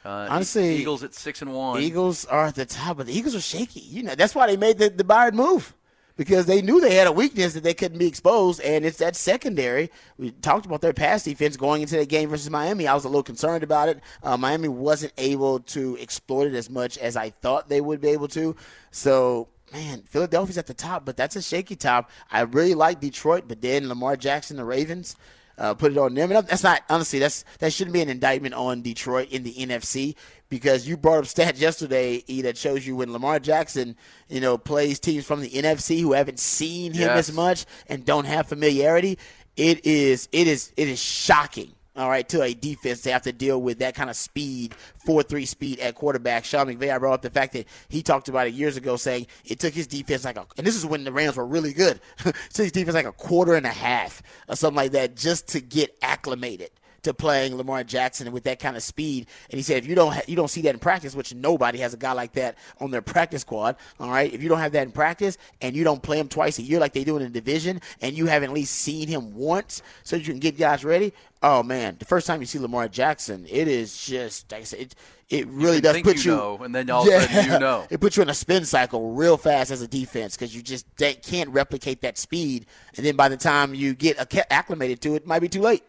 Uh, 0.04 0.26
Honestly, 0.30 0.76
Eagles 0.76 1.02
at 1.02 1.14
six 1.14 1.42
and 1.42 1.52
one. 1.52 1.80
Eagles 1.82 2.24
are 2.26 2.46
at 2.46 2.54
the 2.54 2.64
top, 2.64 2.96
but 2.96 3.06
the 3.06 3.16
Eagles 3.16 3.34
are 3.34 3.40
shaky. 3.40 3.80
You 3.80 4.02
know, 4.02 4.14
that's 4.14 4.34
why 4.34 4.46
they 4.46 4.56
made 4.56 4.78
the, 4.78 4.88
the 4.88 5.04
Byard 5.04 5.34
move 5.34 5.74
because 6.16 6.46
they 6.46 6.60
knew 6.60 6.80
they 6.80 6.94
had 6.94 7.06
a 7.06 7.12
weakness 7.12 7.54
that 7.54 7.62
they 7.62 7.72
couldn't 7.74 7.98
be 7.98 8.06
exposed, 8.06 8.60
and 8.60 8.84
it's 8.84 8.98
that 8.98 9.16
secondary. 9.16 9.90
We 10.18 10.32
talked 10.32 10.66
about 10.66 10.80
their 10.80 10.92
pass 10.92 11.24
defense 11.24 11.56
going 11.56 11.82
into 11.82 11.96
that 11.96 12.08
game 12.08 12.28
versus 12.28 12.50
Miami. 12.50 12.86
I 12.86 12.94
was 12.94 13.04
a 13.04 13.08
little 13.08 13.22
concerned 13.22 13.62
about 13.62 13.88
it. 13.88 14.00
Uh, 14.22 14.36
Miami 14.36 14.68
wasn't 14.68 15.12
able 15.16 15.60
to 15.60 15.96
exploit 15.98 16.48
it 16.48 16.54
as 16.54 16.68
much 16.68 16.98
as 16.98 17.16
I 17.16 17.30
thought 17.30 17.68
they 17.68 17.80
would 17.80 18.00
be 18.00 18.08
able 18.08 18.28
to. 18.28 18.54
So. 18.90 19.48
Man, 19.70 20.00
Philadelphia's 20.00 20.56
at 20.56 20.66
the 20.66 20.72
top, 20.72 21.04
but 21.04 21.18
that's 21.18 21.36
a 21.36 21.42
shaky 21.42 21.76
top. 21.76 22.10
I 22.30 22.40
really 22.40 22.72
like 22.72 23.00
Detroit, 23.00 23.44
but 23.46 23.60
then 23.60 23.86
Lamar 23.86 24.16
Jackson, 24.16 24.56
the 24.56 24.64
Ravens, 24.64 25.14
uh, 25.58 25.74
put 25.74 25.92
it 25.92 25.98
on 25.98 26.14
them. 26.14 26.30
And 26.32 26.46
that's 26.46 26.62
not 26.62 26.82
honestly 26.88 27.18
that's 27.18 27.44
that 27.58 27.72
shouldn't 27.72 27.92
be 27.94 28.00
an 28.00 28.08
indictment 28.08 28.54
on 28.54 28.80
Detroit 28.82 29.28
in 29.30 29.42
the 29.42 29.52
NFC 29.54 30.14
because 30.48 30.88
you 30.88 30.96
brought 30.96 31.18
up 31.18 31.24
stats 31.24 31.60
yesterday 31.60 32.22
E, 32.26 32.42
that 32.42 32.56
shows 32.56 32.86
you 32.86 32.96
when 32.96 33.12
Lamar 33.12 33.38
Jackson 33.40 33.96
you 34.28 34.40
know 34.40 34.56
plays 34.56 34.98
teams 34.98 35.24
from 35.26 35.40
the 35.40 35.50
NFC 35.50 36.00
who 36.00 36.12
haven't 36.12 36.38
seen 36.38 36.92
him 36.92 37.02
Yes. 37.08 37.28
as 37.28 37.34
much 37.34 37.66
and 37.88 38.04
don't 38.04 38.24
have 38.26 38.48
familiarity. 38.48 39.18
It 39.56 39.84
is 39.84 40.28
it 40.32 40.46
is 40.46 40.72
it 40.76 40.88
is 40.88 41.00
shocking. 41.02 41.72
All 41.98 42.08
right, 42.08 42.28
to 42.28 42.42
a 42.42 42.54
defense 42.54 43.00
to 43.02 43.12
have 43.12 43.22
to 43.22 43.32
deal 43.32 43.60
with 43.60 43.80
that 43.80 43.96
kind 43.96 44.08
of 44.08 44.14
speed, 44.14 44.72
four 45.04 45.24
three 45.24 45.44
speed 45.44 45.80
at 45.80 45.96
quarterback. 45.96 46.44
Sean 46.44 46.68
McVay, 46.68 46.94
I 46.94 46.98
brought 46.98 47.14
up 47.14 47.22
the 47.22 47.30
fact 47.30 47.54
that 47.54 47.66
he 47.88 48.04
talked 48.04 48.28
about 48.28 48.46
it 48.46 48.54
years 48.54 48.76
ago, 48.76 48.96
saying 48.96 49.26
it 49.44 49.58
took 49.58 49.74
his 49.74 49.88
defense 49.88 50.24
like 50.24 50.36
a, 50.36 50.46
and 50.56 50.64
this 50.64 50.76
is 50.76 50.86
when 50.86 51.02
the 51.02 51.10
Rams 51.10 51.36
were 51.36 51.44
really 51.44 51.72
good. 51.72 51.98
took 52.18 52.34
his 52.54 52.70
defense 52.70 52.94
like 52.94 53.04
a 53.04 53.10
quarter 53.10 53.56
and 53.56 53.66
a 53.66 53.70
half 53.70 54.22
or 54.48 54.54
something 54.54 54.76
like 54.76 54.92
that 54.92 55.16
just 55.16 55.48
to 55.48 55.60
get 55.60 55.96
acclimated 56.00 56.70
to 57.02 57.14
playing 57.14 57.56
Lamar 57.56 57.84
Jackson 57.84 58.30
with 58.32 58.44
that 58.44 58.58
kind 58.58 58.76
of 58.76 58.82
speed. 58.82 59.26
And 59.50 59.58
he 59.58 59.62
said, 59.62 59.78
if 59.78 59.86
you 59.86 59.94
don't 59.94 60.12
ha- 60.12 60.22
you 60.26 60.36
don't 60.36 60.48
see 60.48 60.62
that 60.62 60.74
in 60.74 60.78
practice, 60.78 61.14
which 61.14 61.34
nobody 61.34 61.78
has 61.78 61.94
a 61.94 61.96
guy 61.96 62.12
like 62.12 62.32
that 62.32 62.56
on 62.80 62.90
their 62.90 63.02
practice 63.02 63.42
squad. 63.42 63.76
All 64.00 64.10
right, 64.10 64.32
if 64.32 64.42
you 64.42 64.48
don't 64.48 64.58
have 64.58 64.72
that 64.72 64.82
in 64.82 64.92
practice 64.92 65.38
and 65.60 65.76
you 65.76 65.84
don't 65.84 66.02
play 66.02 66.18
him 66.18 66.28
twice 66.28 66.58
a 66.58 66.62
year 66.62 66.80
like 66.80 66.92
they 66.92 67.04
do 67.04 67.16
in 67.16 67.22
the 67.22 67.28
division, 67.28 67.80
and 68.00 68.16
you 68.16 68.26
haven't 68.26 68.50
at 68.50 68.54
least 68.54 68.74
seen 68.74 69.08
him 69.08 69.34
once, 69.34 69.82
so 70.02 70.16
you 70.16 70.24
can 70.24 70.38
get 70.38 70.58
guys 70.58 70.84
ready. 70.84 71.12
Oh 71.42 71.62
man, 71.62 71.96
the 71.98 72.04
first 72.04 72.26
time 72.26 72.40
you 72.40 72.46
see 72.46 72.58
Lamar 72.58 72.88
Jackson, 72.88 73.46
it 73.48 73.68
is 73.68 74.04
just 74.04 74.50
like 74.50 74.62
I 74.62 74.64
said, 74.64 74.80
it 74.80 74.94
it 75.28 75.46
really 75.46 75.80
can 75.80 75.94
does 75.94 76.02
put 76.02 76.24
you 76.24 76.32
you, 76.32 76.36
know, 76.36 76.58
and 76.58 76.74
then 76.74 76.90
all 76.90 77.02
of 77.02 77.14
a 77.14 77.26
sudden 77.28 77.52
you 77.52 77.58
know. 77.58 77.86
it 77.90 78.00
puts 78.00 78.16
you 78.16 78.22
in 78.22 78.28
a 78.28 78.34
spin 78.34 78.64
cycle 78.64 79.12
real 79.12 79.36
fast 79.36 79.70
as 79.70 79.80
a 79.80 79.86
defense 79.86 80.36
because 80.36 80.54
you 80.54 80.62
just 80.62 80.86
can't 81.22 81.50
replicate 81.50 82.00
that 82.00 82.18
speed, 82.18 82.66
and 82.96 83.06
then 83.06 83.14
by 83.14 83.28
the 83.28 83.36
time 83.36 83.74
you 83.74 83.94
get 83.94 84.18
acc- 84.18 84.46
acclimated 84.50 85.00
to 85.02 85.14
it, 85.14 85.22
it 85.22 85.26
might 85.26 85.40
be 85.40 85.48
too 85.48 85.60
late. 85.60 85.84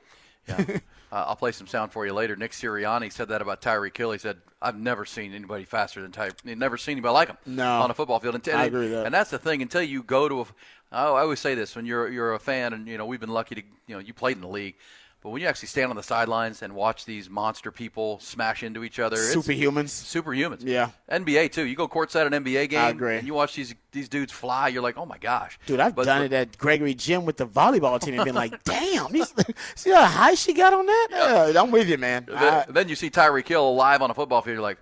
Yeah. 0.48 0.78
Uh, 1.12 1.26
I'll 1.28 1.36
play 1.36 1.52
some 1.52 1.66
sound 1.68 1.92
for 1.92 2.06
you 2.06 2.14
later. 2.14 2.36
Nick 2.36 2.52
Sirianni 2.52 3.12
said 3.12 3.30
that 3.30 3.42
about 3.42 3.62
Tyreek 3.62 3.98
Hill. 3.98 4.12
He 4.12 4.20
said, 4.20 4.38
"I've 4.62 4.78
never 4.78 5.06
seen 5.06 5.34
anybody 5.34 5.64
faster 5.66 6.02
than 6.02 6.12
Tyree. 6.12 6.32
Never 6.44 6.78
seen 6.78 6.94
anybody 6.94 7.14
like 7.14 7.30
him 7.30 7.38
No. 7.48 7.82
on 7.82 7.90
a 7.90 7.94
football 7.96 8.20
field." 8.20 8.36
And, 8.36 8.48
I 8.50 8.66
agree 8.66 8.82
with 8.82 8.92
that. 8.92 9.06
And 9.06 9.14
that's 9.14 9.32
the 9.32 9.40
thing. 9.40 9.62
Until 9.62 9.82
you 9.82 10.04
go 10.04 10.30
to 10.30 10.42
a, 10.42 10.46
I 10.92 11.06
always 11.06 11.40
say 11.40 11.56
this: 11.56 11.76
when 11.76 11.86
you're 11.86 12.10
you're 12.10 12.34
a 12.34 12.40
fan, 12.40 12.74
and 12.74 12.88
you 12.88 12.98
know 12.98 13.06
we've 13.08 13.20
been 13.20 13.30
lucky 13.30 13.56
to 13.56 13.62
you 13.88 13.96
know 13.96 14.00
you 14.00 14.14
played 14.14 14.36
in 14.36 14.42
the 14.42 14.48
league, 14.48 14.76
but 15.22 15.32
when 15.32 15.42
you 15.42 15.48
actually 15.48 15.68
stand 15.68 15.90
on 15.90 15.96
the 15.98 16.04
sidelines 16.04 16.62
and 16.62 16.74
watch 16.74 17.04
these 17.06 17.30
monster 17.30 17.72
people 17.72 18.20
smash 18.20 18.64
into 18.64 18.84
each 18.84 19.00
other, 19.00 19.18
Superhumans. 19.18 19.90
superhumans. 19.90 20.62
Yeah. 20.64 20.90
NBA 21.12 21.52
too. 21.52 21.66
You 21.66 21.76
go 21.76 21.88
courtside 21.88 22.26
an 22.32 22.44
NBA 22.44 22.70
game, 22.70 23.04
and 23.04 23.28
you 23.28 23.34
watch 23.34 23.56
these 23.56 23.76
these 23.92 24.08
dudes 24.08 24.32
fly. 24.32 24.68
You're 24.70 24.82
like, 24.84 24.98
oh 24.98 25.06
my 25.06 25.18
gosh, 25.18 25.60
Dude, 25.66 25.80
I've 25.80 25.96
But- 25.96 26.06
done 26.06 26.22
but- 26.22 26.26
it 26.32 26.34
at 26.34 26.58
Gregory 26.58 26.94
Gym 26.94 27.26
with 27.26 27.38
the 27.38 27.46
volleyball 27.48 28.00
team 28.00 28.14
and 28.16 28.24
been 28.26 28.36
like, 28.36 28.64
damn, 28.64 29.12
these, 29.12 29.34
see 29.76 29.92
how 29.92 30.06
high 30.06 30.36
she 30.36 30.54
got 30.54 30.74
on 30.74 30.86
that? 30.86 31.08
Yeah, 31.54 31.62
I'm 31.62 31.72
with 31.72 31.90
you, 31.90 31.98
man. 31.98 32.28
I- 32.34 32.40
Then, 32.40 32.66
then 32.74 32.90
you 32.90 32.96
see 32.96 33.10
Tyreek 33.10 33.48
Hill 33.48 33.76
live 33.76 34.02
on 34.02 34.12
a 34.12 34.14
football 34.14 34.42
field. 34.42 34.54
You're 34.56 34.62
like, 34.62 34.78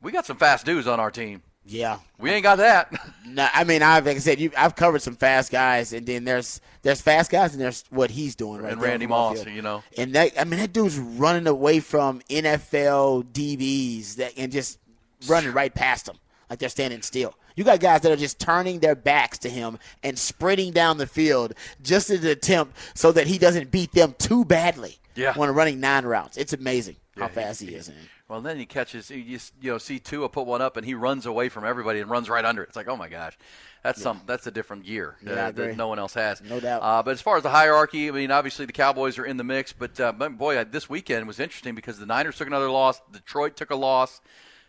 we 0.00 0.12
got 0.12 0.26
some 0.26 0.36
fast 0.36 0.64
dudes 0.66 0.86
on 0.86 1.00
our 1.00 1.10
team. 1.10 1.42
Yeah. 1.66 1.98
We 2.18 2.30
ain't 2.30 2.42
got 2.42 2.56
that. 2.56 2.92
No, 3.26 3.48
I 3.52 3.64
mean, 3.64 3.82
I've 3.82 4.06
like 4.06 4.16
I 4.16 4.20
said, 4.20 4.38
you, 4.38 4.52
I've 4.56 4.76
covered 4.76 5.02
some 5.02 5.16
fast 5.16 5.50
guys, 5.50 5.92
and 5.92 6.06
then 6.06 6.22
there's 6.22 6.60
there's 6.82 7.00
fast 7.00 7.32
guys, 7.32 7.52
and 7.52 7.60
there's 7.60 7.82
what 7.90 8.12
he's 8.12 8.36
doing 8.36 8.60
right 8.62 8.72
and 8.72 8.80
there 8.80 8.90
Randy 8.90 9.08
Moss, 9.08 9.44
you 9.46 9.60
know. 9.60 9.82
And 9.98 10.12
that, 10.14 10.38
I 10.38 10.44
mean, 10.44 10.60
that 10.60 10.72
dude's 10.72 10.96
running 10.98 11.48
away 11.48 11.80
from 11.80 12.20
NFL 12.30 13.24
DBs 13.32 14.16
that 14.16 14.34
and 14.36 14.52
just 14.52 14.78
running 15.26 15.52
right 15.52 15.74
past 15.74 16.06
them 16.06 16.16
like 16.48 16.60
they're 16.60 16.68
standing 16.68 17.02
still. 17.02 17.34
You 17.56 17.64
got 17.64 17.80
guys 17.80 18.02
that 18.02 18.12
are 18.12 18.16
just 18.16 18.38
turning 18.38 18.78
their 18.78 18.94
backs 18.94 19.38
to 19.38 19.48
him 19.48 19.78
and 20.04 20.16
sprinting 20.16 20.72
down 20.72 20.98
the 20.98 21.06
field 21.08 21.54
just 21.82 22.10
in 22.10 22.20
an 22.20 22.26
attempt 22.26 22.76
so 22.94 23.10
that 23.10 23.26
he 23.26 23.38
doesn't 23.38 23.72
beat 23.72 23.90
them 23.92 24.14
too 24.18 24.44
badly. 24.44 24.98
Yeah. 25.16 25.32
when 25.34 25.50
running 25.50 25.80
nine 25.80 26.04
routes, 26.04 26.36
it's 26.36 26.52
amazing 26.52 26.96
how 27.16 27.22
Yeah, 27.24 27.28
fast 27.28 27.60
he, 27.60 27.74
is. 27.74 27.88
Man. 27.88 27.98
Well, 28.28 28.40
then 28.40 28.58
he 28.58 28.66
catches, 28.66 29.10
you 29.10 29.22
just, 29.24 29.52
you 29.60 29.70
know, 29.70 29.78
see 29.78 29.98
Tua 29.98 30.28
put 30.28 30.46
one 30.46 30.62
up, 30.62 30.76
and 30.76 30.84
he 30.86 30.94
runs 30.94 31.26
away 31.26 31.48
from 31.48 31.64
everybody 31.64 32.00
and 32.00 32.10
runs 32.10 32.28
right 32.28 32.44
under 32.44 32.62
it. 32.62 32.68
It's 32.68 32.76
like, 32.76 32.88
oh 32.88 32.96
my 32.96 33.08
gosh, 33.08 33.36
that's 33.82 34.00
some, 34.00 34.22
that's 34.26 34.46
a 34.46 34.50
different 34.50 34.84
gear 34.84 35.16
Yeah, 35.22 35.32
uh, 35.32 35.50
that 35.52 35.76
no 35.76 35.88
one 35.88 35.98
else 35.98 36.14
has. 36.14 36.40
No 36.42 36.58
doubt. 36.58 36.82
Uh, 36.82 37.02
but 37.02 37.12
as 37.12 37.20
far 37.20 37.36
as 37.36 37.42
the 37.42 37.50
hierarchy, 37.50 38.08
I 38.08 38.12
mean, 38.12 38.30
obviously 38.30 38.66
the 38.66 38.72
Cowboys 38.72 39.18
are 39.18 39.26
in 39.26 39.36
the 39.36 39.44
mix, 39.44 39.72
but, 39.72 39.98
uh, 40.00 40.12
boy, 40.12 40.62
this 40.64 40.88
weekend 40.88 41.26
was 41.26 41.38
interesting 41.38 41.74
because 41.74 41.98
the 41.98 42.06
Niners 42.06 42.36
took 42.36 42.46
another 42.48 42.70
loss, 42.70 43.00
Detroit 43.12 43.56
took 43.56 43.70
a 43.70 43.76
loss. 43.76 44.20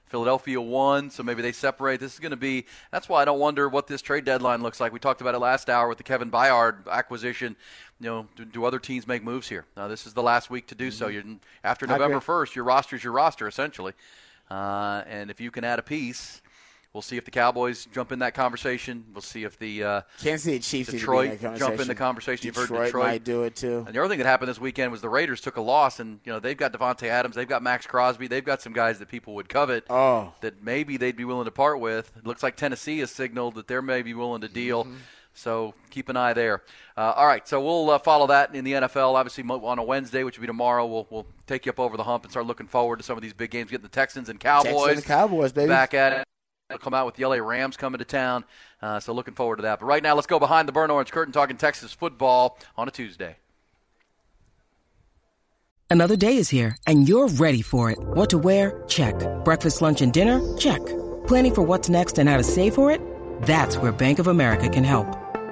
Philadelphia 0.08 0.62
won, 0.62 1.10
so 1.10 1.24
maybe 1.24 1.42
they 1.42 1.52
separate. 1.52 2.00
This 2.00 2.14
is 2.14 2.20
going 2.20 2.30
to 2.30 2.38
be. 2.38 2.68
That's 2.92 3.10
why 3.10 3.24
I 3.24 3.26
don't 3.26 3.40
wonder 3.40 3.68
what 3.68 3.88
this 3.88 4.04
trade 4.04 4.24
deadline 4.24 4.62
looks 4.62 4.80
like. 4.80 4.94
We 4.94 5.00
talked 5.00 5.20
about 5.20 5.34
it 5.34 5.40
last 5.40 5.68
hour 5.68 5.88
with 5.90 5.98
the 5.98 6.04
Kevin 6.04 6.30
Byard 6.30 6.88
acquisition. 6.88 7.56
You 8.00 8.08
know, 8.10 8.28
do, 8.36 8.44
do 8.46 8.66
other 8.66 8.80
teams 8.80 9.08
make 9.08 9.24
moves 9.24 9.48
here? 9.48 9.66
Now, 9.78 9.88
this 9.88 10.06
is 10.06 10.14
the 10.14 10.24
last 10.24 10.50
week 10.50 10.68
to 10.68 10.76
do 10.76 10.92
so. 10.92 11.08
You're, 11.08 11.24
after 11.64 11.86
Mm-hmm. 11.86 11.94
November 11.94 12.20
first, 12.20 12.56
your 12.56 12.66
roster 12.66 12.96
is 12.98 13.04
your 13.04 13.14
roster 13.14 13.48
essentially. 13.48 13.94
Uh, 14.52 15.04
and 15.08 15.32
if 15.32 15.40
you 15.42 15.50
can 15.50 15.64
add 15.64 15.80
a 15.80 15.84
piece, 15.84 16.42
we'll 16.94 17.02
see 17.02 17.18
if 17.18 17.26
the 17.26 17.32
Cowboys 17.32 17.88
jump 17.94 18.12
in 18.12 18.20
that 18.20 18.34
conversation. 18.34 19.06
We'll 19.14 19.22
see 19.22 19.44
if 19.44 19.58
the 19.58 19.84
uh, 19.84 20.02
Kansas 20.22 20.44
City 20.44 20.60
Chiefs 20.60 20.74
need 20.74 20.86
to 20.86 20.92
be 20.92 20.98
Detroit 21.00 21.42
in 21.44 21.58
jump 21.58 21.80
in 21.80 21.88
the 21.88 21.96
conversation. 21.96 22.46
You've 22.48 22.56
heard 22.56 22.64
Detroit, 22.68 22.86
Detroit. 22.88 23.06
might 23.06 23.24
do 23.24 23.44
it 23.44 23.56
too. 23.56 23.86
And 23.88 23.96
the 23.96 24.00
other 24.00 24.10
thing 24.10 24.20
that 24.20 24.28
happened 24.28 24.50
this 24.50 24.60
weekend 24.60 24.92
was 24.92 25.02
the 25.02 25.10
Raiders 25.10 25.42
took 25.42 25.56
a 25.58 25.62
loss, 25.62 26.00
and 26.00 26.20
you 26.26 26.32
know 26.32 26.40
they've 26.40 26.58
got 26.58 26.74
Davante 26.74 27.08
Adams, 27.08 27.36
they've 27.36 27.48
got 27.48 27.64
Maxx 27.64 27.88
Crosby, 27.88 28.28
they've 28.28 28.46
got 28.46 28.62
some 28.62 28.74
guys 28.74 29.00
that 29.00 29.08
people 29.08 29.34
would 29.36 29.50
covet. 29.50 29.86
Oh. 29.90 30.34
that 30.42 30.62
maybe 30.64 30.98
they'd 30.98 31.16
be 31.18 31.26
willing 31.26 31.46
to 31.46 31.52
part 31.52 31.80
with. 31.80 32.12
It 32.18 32.26
looks 32.28 32.44
like 32.44 32.56
Tennessee 32.56 33.00
has 33.00 33.10
signaled 33.10 33.56
that 33.56 33.68
they're 33.68 33.82
maybe 33.82 34.14
willing 34.14 34.42
to 34.42 34.50
deal. 34.50 34.84
Mm-hmm. 34.84 34.96
So 35.36 35.74
keep 35.92 36.10
an 36.10 36.18
eye 36.18 36.34
there. 36.34 36.64
Uh, 36.98 37.14
all 37.16 37.28
right, 37.28 37.48
so 37.48 37.62
we'll 37.62 37.90
uh, 37.90 38.00
follow 38.00 38.28
that 38.28 38.56
in 38.56 38.64
the 38.64 38.72
NFL. 38.72 39.14
Obviously, 39.14 39.44
on 39.44 39.78
a 39.78 39.84
Wednesday, 39.84 40.24
which 40.24 40.38
will 40.38 40.44
be 40.44 40.48
tomorrow, 40.48 40.86
we'll 40.86 41.06
we'll 41.10 41.28
take 41.46 41.66
you 41.66 41.72
up 41.72 41.80
over 41.80 41.98
the 41.98 42.04
hump 42.04 42.24
and 42.24 42.32
start 42.32 42.48
looking 42.48 42.68
forward 42.68 42.98
to 42.98 43.04
some 43.04 43.18
of 43.18 43.22
these 43.22 43.34
big 43.34 43.52
games. 43.52 43.70
Getting 43.70 43.84
the 43.84 43.90
Texans 43.90 44.30
and 44.30 44.40
Cowboys, 44.40 44.74
Texans 44.74 44.98
and 44.98 45.06
Cowboys, 45.06 45.52
baby. 45.52 45.68
back 45.68 45.94
at 45.94 46.14
it. 46.14 46.28
They'll 46.70 46.80
come 46.80 46.94
out 46.94 47.06
with 47.06 47.16
the 47.16 47.26
LA 47.26 47.36
Rams 47.36 47.78
coming 47.78 48.00
to 48.00 48.06
town. 48.06 48.44
Uh, 48.82 49.00
so 49.00 49.14
looking 49.14 49.36
forward 49.36 49.58
to 49.58 49.64
that. 49.64 49.80
But 49.80 49.86
right 49.86 50.02
now, 50.02 50.16
let's 50.16 50.26
go 50.26 50.40
behind 50.40 50.68
the 50.68 50.72
burn 50.72 50.90
orange 50.90 51.12
curtain 51.12 51.32
talking 51.32 51.58
Texas 51.58 51.92
football 51.92 52.58
on 52.78 52.88
a 52.88 52.92
Tuesday. 52.92 53.36
Another 55.90 56.16
day 56.16 56.38
is 56.38 56.50
here, 56.50 56.78
and 56.88 57.08
you're 57.08 57.28
ready 57.28 57.62
for 57.62 57.92
it. 57.92 58.00
What 58.00 58.30
to 58.32 58.38
wear? 58.38 58.84
Check. 58.88 59.16
Breakfast, 59.46 59.82
lunch, 59.82 60.02
and 60.02 60.12
dinner? 60.12 60.42
Check. 60.58 60.84
Planning 61.28 61.56
for 61.56 61.62
what's 61.62 61.90
next 61.90 62.18
and 62.18 62.28
how 62.28 62.38
to 62.38 62.44
save 62.44 62.74
for 62.74 62.90
it? 62.90 63.02
That's 63.44 63.78
where 63.78 63.92
Bank 63.92 64.20
of 64.20 64.28
America 64.28 64.70
can 64.70 64.84
help. 64.84 65.25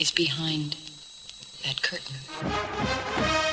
Is 0.00 0.10
behind 0.10 0.76
that 1.62 1.82
curtain. 1.82 3.49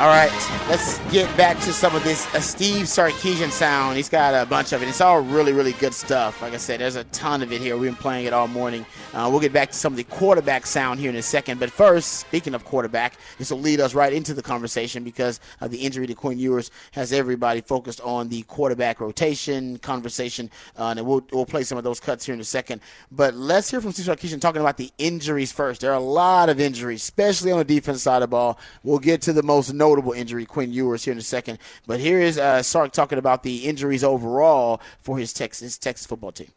All 0.00 0.08
right, 0.08 0.32
let's 0.68 0.98
get 1.12 1.34
back 1.36 1.56
to 1.58 1.72
some 1.72 1.94
of 1.94 2.02
this 2.02 2.26
uh, 2.34 2.40
Steve 2.40 2.86
Sarkisian 2.86 3.52
sound. 3.52 3.96
He's 3.96 4.08
got 4.08 4.34
a 4.34 4.44
bunch 4.44 4.72
of 4.72 4.82
it. 4.82 4.88
It's 4.88 5.00
all 5.00 5.20
really, 5.20 5.52
really 5.52 5.70
good 5.74 5.94
stuff. 5.94 6.42
Like 6.42 6.52
I 6.52 6.56
said, 6.56 6.80
there's 6.80 6.96
a 6.96 7.04
ton 7.04 7.42
of 7.42 7.52
it 7.52 7.60
here. 7.60 7.76
We've 7.76 7.92
been 7.92 8.02
playing 8.02 8.26
it 8.26 8.32
all 8.32 8.48
morning. 8.48 8.84
Uh, 9.12 9.28
we'll 9.30 9.38
get 9.38 9.52
back 9.52 9.70
to 9.70 9.76
some 9.76 9.92
of 9.92 9.96
the 9.96 10.02
quarterback 10.02 10.66
sound 10.66 10.98
here 10.98 11.10
in 11.10 11.16
a 11.16 11.22
second. 11.22 11.60
But 11.60 11.70
first, 11.70 12.14
speaking 12.14 12.54
of 12.54 12.64
quarterback, 12.64 13.16
this 13.38 13.52
will 13.52 13.60
lead 13.60 13.78
us 13.78 13.94
right 13.94 14.12
into 14.12 14.34
the 14.34 14.42
conversation 14.42 15.04
because 15.04 15.38
of 15.60 15.70
the 15.70 15.78
injury 15.78 16.08
to 16.08 16.14
Quinn 16.14 16.40
Ewers 16.40 16.72
has 16.90 17.12
everybody 17.12 17.60
focused 17.60 18.00
on 18.00 18.28
the 18.30 18.42
quarterback 18.42 19.00
rotation 19.00 19.78
conversation. 19.78 20.50
Uh, 20.76 20.94
and 20.96 21.06
we'll, 21.06 21.24
we'll 21.30 21.46
play 21.46 21.62
some 21.62 21.78
of 21.78 21.84
those 21.84 22.00
cuts 22.00 22.26
here 22.26 22.34
in 22.34 22.40
a 22.40 22.44
second. 22.44 22.80
But 23.12 23.34
let's 23.34 23.70
hear 23.70 23.80
from 23.80 23.92
Steve 23.92 24.06
Sarkisian 24.06 24.40
talking 24.40 24.60
about 24.60 24.76
the 24.76 24.90
injuries 24.98 25.52
first. 25.52 25.82
There 25.82 25.92
are 25.92 25.98
a 25.98 26.00
lot 26.00 26.48
of 26.48 26.58
injuries, 26.58 27.00
especially 27.00 27.52
on 27.52 27.58
the 27.58 27.64
defense 27.64 28.02
side 28.02 28.16
of 28.16 28.22
the 28.22 28.26
ball. 28.28 28.58
We'll 28.82 28.98
get 28.98 29.22
to 29.22 29.32
the 29.32 29.44
most 29.44 29.72
notable 29.84 30.12
injury, 30.12 30.46
Quinn 30.46 30.72
Ewers, 30.72 31.04
here 31.04 31.12
in 31.12 31.18
a 31.18 31.22
second. 31.36 31.58
But 31.86 32.00
here 32.00 32.20
is 32.20 32.38
uh, 32.38 32.62
Sark 32.62 32.92
talking 32.92 33.18
about 33.18 33.42
the 33.42 33.56
injuries 33.70 34.02
overall 34.02 34.80
for 35.00 35.18
his 35.18 35.32
Texas 35.32 35.78
Texas 35.78 36.06
football 36.06 36.32
team. 36.32 36.50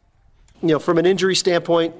you 0.62 0.68
know, 0.68 0.78
from 0.78 0.98
an 0.98 1.06
injury 1.06 1.36
standpoint, 1.36 1.94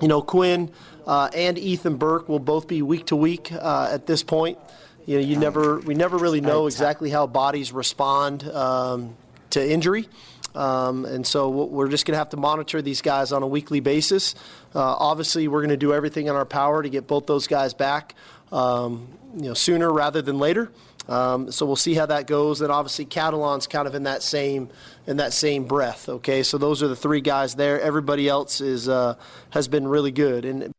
you 0.00 0.08
know, 0.08 0.22
Quinn 0.22 0.70
uh, 1.06 1.28
and 1.34 1.58
Ethan 1.58 1.96
Burke 1.96 2.28
will 2.28 2.38
both 2.38 2.66
be 2.68 2.80
week 2.82 3.06
to 3.06 3.16
week 3.16 3.52
uh, 3.52 3.88
at 3.92 4.06
this 4.06 4.22
point. 4.22 4.58
You 5.06 5.16
know, 5.16 5.24
you 5.24 5.36
never, 5.36 5.80
we 5.80 5.94
never 5.94 6.16
really 6.16 6.40
know 6.40 6.66
exactly 6.66 7.10
how 7.10 7.26
bodies 7.26 7.72
respond 7.72 8.44
um, 8.48 9.16
to 9.50 9.60
injury. 9.60 10.08
Um, 10.54 11.06
and 11.06 11.26
so 11.26 11.48
we're 11.48 11.88
just 11.88 12.06
going 12.06 12.12
to 12.12 12.18
have 12.18 12.28
to 12.30 12.36
monitor 12.36 12.82
these 12.82 13.02
guys 13.02 13.32
on 13.32 13.42
a 13.42 13.46
weekly 13.46 13.80
basis. 13.80 14.34
Uh, 14.74 14.80
obviously, 14.80 15.48
we're 15.48 15.60
going 15.60 15.70
to 15.70 15.76
do 15.76 15.92
everything 15.92 16.28
in 16.28 16.34
our 16.36 16.44
power 16.44 16.82
to 16.82 16.88
get 16.88 17.06
both 17.06 17.26
those 17.26 17.46
guys 17.46 17.74
back, 17.74 18.14
um, 18.52 19.08
you 19.34 19.48
know, 19.48 19.54
sooner 19.54 19.92
rather 19.92 20.22
than 20.22 20.38
later. 20.38 20.70
Um, 21.08 21.50
so 21.50 21.66
we'll 21.66 21.76
see 21.76 21.94
how 21.94 22.06
that 22.06 22.26
goes. 22.26 22.60
And 22.60 22.70
obviously, 22.70 23.04
Catalon's 23.04 23.66
kind 23.66 23.88
of 23.88 23.94
in 23.94 24.04
that 24.04 24.22
same 24.22 24.68
in 25.06 25.16
that 25.16 25.32
same 25.32 25.64
breath. 25.64 26.08
Okay, 26.08 26.42
so 26.42 26.58
those 26.58 26.82
are 26.82 26.88
the 26.88 26.96
three 26.96 27.20
guys 27.20 27.54
there. 27.54 27.80
Everybody 27.80 28.28
else 28.28 28.60
is 28.60 28.88
uh, 28.88 29.16
has 29.50 29.66
been 29.66 29.88
really 29.88 30.12
good. 30.12 30.44
And 30.44 30.72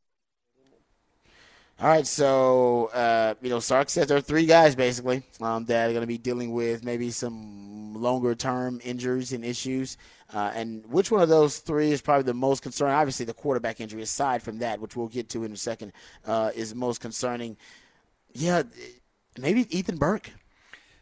All 1.82 1.88
right, 1.90 2.08
so 2.08 2.86
uh, 2.94 3.34
you 3.42 3.50
know, 3.50 3.60
Sark 3.60 3.90
says 3.90 4.08
there 4.08 4.18
are 4.18 4.22
three 4.22 4.46
guys 4.46 4.76
basically 4.76 5.24
um, 5.42 5.66
that 5.66 5.90
are 5.90 5.92
going 5.92 6.02
to 6.02 6.08
be 6.08 6.18
dealing 6.18 6.54
with 6.54 6.86
maybe 6.86 7.12
some 7.12 7.94
longer 7.96 8.34
term 8.34 8.80
injuries 8.84 9.34
and 9.34 9.44
issues. 9.44 9.98
Uh, 10.34 10.52
and 10.56 10.86
which 10.88 11.12
one 11.12 11.22
of 11.22 11.30
those 11.30 11.60
three 11.60 11.92
is 11.92 12.02
probably 12.02 12.24
the 12.24 12.34
most 12.34 12.64
concerning? 12.64 12.96
Obviously, 12.96 13.26
the 13.26 13.34
quarterback 13.34 13.80
injury, 13.80 14.02
aside 14.02 14.42
from 14.42 14.58
that, 14.60 14.80
which 14.80 14.96
we'll 14.96 15.08
get 15.08 15.30
to 15.30 15.44
in 15.44 15.52
a 15.52 15.58
second, 15.58 15.94
uh, 16.26 16.50
is 16.56 16.74
most 16.74 17.02
concerning. 17.02 17.56
Yeah, 18.34 18.64
maybe 19.38 19.68
Ethan 19.76 19.98
Burke. 19.98 20.32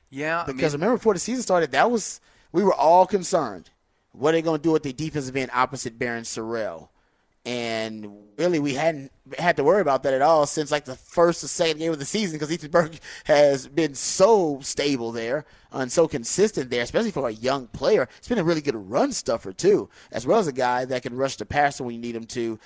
Yeah, 0.09 0.43
because 0.45 0.73
I 0.73 0.77
mean, 0.77 0.81
remember 0.81 0.97
before 0.97 1.13
the 1.13 1.19
season 1.19 1.43
started, 1.43 1.71
that 1.71 1.89
was 1.89 2.19
we 2.51 2.63
were 2.63 2.73
all 2.73 3.05
concerned. 3.05 3.69
What 4.11 4.29
are 4.29 4.37
they 4.37 4.41
going 4.41 4.59
to 4.59 4.63
do 4.63 4.71
with 4.71 4.83
the 4.83 4.91
defensive 4.91 5.37
end 5.37 5.51
opposite 5.53 5.97
Barryn 5.97 6.23
Sorrell? 6.23 6.89
And 7.43 8.07
really, 8.37 8.59
we 8.59 8.75
hadn't 8.75 9.11
had 9.37 9.57
to 9.57 9.63
worry 9.63 9.81
about 9.81 10.03
that 10.03 10.13
at 10.13 10.21
all 10.21 10.45
since 10.45 10.71
like 10.71 10.85
the 10.85 10.95
first 10.95 11.43
or 11.43 11.47
second 11.47 11.79
game 11.79 11.91
of 11.91 11.97
the 11.97 12.05
season 12.05 12.37
because 12.37 12.51
Ethan 12.51 12.69
Burke 12.69 12.99
has 13.25 13.67
been 13.67 13.95
so 13.95 14.59
stable 14.61 15.11
there 15.11 15.45
and 15.71 15.91
so 15.91 16.07
consistent 16.07 16.69
there, 16.69 16.83
especially 16.83 17.09
for 17.09 17.27
a 17.27 17.33
young 17.33 17.67
player. 17.67 18.07
It's 18.17 18.27
been 18.27 18.37
a 18.37 18.43
really 18.43 18.61
good 18.61 18.75
run 18.75 19.11
stuffer 19.11 19.53
too, 19.53 19.89
as 20.11 20.27
well 20.27 20.37
as 20.37 20.47
a 20.47 20.53
guy 20.53 20.85
that 20.85 21.01
can 21.01 21.15
rush 21.15 21.37
the 21.37 21.45
passer 21.45 21.83
when 21.83 21.95
you 21.95 22.01
need 22.01 22.15
him 22.15 22.25
to. 22.27 22.59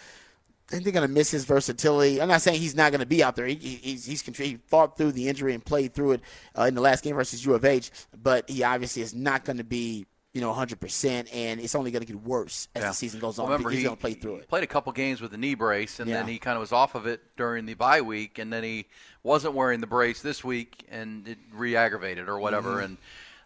I 0.67 0.71
think 0.71 0.83
they're 0.83 0.93
going 0.93 1.07
to 1.07 1.13
miss 1.13 1.29
his 1.29 1.45
versatility. 1.45 2.19
I'm 2.19 2.27
not 2.27 2.41
saying 2.41 2.59
he's 2.59 2.75
not 2.75 2.91
going 2.91 2.99
to 2.99 3.05
be 3.05 3.23
out 3.23 3.35
there. 3.35 3.45
He, 3.45 3.55
he's, 3.55 4.05
he's 4.05 4.21
he 4.37 4.57
fought 4.67 4.97
through 4.97 5.11
the 5.11 5.29
injury 5.29 5.53
and 5.53 5.63
played 5.63 5.93
through 5.93 6.13
it 6.13 6.21
uh, 6.57 6.63
in 6.63 6.73
the 6.73 6.81
last 6.81 7.03
game 7.03 7.15
versus 7.15 7.45
U 7.45 7.53
of 7.53 7.63
H, 7.63 7.91
but 8.21 8.49
he 8.49 8.63
obviously 8.63 9.03
is 9.03 9.13
not 9.13 9.45
going 9.45 9.57
to 9.57 9.63
be 9.63 10.07
you 10.35 10.41
know 10.41 10.53
100%, 10.53 11.29
and 11.33 11.61
it's 11.61 11.73
only 11.75 11.89
going 11.91 12.01
to 12.01 12.05
get 12.05 12.21
worse 12.21 12.67
as 12.75 12.81
Yeah. 12.83 12.89
the 12.89 12.93
season 12.93 13.19
goes 13.21 13.39
on. 13.39 13.45
remember, 13.45 13.69
he's 13.69 13.79
he 13.79 13.83
going 13.85 13.95
to 13.95 14.01
play 14.01 14.13
through 14.13 14.35
it. 14.35 14.49
played 14.49 14.63
a 14.63 14.67
couple 14.67 14.91
games 14.91 15.21
with 15.21 15.33
a 15.33 15.37
knee 15.37 15.55
brace, 15.55 15.99
and 16.01 16.11
then 16.11 16.27
he 16.27 16.37
kind 16.39 16.57
of 16.57 16.59
was 16.61 16.73
off 16.73 16.93
of 16.93 17.07
it 17.07 17.21
during 17.37 17.65
the 17.65 17.73
bye 17.73 18.01
week, 18.01 18.37
and 18.37 18.51
then 18.51 18.61
he 18.63 18.85
wasn't 19.23 19.53
wearing 19.53 19.79
the 19.79 19.87
brace 19.87 20.21
this 20.21 20.43
week, 20.43 20.85
and 20.91 21.25
it 21.27 21.37
re-aggravated 21.53 22.27
or 22.27 22.37
whatever, 22.37 22.81
Mhm. 22.81 22.83
and 22.83 22.97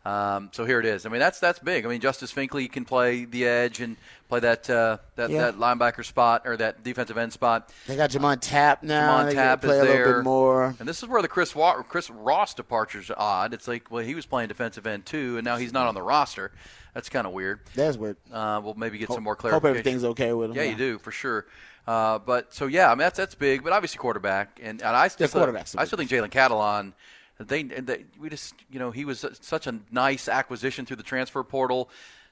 um, 0.05 0.49
so 0.53 0.63
here 0.65 0.79
it 0.79 0.85
is. 0.85 1.05
I 1.05 1.09
mean, 1.09 1.19
that's 1.19 1.39
that's 1.39 1.59
big. 1.59 1.85
I 1.85 1.89
mean, 1.89 1.99
Justice 1.99 2.31
Finkley 2.33 2.71
can 2.71 2.85
play 2.85 3.25
the 3.25 3.45
edge 3.45 3.81
and 3.81 3.97
play 4.29 4.39
that 4.39 4.67
uh, 4.69 4.97
that, 5.17 5.29
Yeah. 5.29 5.51
that 5.51 5.57
linebacker 5.59 6.05
spot 6.05 6.43
or 6.45 6.55
that 6.57 6.83
defensive 6.83 7.17
end 7.17 7.33
spot. 7.33 7.69
They 7.85 7.97
got 7.97 8.09
Jamon 8.09 8.37
Tapp 8.39 8.81
now. 8.81 9.25
Jamon 9.25 9.33
Tapp 9.33 9.61
play 9.61 9.75
is 9.77 9.83
a 9.83 9.85
there. 9.85 10.05
little 10.07 10.13
bit 10.21 10.23
more. 10.23 10.75
And 10.79 10.87
this 10.87 11.03
is 11.03 11.09
where 11.09 11.21
the 11.21 11.27
Chris 11.27 11.53
Wa- 11.53 11.83
Chris 11.83 12.09
Ross 12.09 12.53
departure's 12.53 13.11
are 13.11 13.19
odd. 13.19 13.53
It's 13.53 13.67
like, 13.67 13.91
well, 13.91 14.03
he 14.03 14.15
was 14.15 14.25
playing 14.25 14.47
defensive 14.47 14.87
end 14.87 15.05
too, 15.05 15.37
and 15.37 15.43
now 15.45 15.57
he's 15.57 15.73
not 15.73 15.85
on 15.85 15.93
the 15.95 16.01
roster. 16.01 16.53
That's 16.93 17.09
kind 17.09 17.27
of 17.27 17.33
weird. 17.33 17.59
That's 17.75 17.97
weird. 17.97 18.17
Uh, 18.31 18.61
we'll 18.63 18.73
maybe 18.73 18.97
get 18.97 19.07
Hope- 19.07 19.17
some 19.17 19.23
more 19.23 19.35
clarity. 19.35 19.55
hope 19.55 19.65
everything's 19.65 20.03
okay 20.03 20.33
with 20.33 20.51
him, 20.51 20.55
Yeah, 20.57 20.63
yeah. 20.63 20.69
you 20.71 20.75
do 20.77 20.97
for 20.99 21.11
sure. 21.11 21.45
Uh, 21.87 22.19
but 22.19 22.53
so 22.53 22.67
yeah, 22.67 22.87
I 22.87 22.89
mean 22.91 22.99
that's 22.99 23.17
that's 23.17 23.35
big. 23.35 23.63
But 23.63 23.73
obviously 23.73 23.97
quarterback, 23.99 24.59
and, 24.61 24.81
and 24.81 24.95
I 24.95 25.07
still 25.07 25.27
Yeah, 25.27 25.63
I 25.77 25.85
still 25.85 25.97
think 25.97 26.09
Jalen 26.09 26.29
Catalon. 26.31 26.93
They, 27.39 27.63
they 27.63 28.05
we 28.19 28.29
just 28.29 28.53
you 28.69 28.79
know 28.79 28.91
he 28.91 29.05
was 29.05 29.25
such 29.41 29.65
a 29.65 29.79
nice 29.91 30.27
acquisition 30.27 30.85
through 30.85 30.97
the 30.97 31.03
transfer 31.03 31.41
portal 31.43 31.89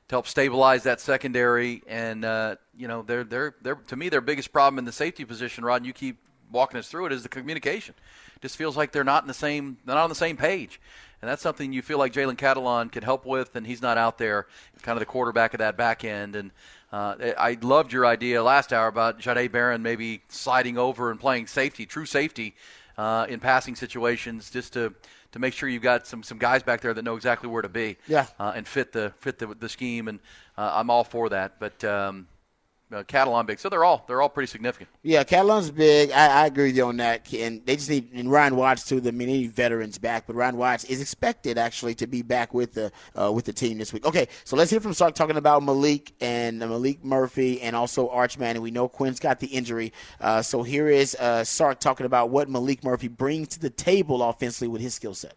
to 0.09 0.15
help 0.15 0.27
stabilize 0.27 0.83
that 0.83 0.99
secondary, 0.99 1.81
and 1.87 2.25
uh, 2.25 2.55
you 2.77 2.87
know 2.87 3.03
they're 3.03 3.23
they're 3.23 3.55
they're 3.61 3.75
to 3.87 3.95
me 3.95 4.09
their 4.09 4.21
biggest 4.21 4.51
problem 4.51 4.77
in 4.79 4.85
the 4.85 4.91
safety 4.91 5.23
position, 5.25 5.63
Rod. 5.63 5.77
And 5.77 5.85
you 5.85 5.93
keep 5.93 6.17
walking 6.51 6.77
us 6.77 6.87
through 6.89 7.05
it 7.07 7.11
is 7.13 7.23
the 7.23 7.29
communication. 7.29 7.95
Just 8.41 8.57
feels 8.57 8.77
like 8.77 8.91
they're 8.91 9.03
not 9.03 9.23
in 9.23 9.27
the 9.27 9.33
same 9.33 9.77
they're 9.85 9.95
not 9.95 10.03
on 10.03 10.09
the 10.09 10.15
same 10.15 10.35
page. 10.37 10.79
And 11.21 11.29
that's 11.29 11.41
something 11.41 11.73
you 11.73 11.81
feel 11.81 11.97
like 11.97 12.13
Jalen 12.13 12.37
Catalon 12.37 12.91
could 12.91 13.03
help 13.03 13.25
with, 13.25 13.55
and 13.55 13.65
he's 13.65 13.81
not 13.81 13.97
out 13.97 14.17
there, 14.19 14.45
kind 14.83 14.95
of 14.95 14.99
the 14.99 15.05
quarterback 15.07 15.53
of 15.55 15.59
that 15.59 15.75
back 15.75 16.03
end. 16.03 16.35
And 16.35 16.51
uh, 16.91 17.15
I 17.37 17.57
loved 17.61 17.91
your 17.91 18.05
idea 18.05 18.43
last 18.43 18.71
hour 18.71 18.87
about 18.87 19.19
Jade 19.19 19.51
Barron 19.51 19.81
maybe 19.81 20.21
sliding 20.29 20.77
over 20.77 21.09
and 21.09 21.19
playing 21.19 21.47
safety, 21.47 21.85
true 21.87 22.05
safety, 22.05 22.55
uh, 22.97 23.25
in 23.29 23.39
passing 23.39 23.75
situations, 23.75 24.49
just 24.51 24.73
to 24.73 24.93
to 25.33 25.39
make 25.39 25.53
sure 25.53 25.67
you've 25.67 25.83
got 25.83 26.07
some 26.07 26.23
some 26.23 26.37
guys 26.37 26.63
back 26.63 26.81
there 26.81 26.93
that 26.93 27.01
know 27.03 27.15
exactly 27.15 27.49
where 27.49 27.61
to 27.61 27.69
be, 27.69 27.97
Yeah. 28.07 28.27
uh, 28.39 28.53
and 28.55 28.67
fit 28.67 28.91
the 28.93 29.11
fit 29.19 29.39
the, 29.39 29.47
the 29.47 29.69
scheme. 29.69 30.07
And 30.07 30.19
uh, 30.57 30.71
I'm 30.75 30.89
all 30.89 31.03
for 31.03 31.29
that. 31.29 31.59
But 31.59 31.83
um, 31.83 32.27
uh, 32.91 33.03
Catalon 33.03 33.45
big, 33.45 33.59
so 33.59 33.69
they're 33.69 33.83
all 33.83 34.05
they're 34.07 34.21
all 34.21 34.29
pretty 34.29 34.47
significant. 34.47 34.89
Yeah, 35.03 35.23
Catalon's 35.23 35.71
big. 35.71 36.11
I, 36.11 36.43
I 36.43 36.45
agree 36.45 36.67
with 36.67 36.77
you 36.77 36.85
on 36.85 36.97
that. 36.97 37.31
And 37.33 37.65
they 37.65 37.75
just 37.75 37.89
need 37.89 38.11
and 38.13 38.31
Ryan 38.31 38.55
Watts 38.55 38.85
too. 38.85 39.01
The 39.01 39.11
need 39.11 39.51
veterans 39.51 39.97
back, 39.97 40.25
but 40.27 40.35
Ryan 40.35 40.57
Watts 40.57 40.85
is 40.85 41.01
expected 41.01 41.57
actually 41.57 41.95
to 41.95 42.07
be 42.07 42.21
back 42.21 42.53
with 42.53 42.73
the 42.73 42.91
uh, 43.19 43.31
with 43.31 43.45
the 43.45 43.53
team 43.53 43.77
this 43.77 43.91
week. 43.91 44.05
Okay, 44.05 44.27
so 44.43 44.55
let's 44.55 44.71
hear 44.71 44.79
from 44.79 44.93
Sark 44.93 45.15
talking 45.15 45.37
about 45.37 45.63
Malik 45.63 46.13
and 46.21 46.63
uh, 46.63 46.67
Malik 46.67 47.03
Murphy 47.03 47.61
and 47.61 47.75
also 47.75 48.09
Archman. 48.09 48.51
And 48.51 48.61
we 48.61 48.71
know 48.71 48.87
Quinn's 48.87 49.19
got 49.19 49.39
the 49.39 49.47
injury. 49.47 49.91
Uh, 50.21 50.41
so 50.41 50.63
here 50.63 50.87
is 50.87 51.15
uh, 51.15 51.43
Sark 51.43 51.79
talking 51.79 52.05
about 52.05 52.29
what 52.29 52.49
Malik 52.49 52.83
Murphy 52.83 53.07
brings 53.07 53.49
to 53.49 53.59
the 53.59 53.69
table 53.69 54.23
offensively 54.23 54.67
with 54.67 54.81
his 54.81 54.93
skill 54.93 55.13
set. 55.13 55.35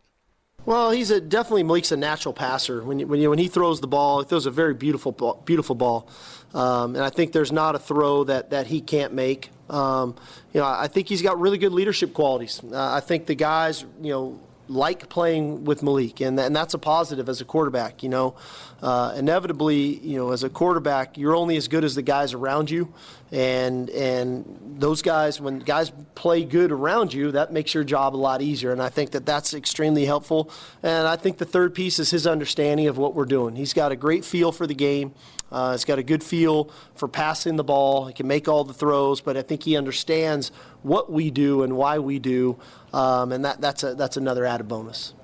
Well, 0.67 0.91
he's 0.91 1.11
a 1.11 1.21
definitely 1.21 1.65
Malik's 1.65 1.91
a 1.91 1.97
natural 1.97 2.35
passer. 2.35 2.83
When 2.83 2.99
you, 2.99 3.07
when 3.07 3.21
you, 3.21 3.31
when 3.31 3.39
he 3.39 3.49
throws 3.49 3.81
the 3.81 3.87
ball, 3.87 4.21
he 4.21 4.27
throws 4.27 4.47
a 4.47 4.51
very 4.51 4.75
beautiful 4.75 5.13
ball, 5.13 5.43
beautiful 5.45 5.75
ball, 5.75 6.09
um, 6.55 6.95
and 6.95 7.05
I 7.05 7.11
think 7.11 7.33
there's 7.33 7.53
not 7.53 7.75
a 7.75 7.79
throw 7.79 8.25
that, 8.25 8.51
that 8.51 8.67
he 8.67 8.81
can't 8.81 9.15
make. 9.15 9.51
Um, 9.69 10.17
you 10.53 10.61
know, 10.61 10.67
I 10.67 10.89
think 10.89 11.09
he's 11.09 11.23
got 11.23 11.41
really 11.41 11.59
good 11.59 11.73
leadership 11.73 12.13
qualities. 12.13 12.61
Uh, 12.63 12.93
I 12.93 13.01
think 13.01 13.27
the 13.27 13.35
guys, 13.35 13.85
you 14.03 14.11
know, 14.11 14.41
like 14.71 15.09
playing 15.09 15.65
with 15.65 15.83
Malik, 15.83 16.21
and, 16.21 16.39
and 16.39 16.55
that's 16.55 16.75
a 16.75 16.79
positive 16.79 17.29
as 17.29 17.41
a 17.41 17.45
quarterback. 17.45 18.03
You 18.03 18.09
know, 18.09 18.37
uh, 18.83 19.15
inevitably, 19.17 19.99
you 19.99 20.17
know, 20.17 20.31
as 20.31 20.45
a 20.45 20.49
quarterback, 20.49 21.19
you're 21.19 21.35
only 21.35 21.57
as 21.57 21.67
good 21.69 21.85
as 21.85 21.97
the 21.97 22.03
guys 22.03 22.33
around 22.33 22.71
you, 22.71 22.93
and 23.33 23.91
and 23.91 24.79
those 24.79 25.03
guys, 25.03 25.41
when 25.41 25.59
guys 25.59 25.91
play 26.15 26.45
good 26.45 26.71
around 26.71 27.13
you, 27.13 27.33
that 27.33 27.53
makes 27.53 27.75
your 27.75 27.85
job 27.85 28.15
a 28.15 28.17
lot 28.17 28.43
easier. 28.43 28.73
And 28.73 28.81
I 28.81 28.89
think 28.89 29.11
that 29.11 29.27
that's 29.27 29.55
extremely 29.55 30.05
helpful. 30.05 30.51
And 30.83 31.07
I 31.07 31.17
think 31.17 31.39
the 31.39 31.45
third 31.45 31.75
piece 31.75 31.99
is 31.99 32.11
his 32.11 32.27
understanding 32.27 32.87
of 32.87 32.97
what 32.97 33.15
we're 33.15 33.25
doing. 33.27 33.57
He's 33.57 33.75
got 33.75 33.93
a 33.93 33.97
great 33.97 34.25
feel 34.25 34.53
for 34.53 34.67
the 34.67 34.75
game. 34.75 35.15
Uh, 35.51 35.73
he's 35.73 35.85
got 35.85 35.99
a 35.99 36.03
good 36.03 36.23
feel 36.23 36.71
for 36.95 37.09
passing 37.09 37.57
the 37.57 37.65
ball. 37.65 38.07
He 38.07 38.13
can 38.13 38.27
make 38.27 38.49
all 38.49 38.65
the 38.65 38.75
throws, 38.75 39.21
but 39.21 39.37
I 39.37 39.43
think 39.43 39.63
he 39.63 39.77
understands 39.77 40.53
what 40.83 41.11
we 41.11 41.31
do 41.31 41.63
and 41.63 41.77
why 41.77 41.99
we 41.99 42.19
do, 42.19 42.59
um, 42.93 43.33
and 43.33 43.45
that, 43.45 43.61
that's 43.61 43.83
a, 43.83 43.95
that's 43.95 44.17
another 44.17 44.45
added 44.45 44.69
bonus. 44.69 45.15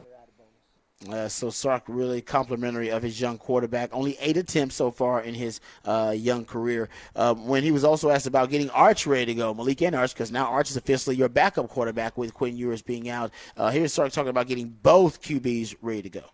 Uh, 1.11 1.29
so 1.29 1.51
Sark 1.51 1.85
really 1.89 2.21
complimentary 2.23 2.89
of 2.89 3.03
his 3.03 3.21
young 3.21 3.39
quarterback. 3.39 3.91
Only 3.93 4.17
eight 4.19 4.37
attempts 4.37 4.77
so 4.77 4.91
far 4.91 5.21
in 5.21 5.35
his 5.35 5.61
uh, 5.85 6.15
young 6.17 6.45
career. 6.45 6.89
Um, 7.15 7.47
when 7.47 7.63
he 7.63 7.71
was 7.71 7.85
also 7.85 8.11
asked 8.11 8.27
about 8.27 8.51
getting 8.51 8.71
Arch 8.71 9.07
ready 9.07 9.27
to 9.27 9.35
go, 9.35 9.55
Malik 9.55 9.83
and 9.83 9.95
Arch, 9.95 10.15
because 10.15 10.33
now 10.33 10.47
Arch 10.47 10.71
is 10.71 10.77
officially 10.77 11.15
your 11.15 11.29
backup 11.29 11.69
quarterback 11.69 12.17
with 12.17 12.35
Quinn 12.35 12.57
Ewers 12.57 12.83
being 12.83 13.09
out. 13.09 13.31
Uh, 13.57 13.71
here's 13.71 13.93
Sark 13.93 14.11
talking 14.13 14.31
about 14.31 14.49
getting 14.49 14.69
both 14.69 15.23
QBs 15.23 15.77
ready 15.83 16.03
to 16.03 16.11
go. 16.11 16.25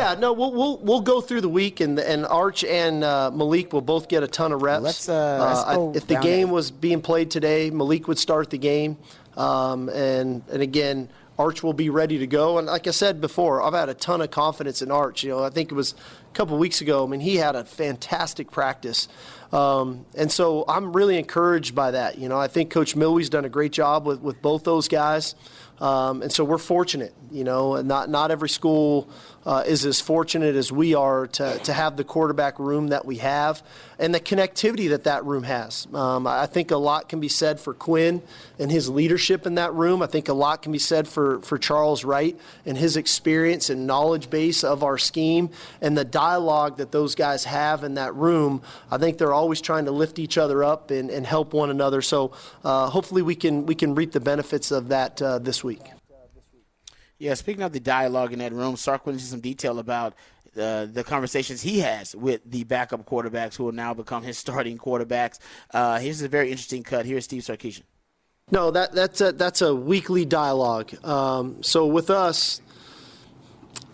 Yeah, 0.00 0.14
no, 0.14 0.32
we'll 0.32 0.52
we'll, 0.52 0.78
we'll 0.78 1.00
go 1.00 1.20
through 1.20 1.42
the 1.42 1.48
week, 1.48 1.80
and 1.80 1.98
and 1.98 2.26
Arch 2.26 2.64
and 2.64 3.04
uh, 3.04 3.30
Malik 3.30 3.72
will 3.72 3.80
both 3.80 4.08
get 4.08 4.22
a 4.22 4.28
ton 4.28 4.52
of 4.52 4.62
reps. 4.62 4.82
Let's, 4.82 5.08
uh, 5.08 5.38
let's 5.40 5.60
I- 5.60 5.98
if 5.98 6.06
the 6.06 6.20
game 6.20 6.48
that. 6.48 6.54
was 6.54 6.70
being 6.70 7.00
played 7.02 7.30
today, 7.30 7.70
Malik 7.70 8.08
would 8.08 8.18
start 8.18 8.50
the 8.50 8.58
game, 8.58 8.96
um, 9.36 9.88
and 9.90 10.42
and 10.50 10.62
again, 10.62 11.08
Arch 11.38 11.62
will 11.62 11.72
be 11.72 11.88
ready 11.88 12.18
to 12.18 12.26
go. 12.26 12.58
And 12.58 12.66
like 12.66 12.86
I 12.86 12.90
said 12.90 13.20
before, 13.20 13.62
I've 13.62 13.72
had 13.72 13.88
a 13.88 13.94
ton 13.94 14.20
of 14.20 14.30
confidence 14.30 14.82
in 14.82 14.90
Arch. 14.90 15.22
You 15.22 15.30
know, 15.30 15.42
I 15.44 15.50
think 15.50 15.72
it 15.72 15.74
was 15.74 15.94
a 16.30 16.34
couple 16.34 16.58
weeks 16.58 16.80
ago. 16.82 17.04
I 17.04 17.08
mean, 17.08 17.20
he 17.20 17.36
had 17.36 17.56
a 17.56 17.64
fantastic 17.64 18.50
practice. 18.50 19.08
Um, 19.52 20.04
and 20.16 20.30
so 20.30 20.64
I'm 20.68 20.92
really 20.92 21.18
encouraged 21.18 21.74
by 21.74 21.92
that. 21.92 22.18
You 22.18 22.28
know, 22.28 22.38
I 22.38 22.46
think 22.46 22.70
Coach 22.70 22.94
Milwee's 22.94 23.30
done 23.30 23.44
a 23.44 23.48
great 23.48 23.72
job 23.72 24.06
with, 24.06 24.20
with 24.20 24.40
both 24.42 24.64
those 24.64 24.86
guys. 24.86 25.34
Um, 25.80 26.20
and 26.20 26.30
so 26.30 26.44
we're 26.44 26.58
fortunate, 26.58 27.14
you 27.32 27.42
know, 27.42 27.74
and 27.76 27.88
not, 27.88 28.10
not 28.10 28.30
every 28.30 28.50
school 28.50 29.08
uh, 29.46 29.64
is 29.66 29.86
as 29.86 30.00
fortunate 30.00 30.54
as 30.54 30.70
we 30.70 30.94
are 30.94 31.26
to, 31.26 31.58
to 31.60 31.72
have 31.72 31.96
the 31.96 32.04
quarterback 32.04 32.58
room 32.58 32.88
that 32.88 33.06
we 33.06 33.16
have 33.16 33.62
and 33.98 34.14
the 34.14 34.20
connectivity 34.20 34.90
that 34.90 35.04
that 35.04 35.24
room 35.24 35.44
has. 35.44 35.86
Um, 35.94 36.26
I 36.26 36.46
think 36.46 36.70
a 36.70 36.76
lot 36.76 37.08
can 37.08 37.20
be 37.20 37.28
said 37.28 37.60
for 37.60 37.74
Quinn 37.74 38.22
and 38.58 38.70
his 38.70 38.88
leadership 38.88 39.46
in 39.46 39.54
that 39.54 39.72
room. 39.74 40.02
I 40.02 40.06
think 40.06 40.28
a 40.28 40.34
lot 40.34 40.62
can 40.62 40.72
be 40.72 40.78
said 40.78 41.08
for, 41.08 41.40
for 41.40 41.58
Charles 41.58 42.04
Wright 42.04 42.38
and 42.66 42.76
his 42.76 42.96
experience 42.96 43.70
and 43.70 43.86
knowledge 43.86 44.30
base 44.30 44.64
of 44.64 44.82
our 44.82 44.98
scheme 44.98 45.50
and 45.80 45.96
the 45.96 46.04
dialogue 46.04 46.76
that 46.78 46.92
those 46.92 47.14
guys 47.14 47.44
have 47.44 47.84
in 47.84 47.94
that 47.94 48.14
room. 48.14 48.62
I 48.90 48.98
think 48.98 49.18
they're 49.18 49.34
always 49.34 49.60
trying 49.60 49.86
to 49.86 49.90
lift 49.90 50.18
each 50.18 50.38
other 50.38 50.62
up 50.64 50.90
and, 50.90 51.10
and 51.10 51.26
help 51.26 51.52
one 51.52 51.70
another. 51.70 52.02
So 52.02 52.32
uh, 52.64 52.88
hopefully 52.88 53.22
we 53.22 53.34
can, 53.34 53.66
we 53.66 53.74
can 53.74 53.94
reap 53.94 54.12
the 54.12 54.20
benefits 54.20 54.70
of 54.70 54.88
that 54.88 55.20
uh, 55.22 55.38
this 55.38 55.64
week. 55.64 55.80
Yeah, 57.20 57.34
speaking 57.34 57.62
of 57.62 57.72
the 57.72 57.80
dialogue 57.80 58.32
in 58.32 58.38
that 58.38 58.50
room, 58.54 58.76
Sark 58.76 59.04
went 59.04 59.18
into 59.18 59.28
some 59.28 59.40
detail 59.40 59.78
about 59.78 60.14
uh, 60.56 60.86
the 60.86 61.04
conversations 61.04 61.60
he 61.60 61.80
has 61.80 62.16
with 62.16 62.40
the 62.50 62.64
backup 62.64 63.04
quarterbacks 63.04 63.56
who 63.56 63.64
will 63.64 63.72
now 63.72 63.92
become 63.92 64.22
his 64.22 64.38
starting 64.38 64.78
quarterbacks. 64.78 65.38
Uh, 65.70 65.98
here's 65.98 66.22
a 66.22 66.28
very 66.28 66.50
interesting 66.50 66.82
cut. 66.82 67.04
Here's 67.04 67.24
Steve 67.24 67.42
Sarkisian. 67.42 67.82
No, 68.50 68.70
that 68.70 68.92
that's 68.92 69.20
a 69.20 69.32
that's 69.32 69.60
a 69.60 69.74
weekly 69.74 70.24
dialogue. 70.24 70.92
Um, 71.04 71.62
so 71.62 71.86
with 71.86 72.08
us, 72.08 72.62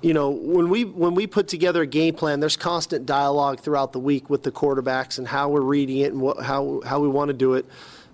you 0.03 0.15
know, 0.15 0.31
when 0.31 0.71
we 0.71 0.85
when 0.85 1.17
we 1.17 1.27
put 1.27 1.49
together 1.49 1.83
a 1.83 1.87
game 1.87 2.15
plan, 2.15 2.39
there's 2.39 2.57
constant 2.57 3.07
dialogue 3.07 3.59
throughout 3.59 3.93
the 3.93 4.01
week 4.01 4.31
with 4.31 4.45
the 4.45 4.53
quarterbacks 4.53 5.19
and 5.19 5.27
how 5.27 5.49
we're 5.49 5.61
reading 5.63 5.99
it 5.99 6.13
and 6.13 6.23
what, 6.23 6.41
how 6.45 6.81
how 6.87 7.01
we 7.01 7.09
want 7.09 7.29
to 7.31 7.35
do 7.35 7.55
it. 7.55 7.67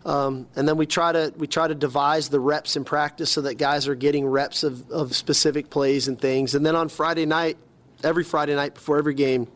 Um, 0.05 0.49
and 0.57 0.67
then 0.67 0.77
we 0.77 0.87
try 0.87 1.13
to 1.13 1.33
we 1.37 1.47
try 1.47 1.69
to 1.69 1.75
devise 1.75 2.29
the 2.29 2.41
reps 2.41 2.77
in 2.77 2.85
practice 2.85 3.31
so 3.31 3.43
that 3.43 3.55
guys 3.55 3.87
are 3.87 3.95
getting 3.95 4.27
reps 4.27 4.65
of, 4.65 4.91
of 4.91 5.15
specific 5.15 5.71
plays 5.71 6.09
and 6.09 6.21
things. 6.21 6.55
And 6.55 6.67
then 6.67 6.75
on 6.75 6.89
Friday 6.89 7.27
night, 7.27 7.57
every 8.03 8.25
Friday 8.25 8.55
night 8.55 8.75
before 8.75 8.99
every 8.99 9.15
game, 9.15 9.47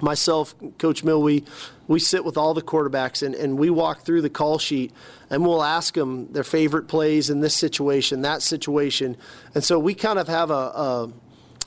myself, 0.00 0.54
Coach 0.78 1.04
Milwee, 1.04 1.44
we 1.88 2.00
sit 2.00 2.24
with 2.24 2.36
all 2.36 2.54
the 2.54 2.62
quarterbacks 2.62 3.24
and, 3.24 3.34
and 3.34 3.58
we 3.58 3.70
walk 3.70 4.02
through 4.02 4.22
the 4.22 4.30
call 4.30 4.58
sheet 4.58 4.92
and 5.30 5.44
we'll 5.44 5.62
ask 5.62 5.94
them 5.94 6.32
their 6.32 6.44
favorite 6.44 6.88
plays 6.88 7.30
in 7.30 7.40
this 7.40 7.54
situation, 7.54 8.22
that 8.22 8.42
situation. 8.42 9.16
And 9.54 9.64
so 9.64 9.78
we 9.78 9.94
kind 9.94 10.18
of 10.18 10.28
have 10.28 10.50
a, 10.50 10.54
a, 10.54 11.12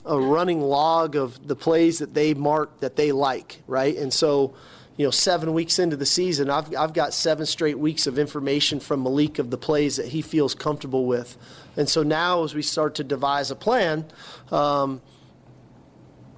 a 0.06 0.20
running 0.20 0.62
log 0.62 1.16
of 1.16 1.47
the 1.47 1.56
plays 1.56 1.99
that 1.99 2.14
they 2.14 2.34
mark 2.34 2.80
that 2.80 2.95
they 2.95 3.12
like, 3.12 3.62
right? 3.68 3.95
And 3.95 4.14
so, 4.14 4.53
you 4.97 5.05
know, 5.05 5.11
seven 5.11 5.53
weeks 5.53 5.77
into 5.77 5.97
the 5.97 6.05
season, 6.05 6.49
I've, 6.49 6.73
I've 6.75 6.93
got 6.93 7.13
seven 7.13 7.45
straight 7.45 7.77
weeks 7.77 8.07
of 8.07 8.17
information 8.17 8.79
from 8.79 9.03
Malik 9.03 9.39
of 9.39 9.49
the 9.49 9.57
plays 9.57 9.97
that 9.97 10.07
he 10.07 10.21
feels 10.21 10.55
comfortable 10.55 11.05
with. 11.05 11.37
And 11.75 11.89
so 11.89 12.03
now, 12.03 12.43
as 12.43 12.55
we 12.55 12.61
start 12.61 12.95
to 12.95 13.03
devise 13.03 13.51
a 13.51 13.55
plan, 13.55 14.05
um, 14.51 15.01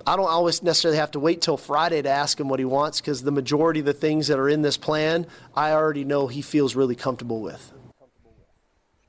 I 0.08 0.16
don't 0.16 0.30
always 0.30 0.64
necessarily 0.64 0.98
have 0.98 1.12
to 1.12 1.20
wait 1.20 1.42
till 1.42 1.58
Friday 1.58 2.02
to 2.02 2.10
ask 2.10 2.40
him 2.40 2.50
what 2.50 2.60
he 2.60 2.66
wants 2.66 3.00
because 3.00 3.22
the 3.22 3.32
majority 3.32 3.82
of 3.82 3.86
the 3.86 3.94
things 3.94 4.28
that 4.28 4.40
are 4.40 4.50
in 4.50 4.64
this 4.64 4.78
plan, 4.78 5.28
I 5.56 5.72
already 5.74 6.04
know 6.04 6.28
he 6.28 6.42
feels 6.42 6.76
really 6.76 6.96
comfortable 6.96 7.42
with. 7.42 7.74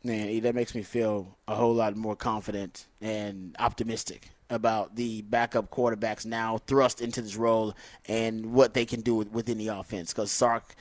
Man, 0.04 0.40
that 0.40 0.54
makes 0.54 0.74
me 0.74 0.82
feel 0.82 1.38
a 1.46 1.54
whole 1.54 1.74
lot 1.74 1.96
more 1.96 2.16
confident 2.16 2.86
and 3.00 3.56
optimistic 3.58 4.30
about 4.50 4.96
the 4.96 5.22
backup 5.22 5.70
quarterbacks 5.70 6.24
now 6.24 6.58
thrust 6.66 7.00
into 7.00 7.20
this 7.20 7.36
role 7.36 7.74
and 8.06 8.52
what 8.52 8.74
they 8.74 8.84
can 8.84 9.00
do 9.00 9.16
within 9.16 9.58
the 9.58 9.68
offense. 9.68 10.12
Because 10.12 10.30
Sark 10.30 10.74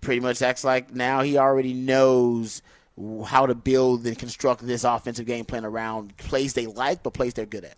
pretty 0.00 0.20
much 0.20 0.42
acts 0.42 0.64
like 0.64 0.94
now 0.94 1.22
he 1.22 1.38
already 1.38 1.72
knows 1.72 2.62
how 3.26 3.46
to 3.46 3.54
build 3.54 4.06
and 4.06 4.18
construct 4.18 4.66
this 4.66 4.84
offensive 4.84 5.26
game 5.26 5.44
plan 5.44 5.64
around 5.64 6.16
plays 6.16 6.54
they 6.54 6.66
like, 6.66 7.02
but 7.02 7.14
plays 7.14 7.34
they're 7.34 7.46
good 7.46 7.64
at. 7.64 7.76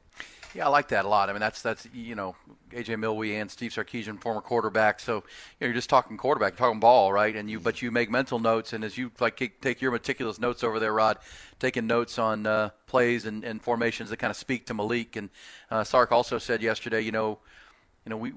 Yeah, 0.55 0.67
I 0.67 0.69
like 0.69 0.89
that 0.89 1.05
a 1.05 1.09
lot. 1.09 1.29
I 1.31 1.33
mean, 1.33 1.41
that's 1.41 1.63
that's 1.63 1.87
you 1.95 2.15
know 2.15 2.35
AJ 2.73 2.99
Milwee 2.99 3.41
and 3.41 3.51
Steve 3.51 3.71
Sarkisian, 3.71 4.21
former 4.21 4.41
quarterback. 4.41 4.99
So 4.99 5.17
you 5.17 5.21
know, 5.61 5.67
you're 5.69 5.75
just 5.75 5.89
talking 5.89 6.17
quarterback, 6.17 6.53
you're 6.53 6.67
talking 6.67 6.81
ball, 6.81 7.13
right? 7.13 7.35
And 7.35 7.49
you 7.49 7.61
but 7.61 7.83
you 7.83 7.91
make 7.91 8.11
mental 8.11 8.41
notes, 8.41 8.73
and 8.73 8.83
as 8.83 8.99
you 8.99 9.13
like 9.21 9.37
take 9.61 9.81
your 9.81 9.93
meticulous 9.93 10.41
notes 10.41 10.65
over 10.65 10.81
there, 10.81 10.93
Rod, 10.93 11.19
taking 11.61 11.87
notes 11.87 12.19
on 12.19 12.47
uh, 12.47 12.71
plays 12.87 13.27
and, 13.27 13.45
and 13.45 13.63
formations 13.63 14.11
that 14.11 14.17
kind 14.17 14.31
of 14.31 14.37
speak 14.37 14.67
to 14.67 14.75
Malik. 14.75 15.15
And 15.15 15.31
uh, 15.71 15.85
Sark 15.85 16.11
also 16.11 16.39
said 16.39 16.63
yesterday, 16.63 17.01
you 17.01 17.13
know, 17.13 17.39
you 18.05 18.11
know 18.11 18.17
we 18.17 18.33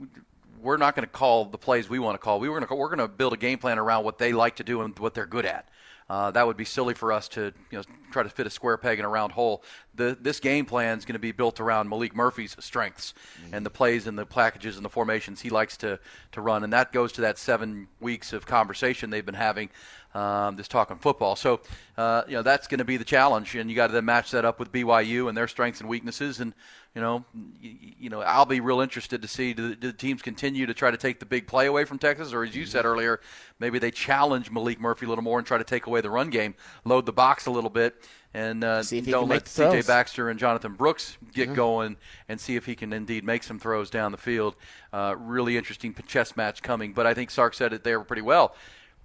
we're 0.62 0.78
not 0.78 0.96
going 0.96 1.06
to 1.06 1.12
call 1.12 1.46
the 1.46 1.58
plays 1.58 1.90
we 1.90 2.00
want 2.00 2.14
to 2.14 2.20
call. 2.20 2.40
We 2.40 2.48
were 2.48 2.60
going 2.60 2.68
to 2.68 2.76
we're 2.76 2.96
going 2.96 3.00
to 3.00 3.08
build 3.08 3.34
a 3.34 3.38
game 3.38 3.58
plan 3.58 3.80
around 3.80 4.04
what 4.04 4.20
they 4.20 4.34
like 4.34 4.58
to 4.58 4.64
do 4.64 4.82
and 4.82 4.98
what 5.00 5.16
they're 5.16 5.26
good 5.26 5.46
at. 5.46 5.68
Uh, 6.10 6.32
that 6.32 6.46
would 6.46 6.58
be 6.58 6.66
silly 6.66 6.94
for 6.94 7.12
us 7.12 7.28
to 7.30 7.54
you 7.72 7.78
know 7.78 7.84
try 8.12 8.24
to 8.24 8.30
fit 8.30 8.46
a 8.46 8.50
square 8.50 8.78
peg 8.78 9.00
in 9.00 9.06
a 9.06 9.10
round 9.10 9.32
hole. 9.32 9.64
The, 9.96 10.18
this 10.20 10.40
game 10.40 10.66
plan 10.66 10.98
is 10.98 11.06
going 11.06 11.14
to 11.14 11.20
be 11.20 11.32
built 11.32 11.60
around 11.60 11.90
Malik 11.90 12.16
Murphy's 12.16 12.56
strengths 12.60 13.14
mm-hmm. 13.42 13.54
and 13.54 13.66
the 13.66 13.70
plays 13.70 14.08
and 14.08 14.18
the 14.18 14.26
packages 14.26 14.76
and 14.76 14.86
the 14.86 14.90
formations 14.90 15.42
he 15.42 15.50
likes 15.50 15.78
to 15.78 16.00
to 16.32 16.42
run, 16.42 16.64
and 16.64 16.74
that 16.74 16.92
goes 16.92 17.12
to 17.14 17.22
that 17.22 17.38
seven 17.38 17.88
weeks 18.00 18.34
of 18.34 18.46
conversation 18.46 19.10
they've 19.10 19.26
been 19.26 19.36
having. 19.36 19.70
Um, 20.14 20.58
this 20.58 20.68
talking 20.68 20.98
football, 20.98 21.36
so 21.36 21.62
uh, 21.98 22.22
you 22.28 22.36
know 22.36 22.44
that's 22.44 22.68
going 22.68 22.78
to 22.78 22.86
be 22.86 22.98
the 22.98 23.04
challenge, 23.04 23.56
and 23.56 23.68
you 23.68 23.76
got 23.76 23.88
to 23.88 23.94
then 23.94 24.06
match 24.06 24.30
that 24.30 24.46
up 24.46 24.60
with 24.60 24.72
BYU 24.72 25.28
and 25.28 25.36
their 25.36 25.48
strengths 25.48 25.80
and 25.80 25.90
weaknesses, 25.90 26.40
and 26.40 26.54
you 26.96 27.02
know, 27.02 27.26
you, 27.60 27.76
you, 28.00 28.10
know, 28.10 28.22
I'll 28.22 28.46
be 28.46 28.60
real 28.60 28.80
interested 28.80 29.22
to 29.24 29.28
see 29.28 29.54
do, 29.54 29.76
do, 29.76 29.88
the 29.88 29.98
teams 29.98 30.22
continue 30.22 30.68
to 30.68 30.74
try 30.76 30.92
to 30.92 30.98
take 30.98 31.20
the 31.20 31.26
big 31.26 31.48
play 31.48 31.66
away 31.66 31.86
from 31.86 31.98
Texas, 31.98 32.34
or 32.34 32.44
as 32.44 32.56
you 32.56 32.66
said 32.66 32.86
earlier, 32.86 33.20
maybe 33.60 33.80
they 33.80 33.90
challenge 33.90 34.52
Malik 34.52 34.80
Murphy 34.80 35.08
a 35.08 35.10
little 35.10 35.24
more 35.24 35.40
and 35.40 35.48
try 35.48 35.58
to 35.58 35.64
take 35.64 35.88
away 35.88 36.02
the 36.02 36.12
run 36.12 36.30
game, 36.30 36.54
load 36.86 37.08
the 37.08 37.14
box 37.14 37.48
a 37.48 37.52
little 37.52 37.72
bit, 37.72 37.96
and 38.36 38.64
uh, 38.64 38.84
don't 38.84 39.28
let 39.28 39.48
C.J. 39.48 39.84
Baxter 39.84 40.30
and 40.30 40.40
Jonathan 40.40 40.74
Brooks 40.74 41.18
get 41.34 41.50
yeah. 41.50 41.56
going 41.56 41.98
and 42.30 42.40
see 42.40 42.56
if 42.56 42.66
he 42.68 42.76
can 42.76 42.94
indeed 42.94 43.24
make 43.24 43.42
some 43.42 43.58
throws 43.58 43.90
down 43.90 44.12
the 44.12 44.18
field. 44.18 44.56
Uh, 44.92 45.16
really 45.18 45.58
interesting 45.58 45.96
chess 46.08 46.36
match 46.38 46.62
coming, 46.62 46.94
but 46.94 47.08
I 47.08 47.16
think 47.16 47.32
Sark 47.32 47.56
said 47.56 47.74
it 47.74 47.84
there 47.84 48.00
pretty 48.02 48.22
well 48.22 48.56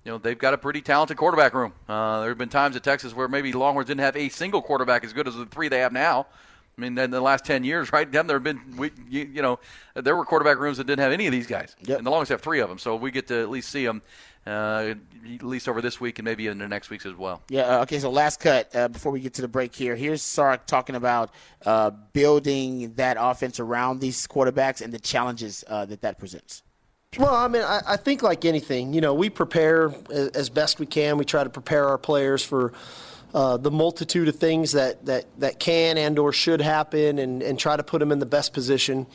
you 0.05 0.13
know 0.13 0.19
they've 0.19 0.39
got 0.39 0.55
a 0.55 0.59
pretty 0.59 0.81
talented 0.81 1.17
quarterback 1.17 1.53
room. 1.53 1.73
Uh, 1.89 2.21
there 2.21 2.31
have 2.31 2.39
been 2.39 2.49
times 2.49 2.77
at 2.77 2.83
Texas 2.83 3.15
where 3.15 3.29
maybe 3.29 3.53
Longhorns 3.53 3.89
didn't 3.89 4.01
have 4.01 4.17
a 4.17 4.29
single 4.29 4.63
quarterback 4.63 5.05
as 5.05 5.13
good 5.13 5.27
as 5.27 5.37
the 5.37 5.45
three 5.45 5.69
they 5.69 5.81
have 5.81 5.93
now. 5.93 6.27
I 6.79 6.81
mean, 6.81 6.97
in 6.97 7.11
the 7.11 7.21
last 7.21 7.45
10 7.45 7.65
years, 7.65 7.93
right? 7.93 8.11
Then 8.11 8.29
There 8.29 8.37
have 8.37 8.45
been, 8.45 8.77
we, 8.77 8.93
you, 9.09 9.29
you, 9.35 9.43
know, 9.43 9.59
there 9.95 10.15
were 10.15 10.25
quarterback 10.25 10.59
rooms 10.59 10.77
that 10.77 10.87
didn't 10.87 11.03
have 11.03 11.11
any 11.11 11.27
of 11.27 11.33
these 11.33 11.49
guys. 11.49 11.75
Yep. 11.83 11.99
And 11.99 12.07
the 12.07 12.11
longest 12.11 12.31
have 12.31 12.41
three 12.41 12.61
of 12.61 12.69
them. 12.69 12.79
So 12.79 12.95
we 12.95 13.11
get 13.11 13.27
to 13.29 13.43
at 13.43 13.51
least 13.51 13.71
see 13.71 13.85
them, 13.85 14.01
uh, 14.47 14.95
at 15.35 15.43
least 15.43 15.69
over 15.69 15.83
this 15.83 16.01
week 16.01 16.21
and 16.21 16.25
maybe 16.25 16.47
in 16.47 16.59
the 16.59 16.69
next 16.69 16.89
weeks 16.89 17.05
as 17.05 17.15
well. 17.15 17.43
Yeah. 17.49 17.63
Uh, 17.63 17.83
okay. 17.83 17.99
So 17.99 18.11
last 18.11 18.39
cut 18.39 18.75
uh, 18.77 18.87
before 18.87 19.11
we 19.11 19.19
get 19.19 19.35
to 19.35 19.43
the 19.43 19.49
break 19.49 19.75
here. 19.75 19.97
Here's 19.97 20.23
Sark 20.23 20.67
talking 20.67 20.95
about 20.95 21.31
uh, 21.67 21.91
building 22.13 22.95
that 22.95 23.17
offense 23.19 23.59
around 23.59 23.99
these 23.99 24.29
quarterbacks 24.29 24.81
and 24.81 24.93
the 24.93 25.01
challenges 25.01 25.65
uh, 25.67 25.85
that 25.87 26.03
that 26.03 26.19
presents. 26.19 26.63
Well, 27.19 27.35
I 27.35 27.49
mean, 27.49 27.63
I, 27.63 27.81
I, 27.87 27.97
think 27.97 28.23
like 28.23 28.45
anything, 28.45 28.93
you 28.93 29.01
know, 29.01 29.15
we 29.15 29.31
prepare 29.31 29.95
as 30.11 30.51
best 30.51 30.79
we 30.79 30.85
can. 30.85 31.17
We 31.17 31.25
try 31.25 31.43
to 31.43 31.49
prepare 31.49 31.89
our 31.89 31.97
players 31.97 32.45
for 32.45 32.75
uh, 33.39 33.57
the 33.57 33.71
multitude 33.71 34.27
of 34.27 34.35
things 34.35 34.73
that, 34.73 35.07
that, 35.07 35.25
that 35.39 35.61
can 35.61 35.97
and 35.97 36.19
or 36.19 36.33
should 36.33 36.61
happen 36.61 37.21
and, 37.21 37.41
and 37.41 37.57
try 37.57 37.77
to 37.77 37.85
put 37.85 38.01
them 38.01 38.11
in 38.11 38.19
the 38.19 38.27
best 38.27 38.53
position. 38.53 39.07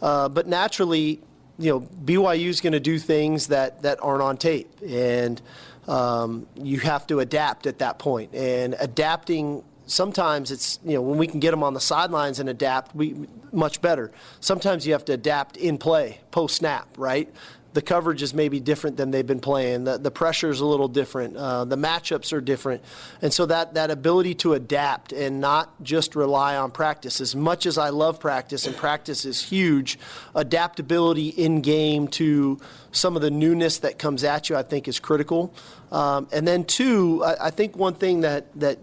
Uh, 0.00 0.28
but 0.28 0.46
naturally, 0.46 1.20
you 1.58 1.68
know, 1.68 1.80
BYU 1.80 2.46
is 2.46 2.60
going 2.60 2.74
to 2.74 2.78
do 2.78 3.00
things 3.00 3.48
that, 3.48 3.82
that 3.82 3.98
aren't 4.00 4.22
on 4.22 4.36
tape. 4.36 4.70
And 4.86 5.42
um, 5.88 6.46
you 6.54 6.78
have 6.78 7.08
to 7.08 7.18
adapt 7.18 7.66
at 7.66 7.80
that 7.80 7.98
point. 7.98 8.32
And 8.36 8.76
adapting 8.78 9.64
sometimes 9.86 10.52
it's 10.52 10.78
you 10.84 10.94
know 10.94 11.02
when 11.02 11.18
we 11.18 11.26
can 11.26 11.40
get 11.40 11.50
them 11.50 11.64
on 11.64 11.74
the 11.74 11.80
sidelines 11.80 12.38
and 12.38 12.48
adapt 12.48 12.94
we 12.94 13.26
much 13.50 13.82
better 13.82 14.12
sometimes 14.38 14.86
you 14.86 14.92
have 14.92 15.04
to 15.04 15.12
adapt 15.12 15.56
in 15.56 15.76
play 15.76 16.20
post 16.30 16.54
snap 16.56 16.86
right 16.96 17.28
the 17.72 17.82
coverage 17.82 18.22
is 18.22 18.34
maybe 18.34 18.60
different 18.60 18.96
than 18.96 19.10
they've 19.10 19.26
been 19.26 19.40
playing. 19.40 19.84
The, 19.84 19.98
the 19.98 20.10
pressure 20.10 20.50
is 20.50 20.60
a 20.60 20.66
little 20.66 20.88
different. 20.88 21.36
Uh, 21.36 21.64
the 21.64 21.76
matchups 21.76 22.32
are 22.32 22.40
different. 22.40 22.82
And 23.22 23.32
so 23.32 23.46
that, 23.46 23.74
that 23.74 23.90
ability 23.90 24.34
to 24.36 24.54
adapt 24.54 25.12
and 25.12 25.40
not 25.40 25.82
just 25.82 26.14
rely 26.14 26.56
on 26.56 26.70
practice, 26.70 27.20
as 27.20 27.34
much 27.34 27.66
as 27.66 27.78
I 27.78 27.88
love 27.88 28.20
practice, 28.20 28.66
and 28.66 28.76
practice 28.76 29.24
is 29.24 29.42
huge, 29.42 29.98
adaptability 30.34 31.28
in 31.28 31.62
game 31.62 32.08
to 32.08 32.60
some 32.90 33.16
of 33.16 33.22
the 33.22 33.30
newness 33.30 33.78
that 33.78 33.98
comes 33.98 34.22
at 34.24 34.50
you, 34.50 34.56
I 34.56 34.62
think, 34.62 34.86
is 34.86 35.00
critical. 35.00 35.54
Um, 35.90 36.28
and 36.32 36.46
then, 36.46 36.64
two, 36.64 37.24
I, 37.24 37.46
I, 37.46 37.50
think 37.50 37.76
one 37.76 37.94
thing 37.94 38.22
that, 38.22 38.46
that 38.60 38.78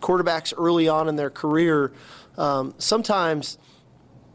quarterbacks 0.00 0.52
early 0.56 0.88
on 0.88 1.08
in 1.08 1.16
their 1.16 1.30
career 1.30 1.92
um, 2.36 2.74
sometimes– 2.78 3.58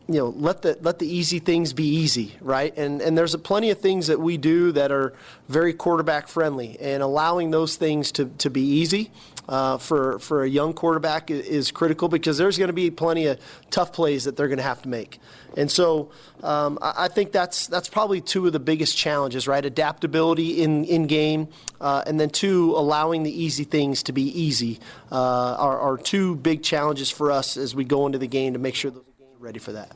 you 0.09 0.15
know, 0.15 0.29
let 0.29 0.63
the 0.63 0.75
let 0.81 0.97
the 0.97 1.05
easy 1.05 1.37
things 1.37 1.71
be 1.71 1.87
easy, 1.87 2.33
right? 2.41 2.75
And 2.75 2.99
and 2.99 3.15
there's 3.15 3.35
a 3.35 3.37
plenty 3.37 3.69
of 3.69 3.77
things 3.77 4.07
that 4.07 4.19
we 4.19 4.37
do 4.37 4.71
that 4.71 4.91
are 4.91 5.13
very 5.47 5.71
quarterback 5.71 6.27
friendly, 6.27 6.79
and 6.79 7.03
allowing 7.03 7.51
those 7.51 7.75
things 7.75 8.11
to, 8.13 8.25
to 8.39 8.49
be 8.49 8.61
easy 8.61 9.11
uh, 9.47 9.77
for 9.77 10.17
for 10.17 10.43
a 10.43 10.49
young 10.49 10.73
quarterback 10.73 11.29
is 11.29 11.69
critical 11.69 12.09
because 12.09 12.39
there's 12.39 12.57
going 12.57 12.69
to 12.69 12.73
be 12.73 12.89
plenty 12.89 13.27
of 13.27 13.39
tough 13.69 13.93
plays 13.93 14.23
that 14.23 14.35
they're 14.35 14.47
going 14.47 14.57
to 14.57 14.63
have 14.63 14.81
to 14.81 14.89
make. 14.89 15.19
And 15.55 15.69
so 15.69 16.09
um, 16.41 16.79
I, 16.81 17.05
I, 17.05 17.07
think 17.07 17.31
that's 17.31 17.67
that's 17.67 17.87
probably 17.87 18.19
two 18.19 18.47
of 18.47 18.53
the 18.53 18.59
biggest 18.59 18.97
challenges, 18.97 19.47
right? 19.47 19.63
Adaptability 19.63 20.63
in 20.63 20.85
in 20.85 21.05
game, 21.05 21.49
uh, 21.79 22.03
and 22.07 22.19
then 22.19 22.31
two, 22.31 22.73
allowing 22.75 23.21
the 23.21 23.43
easy 23.43 23.63
things 23.63 24.01
to 24.03 24.11
be 24.11 24.23
easy 24.23 24.79
uh, 25.11 25.55
are, 25.59 25.79
are 25.79 25.97
two 25.97 26.35
big 26.35 26.63
challenges 26.63 27.11
for 27.11 27.31
us 27.31 27.57
as 27.57 27.75
we 27.75 27.83
go 27.83 28.07
into 28.07 28.17
the 28.17 28.27
game 28.27 28.53
to 28.53 28.59
make 28.59 28.73
sure 28.73 28.89
that 28.89 29.03
we're 29.19 29.45
ready 29.45 29.59
for 29.59 29.73
that. 29.73 29.95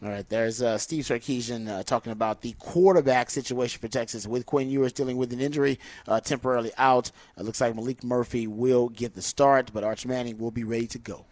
All 0.00 0.10
right, 0.10 0.28
there's 0.28 0.62
uh, 0.62 0.78
Steve 0.78 1.04
Sarkisian 1.04 1.68
uh, 1.68 1.82
talking 1.82 2.12
about 2.12 2.42
the 2.42 2.54
quarterback 2.60 3.30
situation 3.30 3.80
for 3.80 3.88
Texas 3.88 4.28
with 4.28 4.46
Quinn 4.46 4.70
Ewers 4.70 4.92
dealing 4.92 5.16
with 5.16 5.32
an 5.32 5.40
injury, 5.40 5.80
uh, 6.06 6.20
temporarily 6.20 6.70
out. 6.78 7.10
It 7.36 7.42
looks 7.42 7.60
like 7.60 7.74
Malik 7.74 8.04
Murphy 8.04 8.46
will 8.46 8.90
get 8.90 9.14
the 9.14 9.22
start, 9.22 9.72
but 9.74 9.82
Arch 9.82 10.06
Manning 10.06 10.38
will 10.38 10.52
be 10.52 10.62
ready 10.62 10.86
to 10.86 11.00
go. 11.00 11.24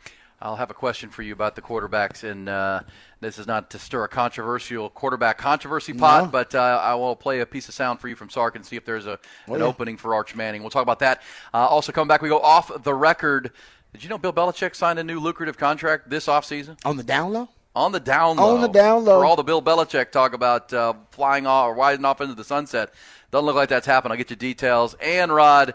I'll 0.42 0.56
have 0.56 0.70
a 0.70 0.74
question 0.74 1.10
for 1.10 1.22
you 1.22 1.32
about 1.32 1.54
the 1.54 1.62
quarterbacks, 1.62 2.24
and 2.24 2.48
uh, 2.48 2.80
this 3.20 3.38
is 3.38 3.46
not 3.46 3.70
to 3.70 3.78
stir 3.78 4.02
a 4.02 4.08
controversial 4.08 4.90
quarterback 4.90 5.38
controversy 5.38 5.92
pot, 5.92 6.24
no. 6.24 6.30
but 6.30 6.52
uh, 6.54 6.80
I 6.82 6.96
will 6.96 7.14
play 7.14 7.40
a 7.40 7.46
piece 7.46 7.68
of 7.68 7.74
sound 7.74 8.00
for 8.00 8.08
you 8.08 8.16
from 8.16 8.28
Sark 8.28 8.56
and 8.56 8.66
see 8.66 8.74
if 8.74 8.84
there's 8.84 9.06
a, 9.06 9.18
oh, 9.48 9.54
an 9.54 9.60
yeah. 9.60 9.66
opening 9.66 9.96
for 9.96 10.12
Arch 10.12 10.34
Manning. 10.34 10.62
We'll 10.62 10.70
talk 10.70 10.82
about 10.82 10.98
that. 10.98 11.22
Uh, 11.54 11.58
also, 11.58 11.92
coming 11.92 12.08
back, 12.08 12.20
we 12.20 12.28
go 12.28 12.40
off 12.40 12.82
the 12.82 12.94
record. 12.94 13.52
Did 13.92 14.02
you 14.02 14.10
know 14.10 14.18
Bill 14.18 14.32
Belichick 14.32 14.74
signed 14.74 14.98
a 14.98 15.04
new 15.04 15.20
lucrative 15.20 15.56
contract 15.56 16.10
this 16.10 16.26
offseason? 16.26 16.76
On 16.84 16.96
the 16.96 17.04
down 17.04 17.32
low? 17.32 17.48
On 17.76 17.92
the 17.92 18.00
down 18.00 18.38
low. 18.38 18.56
On 18.56 18.62
the 18.62 18.68
down 18.68 19.04
low. 19.04 19.20
For 19.20 19.24
all 19.26 19.36
the 19.36 19.44
Bill 19.44 19.62
Belichick 19.62 20.10
talk 20.10 20.32
about 20.32 20.72
uh, 20.72 20.94
flying 21.10 21.46
off 21.46 21.68
or 21.68 21.74
riding 21.74 22.04
off 22.04 22.20
into 22.22 22.34
the 22.34 22.42
sunset. 22.42 22.92
Doesn't 23.30 23.44
look 23.44 23.54
like 23.54 23.68
that's 23.68 23.86
happened. 23.86 24.12
I'll 24.12 24.18
get 24.18 24.30
you 24.30 24.36
details. 24.36 24.96
And 25.00 25.30
Rod, 25.30 25.74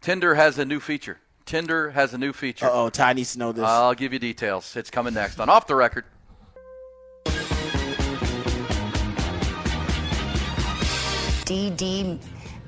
Tinder 0.00 0.36
has 0.36 0.58
a 0.58 0.64
new 0.64 0.78
feature. 0.78 1.18
Tinder 1.44 1.90
has 1.90 2.14
a 2.14 2.18
new 2.18 2.32
feature. 2.32 2.68
oh, 2.70 2.88
Ty 2.88 3.14
needs 3.14 3.32
to 3.32 3.40
know 3.40 3.50
this. 3.50 3.64
I'll 3.64 3.94
give 3.94 4.12
you 4.12 4.20
details. 4.20 4.76
It's 4.76 4.90
coming 4.90 5.12
next 5.14 5.40
on 5.40 5.48
Off 5.48 5.66
the 5.66 5.74
Record. 5.74 6.04
DD 11.44 12.18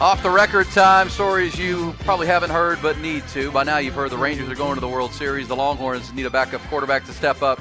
Off 0.00 0.22
the 0.22 0.30
record 0.30 0.68
time, 0.68 1.10
stories 1.10 1.58
you 1.58 1.92
probably 2.04 2.28
haven't 2.28 2.50
heard 2.50 2.80
but 2.80 2.96
need 2.98 3.26
to. 3.28 3.50
By 3.50 3.64
now, 3.64 3.78
you've 3.78 3.94
heard 3.94 4.12
the 4.12 4.16
Rangers 4.16 4.48
are 4.48 4.54
going 4.54 4.76
to 4.76 4.80
the 4.80 4.86
World 4.86 5.12
Series. 5.12 5.48
The 5.48 5.56
Longhorns 5.56 6.12
need 6.12 6.24
a 6.24 6.30
backup 6.30 6.60
quarterback 6.68 7.04
to 7.06 7.12
step 7.12 7.42
up. 7.42 7.60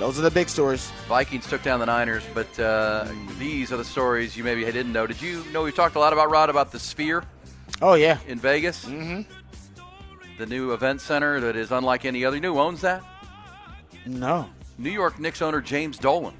Those 0.00 0.18
are 0.18 0.22
the 0.22 0.30
big 0.32 0.48
stories. 0.48 0.90
Vikings 1.06 1.46
took 1.48 1.62
down 1.62 1.78
the 1.78 1.86
Niners, 1.86 2.24
but 2.34 2.58
uh, 2.58 3.06
these 3.38 3.70
are 3.70 3.76
the 3.76 3.84
stories 3.84 4.36
you 4.36 4.42
maybe 4.42 4.64
didn't 4.64 4.92
know. 4.92 5.06
Did 5.06 5.22
you 5.22 5.44
know 5.52 5.62
we 5.62 5.70
talked 5.70 5.94
a 5.94 6.00
lot 6.00 6.12
about 6.12 6.32
Rod 6.32 6.50
about 6.50 6.72
the 6.72 6.80
Sphere? 6.80 7.22
Oh 7.80 7.94
yeah, 7.94 8.18
in 8.26 8.40
Vegas. 8.40 8.86
Mm-hmm. 8.86 9.22
The 10.36 10.46
new 10.46 10.72
event 10.72 11.00
center 11.00 11.38
that 11.38 11.54
is 11.54 11.70
unlike 11.70 12.06
any 12.06 12.24
other. 12.24 12.38
You 12.38 12.42
know 12.42 12.54
who 12.54 12.60
owns 12.60 12.80
that? 12.80 13.04
No. 14.04 14.50
New 14.78 14.90
York 14.90 15.20
Knicks 15.20 15.42
owner 15.42 15.60
James 15.60 15.96
Dolan. 15.96 16.34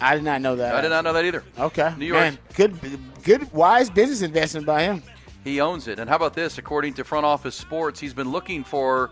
I 0.00 0.14
did 0.14 0.24
not 0.24 0.40
know 0.40 0.56
that. 0.56 0.74
I 0.74 0.80
did 0.80 0.88
not 0.88 1.04
know 1.04 1.12
that 1.12 1.24
either. 1.24 1.44
Okay, 1.58 1.94
New 1.96 2.06
York. 2.06 2.20
Man, 2.20 2.38
good, 2.54 2.78
good, 3.22 3.52
wise 3.52 3.90
business 3.90 4.22
investment 4.22 4.66
by 4.66 4.82
him. 4.82 5.02
He 5.44 5.60
owns 5.60 5.88
it. 5.88 5.98
And 5.98 6.08
how 6.08 6.16
about 6.16 6.34
this? 6.34 6.58
According 6.58 6.94
to 6.94 7.04
Front 7.04 7.26
Office 7.26 7.54
Sports, 7.54 8.00
he's 8.00 8.14
been 8.14 8.30
looking 8.30 8.64
for 8.64 9.10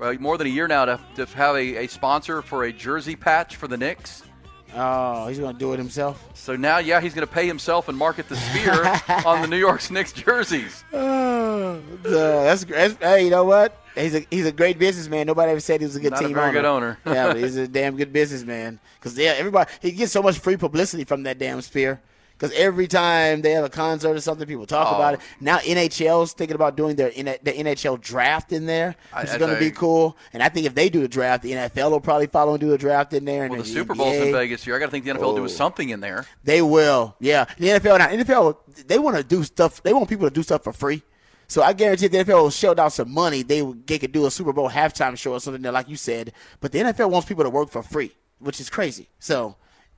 uh, 0.00 0.14
more 0.20 0.38
than 0.38 0.46
a 0.46 0.50
year 0.50 0.68
now 0.68 0.84
to, 0.84 1.00
to 1.16 1.26
have 1.26 1.56
a, 1.56 1.84
a 1.84 1.86
sponsor 1.86 2.42
for 2.42 2.64
a 2.64 2.72
jersey 2.72 3.16
patch 3.16 3.56
for 3.56 3.68
the 3.68 3.76
Knicks. 3.76 4.22
Oh, 4.74 5.26
he's 5.28 5.38
going 5.38 5.52
to 5.54 5.58
do 5.58 5.72
it 5.72 5.78
himself. 5.78 6.22
So 6.34 6.54
now, 6.56 6.78
yeah, 6.78 7.00
he's 7.00 7.14
going 7.14 7.26
to 7.26 7.32
pay 7.32 7.46
himself 7.46 7.88
and 7.88 7.96
market 7.96 8.28
the 8.28 8.36
sphere 8.36 8.84
on 9.26 9.40
the 9.42 9.48
New 9.48 9.56
York 9.56 9.90
Knicks 9.90 10.12
jerseys. 10.12 10.84
Oh, 10.92 11.80
that's 12.02 12.64
great. 12.64 12.96
Hey, 13.00 13.24
you 13.24 13.30
know 13.30 13.44
what? 13.44 13.80
He's 13.94 14.14
a 14.14 14.26
he's 14.30 14.44
a 14.44 14.52
great 14.52 14.78
businessman. 14.78 15.26
Nobody 15.26 15.50
ever 15.52 15.60
said 15.60 15.80
he 15.80 15.86
was 15.86 15.96
a 15.96 16.00
good 16.00 16.10
Not 16.12 16.22
a 16.22 16.26
team 16.26 16.34
very 16.34 16.48
owner. 16.48 16.52
good 16.52 16.64
owner. 16.66 16.98
yeah, 17.06 17.28
but 17.28 17.36
he's 17.38 17.56
a 17.56 17.66
damn 17.66 17.96
good 17.96 18.12
businessman. 18.12 18.78
Because 18.98 19.16
yeah, 19.16 19.34
everybody 19.38 19.70
he 19.80 19.92
gets 19.92 20.12
so 20.12 20.22
much 20.22 20.38
free 20.38 20.58
publicity 20.58 21.04
from 21.04 21.22
that 21.22 21.38
damn 21.38 21.62
sphere. 21.62 22.00
Because 22.38 22.54
every 22.54 22.86
time 22.86 23.40
they 23.40 23.52
have 23.52 23.64
a 23.64 23.70
concert 23.70 24.10
or 24.14 24.20
something, 24.20 24.46
people 24.46 24.66
talk 24.66 24.88
Oh. 24.92 24.96
about 24.96 25.14
it. 25.14 25.20
Oh. 25.22 25.26
Now 25.40 25.56
NHL's 25.58 26.32
thinking 26.34 26.54
about 26.54 26.76
doing 26.76 26.94
their 26.96 27.08
the 27.10 27.52
NHL 27.52 27.98
draft 28.00 28.52
in 28.52 28.66
there, 28.66 28.94
I- 29.12 29.22
which 29.22 29.30
is 29.30 29.36
going 29.38 29.54
to 29.54 29.58
be 29.58 29.70
cool. 29.70 30.16
And 30.34 30.42
I 30.42 30.50
think 30.50 30.66
if 30.66 30.74
they 30.74 30.88
do 30.90 31.00
the 31.00 31.08
draft, 31.08 31.42
the 31.42 31.52
NFL 31.52 31.90
will 31.92 32.00
probably 32.00 32.26
follow 32.26 32.52
and 32.52 32.60
do 32.60 32.72
a 32.74 32.78
draft 32.78 33.14
in 33.14 33.24
there. 33.24 33.44
And 33.44 33.52
Well, 33.52 33.62
the 33.62 33.68
then 33.68 33.74
Super 33.74 33.94
Bowl's 33.94 34.16
in 34.16 34.32
Vegas 34.32 34.62
here. 34.64 34.76
I 34.76 34.78
got 34.78 34.86
to 34.86 34.90
think 34.90 35.04
the 35.06 35.12
NFL 35.12 35.28
will 35.28 35.36
do 35.36 35.44
Oh. 35.44 35.48
something 35.48 35.88
in 35.88 36.00
there. 36.00 36.26
They 36.44 36.60
will. 36.60 37.16
Yeah. 37.20 37.46
The 37.58 37.68
NFL 37.70 37.98
now 37.98 38.08
NFL 38.08 38.58
they 38.86 38.98
want 38.98 39.16
to 39.16 39.22
do 39.24 39.42
stuff 39.42 39.82
they 39.82 39.92
want 39.94 40.08
people 40.08 40.28
to 40.28 40.34
do 40.34 40.42
stuff 40.42 40.62
for 40.64 40.72
free. 40.74 41.02
So 41.48 41.62
I 41.62 41.72
guarantee 41.72 42.06
if 42.06 42.12
the 42.12 42.18
NFL 42.18 42.42
will 42.42 42.50
shell 42.50 42.78
out 42.78 42.92
some 42.92 43.10
money, 43.14 43.44
they 43.44 43.62
they 43.86 43.98
could 43.98 44.12
do 44.12 44.26
a 44.26 44.30
Super 44.30 44.52
Bowl 44.52 44.68
halftime 44.68 45.16
show 45.16 45.32
or 45.32 45.40
something 45.40 45.62
there, 45.62 45.72
like 45.72 45.88
you 45.88 45.96
said. 45.96 46.32
But 46.60 46.72
the 46.72 46.80
NFL 46.80 47.08
wants 47.08 47.26
people 47.28 47.44
to 47.44 47.50
work 47.50 47.70
for 47.70 47.82
free, 47.82 48.12
which 48.40 48.60
is 48.60 48.68
crazy. 48.68 49.08
So 49.20 49.56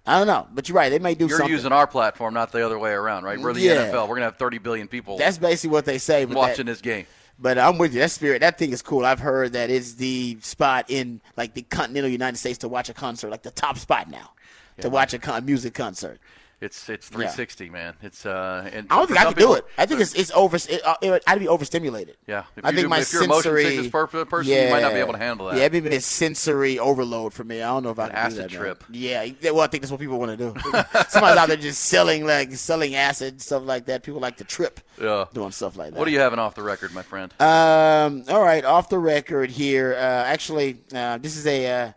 I 0.09 0.17
don't 0.17 0.27
know. 0.27 0.47
But 0.55 0.69
you're 0.69 0.77
right, 0.77 0.89
they 0.89 0.99
may 0.99 1.15
do 1.15 1.25
something. 1.25 1.29
You're 1.29 1.39
something. 1.39 1.53
using 1.53 1.73
our 1.73 1.87
platform, 1.87 2.33
not 2.33 2.51
the 2.51 2.65
other 2.65 2.79
way 2.79 2.93
around, 2.93 3.25
right? 3.25 3.39
We're 3.39 3.53
the 3.53 3.61
Yeah. 3.61 3.91
NFL. 3.91 4.05
We're 4.09 4.17
going 4.17 4.21
to 4.21 4.25
have 4.25 4.37
30 4.39 4.57
billion 4.59 4.89
people 4.89 5.19
That's 5.19 5.37
basically 5.37 5.75
what 5.75 5.85
they 5.85 5.99
say. 5.99 6.25
Watching 6.25 6.65
that, 6.65 6.73
this 6.73 6.81
game. 6.81 7.07
But 7.39 7.59
I'm 7.59 7.77
with 7.77 7.93
you. 7.93 8.01
That 8.01 8.11
spirit, 8.11 8.41
that 8.41 8.59
thing 8.59 8.73
is 8.73 8.81
cool. 8.81 9.05
I've 9.05 9.21
heard 9.21 9.53
that 9.53 9.71
it's 9.71 9.95
the 9.95 10.39
spot 10.41 10.87
in 10.89 11.21
like 11.37 11.53
the 11.53 11.63
continental 11.63 12.11
United 12.11 12.39
States 12.39 12.59
to 12.61 12.69
watch 12.69 12.89
a 12.89 12.95
concert, 12.95 13.31
like 13.31 13.43
the 13.43 13.51
top 13.51 13.77
spot 13.79 14.09
now 14.11 14.31
to 14.81 14.89
watch 14.89 15.13
a 15.13 15.19
con- 15.19 15.45
music 15.45 15.75
concert. 15.75 16.19
It's 16.61 16.89
it's 16.89 17.09
360, 17.09 17.71
man. 17.71 17.95
It's 18.03 18.27
uh. 18.27 18.69
And 18.73 18.89
I 18.91 18.97
don't 18.97 19.07
think 19.07 19.21
I 19.21 19.27
could 19.27 19.37
do 19.37 19.55
it. 19.55 19.65
I 19.79 19.87
think 19.87 20.01
it's 20.01 20.13
it's 20.15 20.33
over. 20.33 20.57
It, 20.57 20.85
uh, 20.85 20.97
it, 21.01 21.23
I'd 21.25 21.39
be 21.39 21.47
overstimulated. 21.47 22.17
Yeah, 22.27 22.45
if 22.57 22.65
I 22.65 22.71
think 22.71 22.83
do- 22.83 22.89
my 22.89 22.99
if 22.99 23.13
you're 23.13 23.23
a 23.23 23.29
motion 23.29 23.43
sensory 23.45 23.65
sickness 23.65 23.89
per- 23.93 24.07
person, 24.25 24.53
you 24.53 24.69
might 24.71 24.81
not 24.81 24.93
be 24.93 24.99
able 24.99 25.13
to 25.13 25.19
handle 25.21 25.47
that. 25.47 25.57
Yeah, 25.57 25.65
it'd 25.67 25.85
be 25.85 25.95
a 25.95 26.01
sensory 26.01 26.81
overload 26.81 27.33
for 27.33 27.45
me. 27.45 27.63
I 27.63 27.69
don't 27.69 27.85
know 27.85 27.91
if 27.91 27.99
I 28.01 28.07
An 28.09 28.11
can 28.13 28.31
do 28.31 28.37
that. 28.39 28.51
man. 28.51 28.61
trip. 28.61 28.85
Yeah, 28.91 29.23
yeah, 29.41 29.51
well, 29.53 29.61
I 29.61 29.69
think 29.69 29.83
that's 29.83 29.93
what 29.93 30.01
people 30.01 30.19
want 30.19 30.37
to 30.37 30.37
do. 30.37 30.55
Somebody's 31.09 31.39
out 31.39 31.47
there 31.47 31.57
just 31.57 31.85
selling 31.85 32.27
like 32.27 32.53
selling 32.55 32.97
acid 32.97 33.41
stuff 33.41 33.63
like 33.65 33.87
that. 33.87 34.03
People 34.03 34.21
like 34.21 34.39
to 34.39 34.45
trip 34.45 34.81
Yeah. 35.01 35.27
doing 35.33 35.53
stuff 35.53 35.77
like 35.77 35.93
that. 35.93 35.99
What 35.99 36.09
are 36.09 36.11
you 36.11 36.19
having 36.19 36.41
off 36.41 36.57
the 36.57 36.63
record, 36.65 36.93
my 36.93 37.03
friend? 37.03 37.33
Um, 37.41 38.25
all 38.29 38.43
right, 38.43 38.65
off 38.65 38.89
the 38.89 38.99
record 38.99 39.51
here. 39.51 39.95
Uh, 39.95 39.99
actually, 40.01 40.79
uh, 40.93 41.19
this 41.19 41.37
is 41.37 41.47
a 41.47 41.67
uh, 41.71 41.93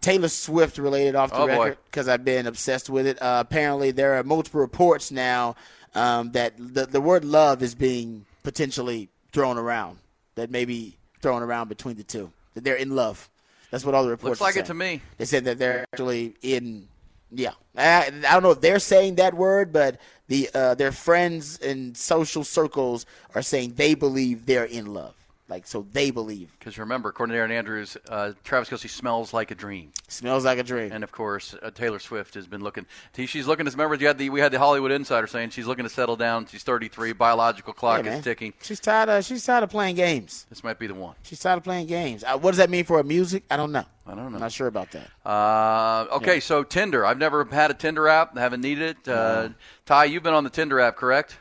Taylor 0.00 0.28
Swift 0.28 0.78
related 0.78 1.14
off 1.14 1.30
the 1.30 1.38
Oh, 1.38 1.46
record 1.46 1.78
because 1.86 2.08
I've 2.08 2.24
been 2.24 2.46
obsessed 2.46 2.88
with 2.90 3.06
it. 3.06 3.20
Uh, 3.20 3.38
apparently, 3.46 3.90
there 3.90 4.14
are 4.14 4.22
multiple 4.24 4.60
reports 4.60 5.10
now 5.10 5.56
um, 5.94 6.32
that 6.32 6.54
the, 6.58 6.86
the 6.86 7.00
word 7.00 7.24
love 7.24 7.62
is 7.62 7.74
being 7.74 8.24
potentially 8.42 9.08
thrown 9.32 9.58
around, 9.58 9.98
that 10.34 10.50
may 10.50 10.64
be 10.64 10.96
thrown 11.20 11.42
around 11.42 11.68
between 11.68 11.96
the 11.96 12.02
two, 12.02 12.32
that 12.54 12.64
they're 12.64 12.76
in 12.76 12.94
love. 12.94 13.28
That's 13.70 13.84
what 13.84 13.94
all 13.94 14.04
the 14.04 14.10
reports 14.10 14.40
Looks 14.40 14.56
like 14.56 14.62
it 14.62 14.66
to 14.66 14.74
me. 14.74 15.00
They 15.16 15.24
said 15.24 15.44
that 15.44 15.58
they're 15.58 15.86
actually 15.92 16.34
in. 16.42 16.88
Yeah, 17.30 17.52
I, 17.76 18.08
I 18.08 18.10
don't 18.34 18.42
know 18.42 18.50
if 18.50 18.60
they're 18.60 18.78
saying 18.78 19.14
that 19.14 19.32
word, 19.32 19.72
but 19.72 19.98
the 20.28 20.50
uh, 20.54 20.74
their 20.74 20.92
friends 20.92 21.58
and 21.58 21.96
social 21.96 22.44
circles 22.44 23.06
are 23.34 23.40
saying 23.40 23.74
they 23.76 23.94
believe 23.94 24.44
they're 24.44 24.64
in 24.64 24.92
love. 24.92 25.14
Like 25.52 25.66
so, 25.66 25.84
they 25.92 26.10
believe 26.10 26.56
Because 26.58 26.78
remember, 26.78 27.10
according 27.10 27.34
to 27.34 27.38
Erin 27.38 27.50
Andrews, 27.52 27.98
uh, 28.08 28.32
Travis 28.42 28.70
Kelce 28.70 28.88
smells 28.88 29.34
like 29.34 29.50
a 29.50 29.54
dream. 29.54 29.92
smells 30.08 30.46
like 30.46 30.58
a 30.58 30.62
dream. 30.62 30.90
And 30.90 31.04
of 31.04 31.12
course, 31.12 31.54
uh, 31.62 31.70
Taylor 31.70 31.98
Swift 31.98 32.32
has 32.36 32.46
been 32.46 32.62
looking. 32.62 32.86
She's 33.14 33.46
looking 33.46 33.66
to. 33.66 33.72
Remember, 33.72 33.94
you 33.96 34.06
had 34.06 34.16
the 34.16 34.30
we 34.30 34.40
had 34.40 34.50
the 34.50 34.58
Hollywood 34.58 34.90
Insider 34.92 35.26
saying 35.26 35.50
she's 35.50 35.66
looking 35.66 35.84
to 35.84 35.90
settle 35.90 36.16
down. 36.16 36.46
She's 36.46 36.62
33. 36.62 37.12
Biological 37.12 37.74
clock 37.74 38.06
Hey, 38.06 38.16
is 38.16 38.24
ticking. 38.24 38.54
She's 38.62 38.80
tired 38.80 39.10
of 39.10 39.26
she's 39.26 39.44
tired 39.44 39.64
of 39.64 39.68
playing 39.68 39.96
games. 39.96 40.46
This 40.48 40.64
might 40.64 40.78
be 40.78 40.86
the 40.86 40.94
one. 40.94 41.16
She's 41.22 41.38
tired 41.38 41.58
of 41.58 41.64
playing 41.64 41.86
games. 41.86 42.24
Uh, 42.24 42.38
what 42.38 42.52
does 42.52 42.58
that 42.58 42.70
mean 42.70 42.84
for 42.84 42.96
her 42.96 43.04
music? 43.04 43.42
I 43.50 43.58
don't 43.58 43.72
know. 43.72 43.84
I 44.06 44.14
don't 44.14 44.30
know. 44.30 44.36
I'm 44.36 44.40
not 44.40 44.52
sure 44.52 44.68
about 44.68 44.88
that. 44.92 45.08
Uh, 45.28 46.06
okay, 46.16 46.40
so 46.40 46.62
Tinder. 46.64 47.04
I've 47.04 47.18
never 47.18 47.44
had 47.44 47.70
a 47.70 47.74
Tinder 47.74 48.08
app. 48.08 48.38
Haven't 48.38 48.62
needed 48.62 48.96
it. 48.96 49.08
Uh, 49.08 49.50
Ty, 49.84 50.06
you've 50.06 50.22
been 50.22 50.34
on 50.34 50.44
the 50.44 50.50
Tinder 50.50 50.80
app, 50.80 50.96
correct? 50.96 51.36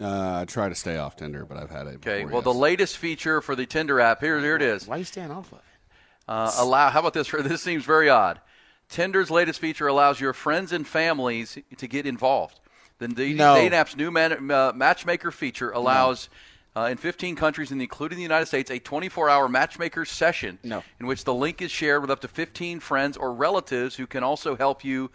Uh, 0.00 0.40
I 0.40 0.44
try 0.44 0.68
to 0.68 0.74
stay 0.74 0.96
off 0.96 1.16
Tinder, 1.16 1.44
but 1.44 1.56
I've 1.56 1.70
had 1.70 1.86
it. 1.88 1.96
Okay. 1.96 2.22
before, 2.22 2.32
well, 2.34 2.42
the 2.42 2.54
latest 2.54 2.96
feature 2.98 3.40
for 3.40 3.56
the 3.56 3.66
Tinder 3.66 4.00
app 4.00 4.20
here, 4.20 4.38
here 4.40 4.56
it 4.56 4.62
is. 4.62 4.86
Why 4.86 4.96
are 4.96 4.98
you 4.98 5.04
staying 5.04 5.30
off 5.30 5.52
of 5.52 5.58
it? 5.58 5.64
Uh, 6.28 6.52
allow. 6.58 6.90
How 6.90 7.00
about 7.00 7.14
this? 7.14 7.28
This 7.32 7.62
seems 7.62 7.84
very 7.84 8.08
odd. 8.08 8.40
Tinder's 8.88 9.30
latest 9.30 9.60
feature 9.60 9.86
allows 9.86 10.20
your 10.20 10.32
friends 10.32 10.72
and 10.72 10.86
families 10.86 11.58
to 11.76 11.86
get 11.88 12.06
involved. 12.06 12.60
The 12.98 13.08
dating 13.08 13.36
No. 13.36 13.54
dating 13.54 13.74
app's 13.74 13.96
new 13.96 14.10
man, 14.10 14.50
uh, 14.50 14.72
matchmaker 14.74 15.30
feature 15.30 15.70
allows. 15.70 16.28
Uh, 16.76 16.82
in 16.90 16.96
15 16.96 17.34
countries, 17.34 17.72
including 17.72 18.16
the 18.18 18.22
United 18.22 18.46
States, 18.46 18.70
a 18.70 18.78
24-hour 18.78 19.48
matchmaker 19.48 20.04
session 20.04 20.60
No. 20.62 20.84
in 21.00 21.06
which 21.08 21.24
the 21.24 21.34
link 21.34 21.60
is 21.60 21.72
shared 21.72 22.02
with 22.02 22.10
up 22.10 22.20
to 22.20 22.28
15 22.28 22.78
friends 22.78 23.16
or 23.16 23.32
relatives 23.32 23.96
who 23.96 24.06
can 24.06 24.22
also 24.22 24.54
help 24.54 24.84
you 24.84 25.10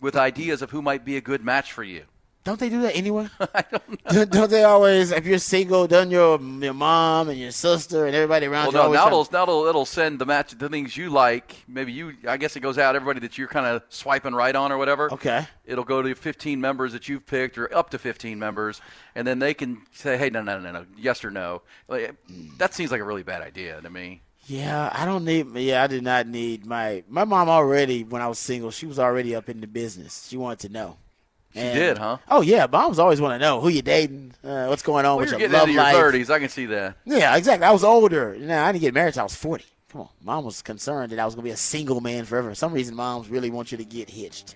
with 0.00 0.16
ideas 0.16 0.62
of 0.62 0.70
who 0.70 0.80
might 0.80 1.04
be 1.04 1.18
a 1.18 1.20
good 1.20 1.44
match 1.44 1.70
for 1.70 1.82
you. 1.84 2.04
Don't 2.42 2.58
they 2.58 2.70
do 2.70 2.80
that 2.82 2.96
anyway? 2.96 3.28
I 3.40 3.64
don't 3.70 4.14
know. 4.14 4.24
don't 4.24 4.50
they 4.50 4.64
always, 4.64 5.10
if 5.12 5.26
you're 5.26 5.38
single, 5.38 5.86
doesn't 5.86 6.10
your 6.10 6.40
your 6.40 6.72
mom 6.72 7.28
and 7.28 7.38
your 7.38 7.50
sister 7.50 8.06
and 8.06 8.14
everybody 8.14 8.46
around 8.46 8.72
Well, 8.72 8.72
you 8.72 8.78
no, 8.78 8.82
always 8.84 8.98
now 8.98 9.06
it'll, 9.08 9.28
now 9.30 9.42
it'll, 9.42 9.66
it'll 9.66 9.84
send 9.84 10.18
the 10.18 10.24
match 10.24 10.56
the 10.56 10.68
things 10.70 10.96
you 10.96 11.10
like. 11.10 11.54
Maybe 11.68 11.92
you, 11.92 12.14
I 12.26 12.38
guess 12.38 12.56
it 12.56 12.60
goes 12.60 12.78
out 12.78 12.96
everybody 12.96 13.20
that 13.20 13.36
you're 13.36 13.48
kind 13.48 13.66
of 13.66 13.82
swiping 13.90 14.34
right 14.34 14.56
on 14.56 14.72
or 14.72 14.78
whatever. 14.78 15.12
Okay. 15.12 15.46
It'll 15.66 15.84
go 15.84 16.00
to 16.00 16.14
15 16.14 16.60
members 16.60 16.92
that 16.94 17.08
you've 17.08 17.26
picked 17.26 17.58
or 17.58 17.72
up 17.76 17.90
to 17.90 17.98
15 17.98 18.38
members, 18.38 18.80
and 19.14 19.26
then 19.26 19.38
they 19.38 19.52
can 19.52 19.82
say, 19.92 20.16
hey, 20.16 20.30
no, 20.30 20.42
no, 20.42 20.58
no, 20.58 20.72
no, 20.72 20.86
yes 20.96 21.22
or 21.24 21.30
no. 21.30 21.60
Like, 21.88 22.16
That 22.56 22.72
seems 22.72 22.90
like 22.90 23.02
a 23.02 23.04
really 23.04 23.22
bad 23.22 23.42
idea 23.42 23.80
to 23.82 23.90
me. 23.90 24.22
Yeah, 24.46 24.90
I 24.92 25.04
don't 25.04 25.24
need. 25.24 25.54
Yeah, 25.54 25.84
I 25.84 25.86
did 25.86 26.02
not 26.02 26.26
need 26.26 26.64
my 26.66 27.04
my 27.08 27.24
mom 27.24 27.48
already. 27.48 28.02
When 28.02 28.22
I 28.22 28.26
was 28.26 28.38
single, 28.38 28.70
she 28.70 28.86
was 28.86 28.98
already 28.98 29.34
up 29.34 29.48
in 29.48 29.60
the 29.60 29.66
business. 29.66 30.26
She 30.28 30.36
wanted 30.36 30.58
to 30.60 30.68
know. 30.70 30.96
She 31.54 31.60
did, 31.60 31.98
huh? 31.98 32.18
Oh 32.28 32.42
yeah, 32.42 32.66
moms 32.70 32.98
always 32.98 33.20
want 33.20 33.34
to 33.34 33.38
know 33.44 33.60
who 33.60 33.68
you 33.68 33.82
dating, 33.82 34.32
uh, 34.44 34.66
what's 34.66 34.82
going 34.82 35.04
on 35.04 35.16
Well, 35.16 35.18
with 35.24 35.30
you're 35.32 35.40
your 35.40 35.48
getting 35.48 35.58
love 35.58 35.68
into 35.68 35.72
your 35.74 36.10
life. 36.12 36.28
30s. 36.28 36.30
I 36.32 36.38
can 36.38 36.48
see 36.48 36.66
that. 36.66 36.94
Yeah, 37.04 37.36
exactly. 37.36 37.66
I 37.66 37.72
was 37.72 37.82
older. 37.82 38.36
Now 38.38 38.66
I 38.66 38.72
didn't 38.72 38.82
get 38.82 38.94
married 38.94 39.14
till 39.14 39.22
I 39.22 39.24
was 39.24 39.34
forty. 39.34 39.64
Come 39.90 40.02
on, 40.02 40.08
mom 40.22 40.44
was 40.44 40.62
concerned 40.62 41.10
that 41.10 41.18
I 41.18 41.24
was 41.24 41.34
gonna 41.34 41.44
be 41.44 41.50
a 41.50 41.56
single 41.56 42.00
man 42.00 42.24
forever. 42.24 42.48
For 42.50 42.54
some 42.54 42.72
reason, 42.72 42.94
moms 42.94 43.28
really 43.28 43.50
want 43.50 43.72
you 43.72 43.78
to 43.78 43.84
get 43.84 44.08
hitched, 44.08 44.54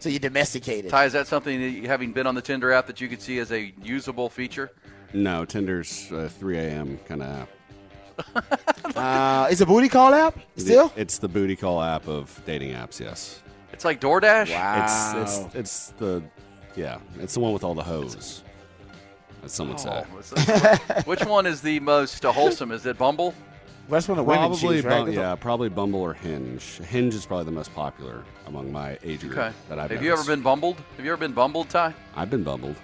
so 0.00 0.10
you're 0.10 0.18
domesticated. 0.18 0.90
Ty, 0.90 1.06
is 1.06 1.14
that 1.14 1.26
something 1.26 1.58
that 1.58 1.70
you, 1.70 1.88
having 1.88 2.12
been 2.12 2.26
on 2.26 2.34
the 2.34 2.42
Tinder 2.42 2.70
app 2.72 2.86
that 2.88 3.00
you 3.00 3.08
could 3.08 3.22
see 3.22 3.38
as 3.38 3.50
a 3.50 3.72
usable 3.82 4.28
feature? 4.28 4.70
No, 5.14 5.46
Tinder's 5.46 6.10
uh, 6.12 6.28
3 6.38 6.58
a.m. 6.58 6.98
kind 7.08 7.22
of 7.22 7.48
app. 8.28 8.96
Uh, 8.96 9.48
it's 9.50 9.60
a 9.60 9.66
booty 9.66 9.88
call 9.88 10.12
app 10.12 10.38
still. 10.56 10.92
It's 10.96 11.18
the 11.18 11.28
booty 11.28 11.56
call 11.56 11.82
app 11.82 12.06
of 12.06 12.40
dating 12.46 12.72
apps. 12.72 13.00
Yes. 13.00 13.40
It's 13.74 13.84
like 13.84 14.00
DoorDash. 14.00 14.50
Wow. 14.54 15.20
It's 15.22 15.36
it's 15.44 15.54
it's 15.56 15.86
the 15.98 16.22
yeah. 16.76 16.98
It's 17.18 17.34
the 17.34 17.40
one 17.40 17.52
with 17.52 17.64
all 17.64 17.74
the 17.74 17.82
hoes. 17.82 18.44
as 19.42 19.52
some 19.52 19.68
would 19.68 19.80
say. 19.80 20.04
Oh, 20.12 21.02
Which 21.06 21.24
one 21.24 21.44
is 21.44 21.60
the 21.60 21.80
most 21.80 22.24
uh, 22.24 22.30
wholesome? 22.30 22.70
Is 22.70 22.86
it 22.86 22.96
Bumble? 22.96 23.34
That's 23.88 24.06
one 24.08 24.16
of 24.16 24.24
the 24.24 24.28
women 24.30 24.48
Probably, 24.48 24.76
choose, 24.76 24.84
right? 24.84 25.04
Bum- 25.04 25.12
yeah, 25.12 25.34
probably 25.34 25.68
Bumble 25.68 26.00
or 26.00 26.14
Hinge. 26.14 26.78
Hinge 26.88 27.14
is 27.16 27.26
probably 27.26 27.46
the 27.46 27.50
most 27.50 27.74
popular 27.74 28.22
among 28.46 28.70
my 28.72 28.96
age 29.02 29.20
group 29.22 29.32
Okay. 29.36 29.52
that 29.68 29.78
I've 29.80 29.90
Have 29.90 30.02
you 30.02 30.08
ever 30.12 30.18
noticed. 30.18 30.28
been 30.28 30.40
bumbled? 30.42 30.76
Have 30.96 31.04
you 31.04 31.12
ever 31.12 31.18
been 31.20 31.32
bumbled, 31.32 31.68
Ty? 31.68 31.92
I've 32.14 32.30
been 32.30 32.44
bumbled. 32.44 32.76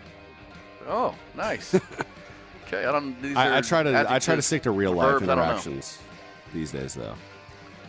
Oh, 0.88 1.14
nice. 1.36 1.74
okay, 2.66 2.84
I 2.84 2.90
don't. 2.92 3.22
These 3.22 3.36
I, 3.36 3.46
I 3.46 3.58
are 3.58 3.62
try 3.62 3.82
to 3.84 3.90
I 3.90 3.92
try 3.92 4.02
to 4.02 4.10
adjectives, 4.16 4.46
stick 4.46 4.62
to 4.64 4.72
real 4.72 4.92
life 4.92 5.12
verbs, 5.12 5.22
I 5.22 5.26
don't 5.26 5.36
know. 5.38 5.42
interactions 5.44 5.98
these 6.52 6.72
days, 6.72 6.94
though. 6.94 7.14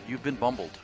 You've 0.08 0.22
been 0.22 0.36
bumbled. 0.36 0.78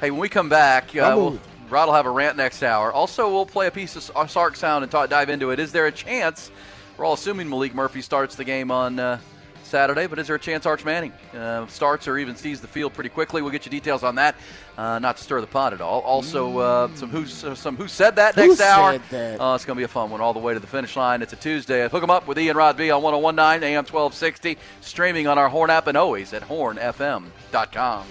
Hey, 0.00 0.10
when 0.10 0.20
we 0.20 0.28
come 0.28 0.48
back, 0.48 0.96
uh, 0.96 1.12
we'll, 1.16 1.38
Rod 1.68 1.86
will 1.86 1.94
have 1.94 2.06
a 2.06 2.10
rant 2.10 2.36
next 2.36 2.62
hour. 2.62 2.90
Also, 2.92 3.30
we'll 3.30 3.44
play 3.46 3.66
a 3.66 3.70
piece 3.70 3.96
of 3.96 4.30
Sark 4.30 4.56
Sound 4.56 4.82
and 4.82 4.90
talk, 4.90 5.10
dive 5.10 5.28
into 5.28 5.50
it. 5.50 5.58
Is 5.58 5.72
there 5.72 5.86
a 5.86 5.92
chance? 5.92 6.50
We're 6.96 7.04
all 7.04 7.12
assuming 7.14 7.48
Malik 7.50 7.74
Murphy 7.74 8.00
starts 8.00 8.34
the 8.34 8.44
game 8.44 8.70
on 8.70 8.98
uh, 8.98 9.18
Saturday, 9.62 10.06
but 10.06 10.18
is 10.18 10.26
there 10.26 10.36
a 10.36 10.40
chance 10.40 10.64
Arch 10.64 10.84
Manning 10.86 11.12
uh, 11.34 11.66
starts 11.66 12.08
or 12.08 12.16
even 12.18 12.34
sees 12.34 12.60
the 12.62 12.66
field 12.66 12.94
pretty 12.94 13.10
quickly? 13.10 13.42
We'll 13.42 13.52
get 13.52 13.66
you 13.66 13.70
details 13.70 14.02
on 14.02 14.14
that. 14.16 14.36
Uh, 14.76 14.98
not 15.00 15.18
to 15.18 15.22
stir 15.22 15.40
the 15.42 15.46
pot 15.46 15.74
at 15.74 15.80
all. 15.82 16.00
Also, 16.00 16.58
uh, 16.58 16.88
some 16.94 17.10
who 17.10 17.26
some 17.26 17.76
who 17.76 17.86
said 17.86 18.16
that 18.16 18.34
Who 18.36 18.48
next 18.48 18.60
hour. 18.62 18.92
said 18.92 19.02
that? 19.10 19.40
Uh, 19.40 19.54
it's 19.54 19.64
going 19.66 19.76
to 19.76 19.80
be 19.80 19.84
a 19.84 19.88
fun 19.88 20.10
one 20.10 20.20
all 20.22 20.32
the 20.32 20.38
way 20.40 20.54
to 20.54 20.60
the 20.60 20.66
finish 20.66 20.96
line. 20.96 21.20
It's 21.22 21.34
a 21.34 21.36
Tuesday. 21.36 21.86
Hook 21.88 22.02
'em 22.02 22.10
up 22.10 22.26
with 22.26 22.38
Ian 22.38 22.56
Rod 22.56 22.76
B 22.78 22.90
on 22.90 23.02
1019 23.02 23.62
AM 23.62 23.84
1260, 23.84 24.56
streaming 24.80 25.26
on 25.26 25.36
our 25.36 25.50
Horn 25.50 25.68
app 25.70 25.86
and 25.86 25.96
always 25.98 26.32
at 26.32 26.42
hornfm.com. 26.42 28.06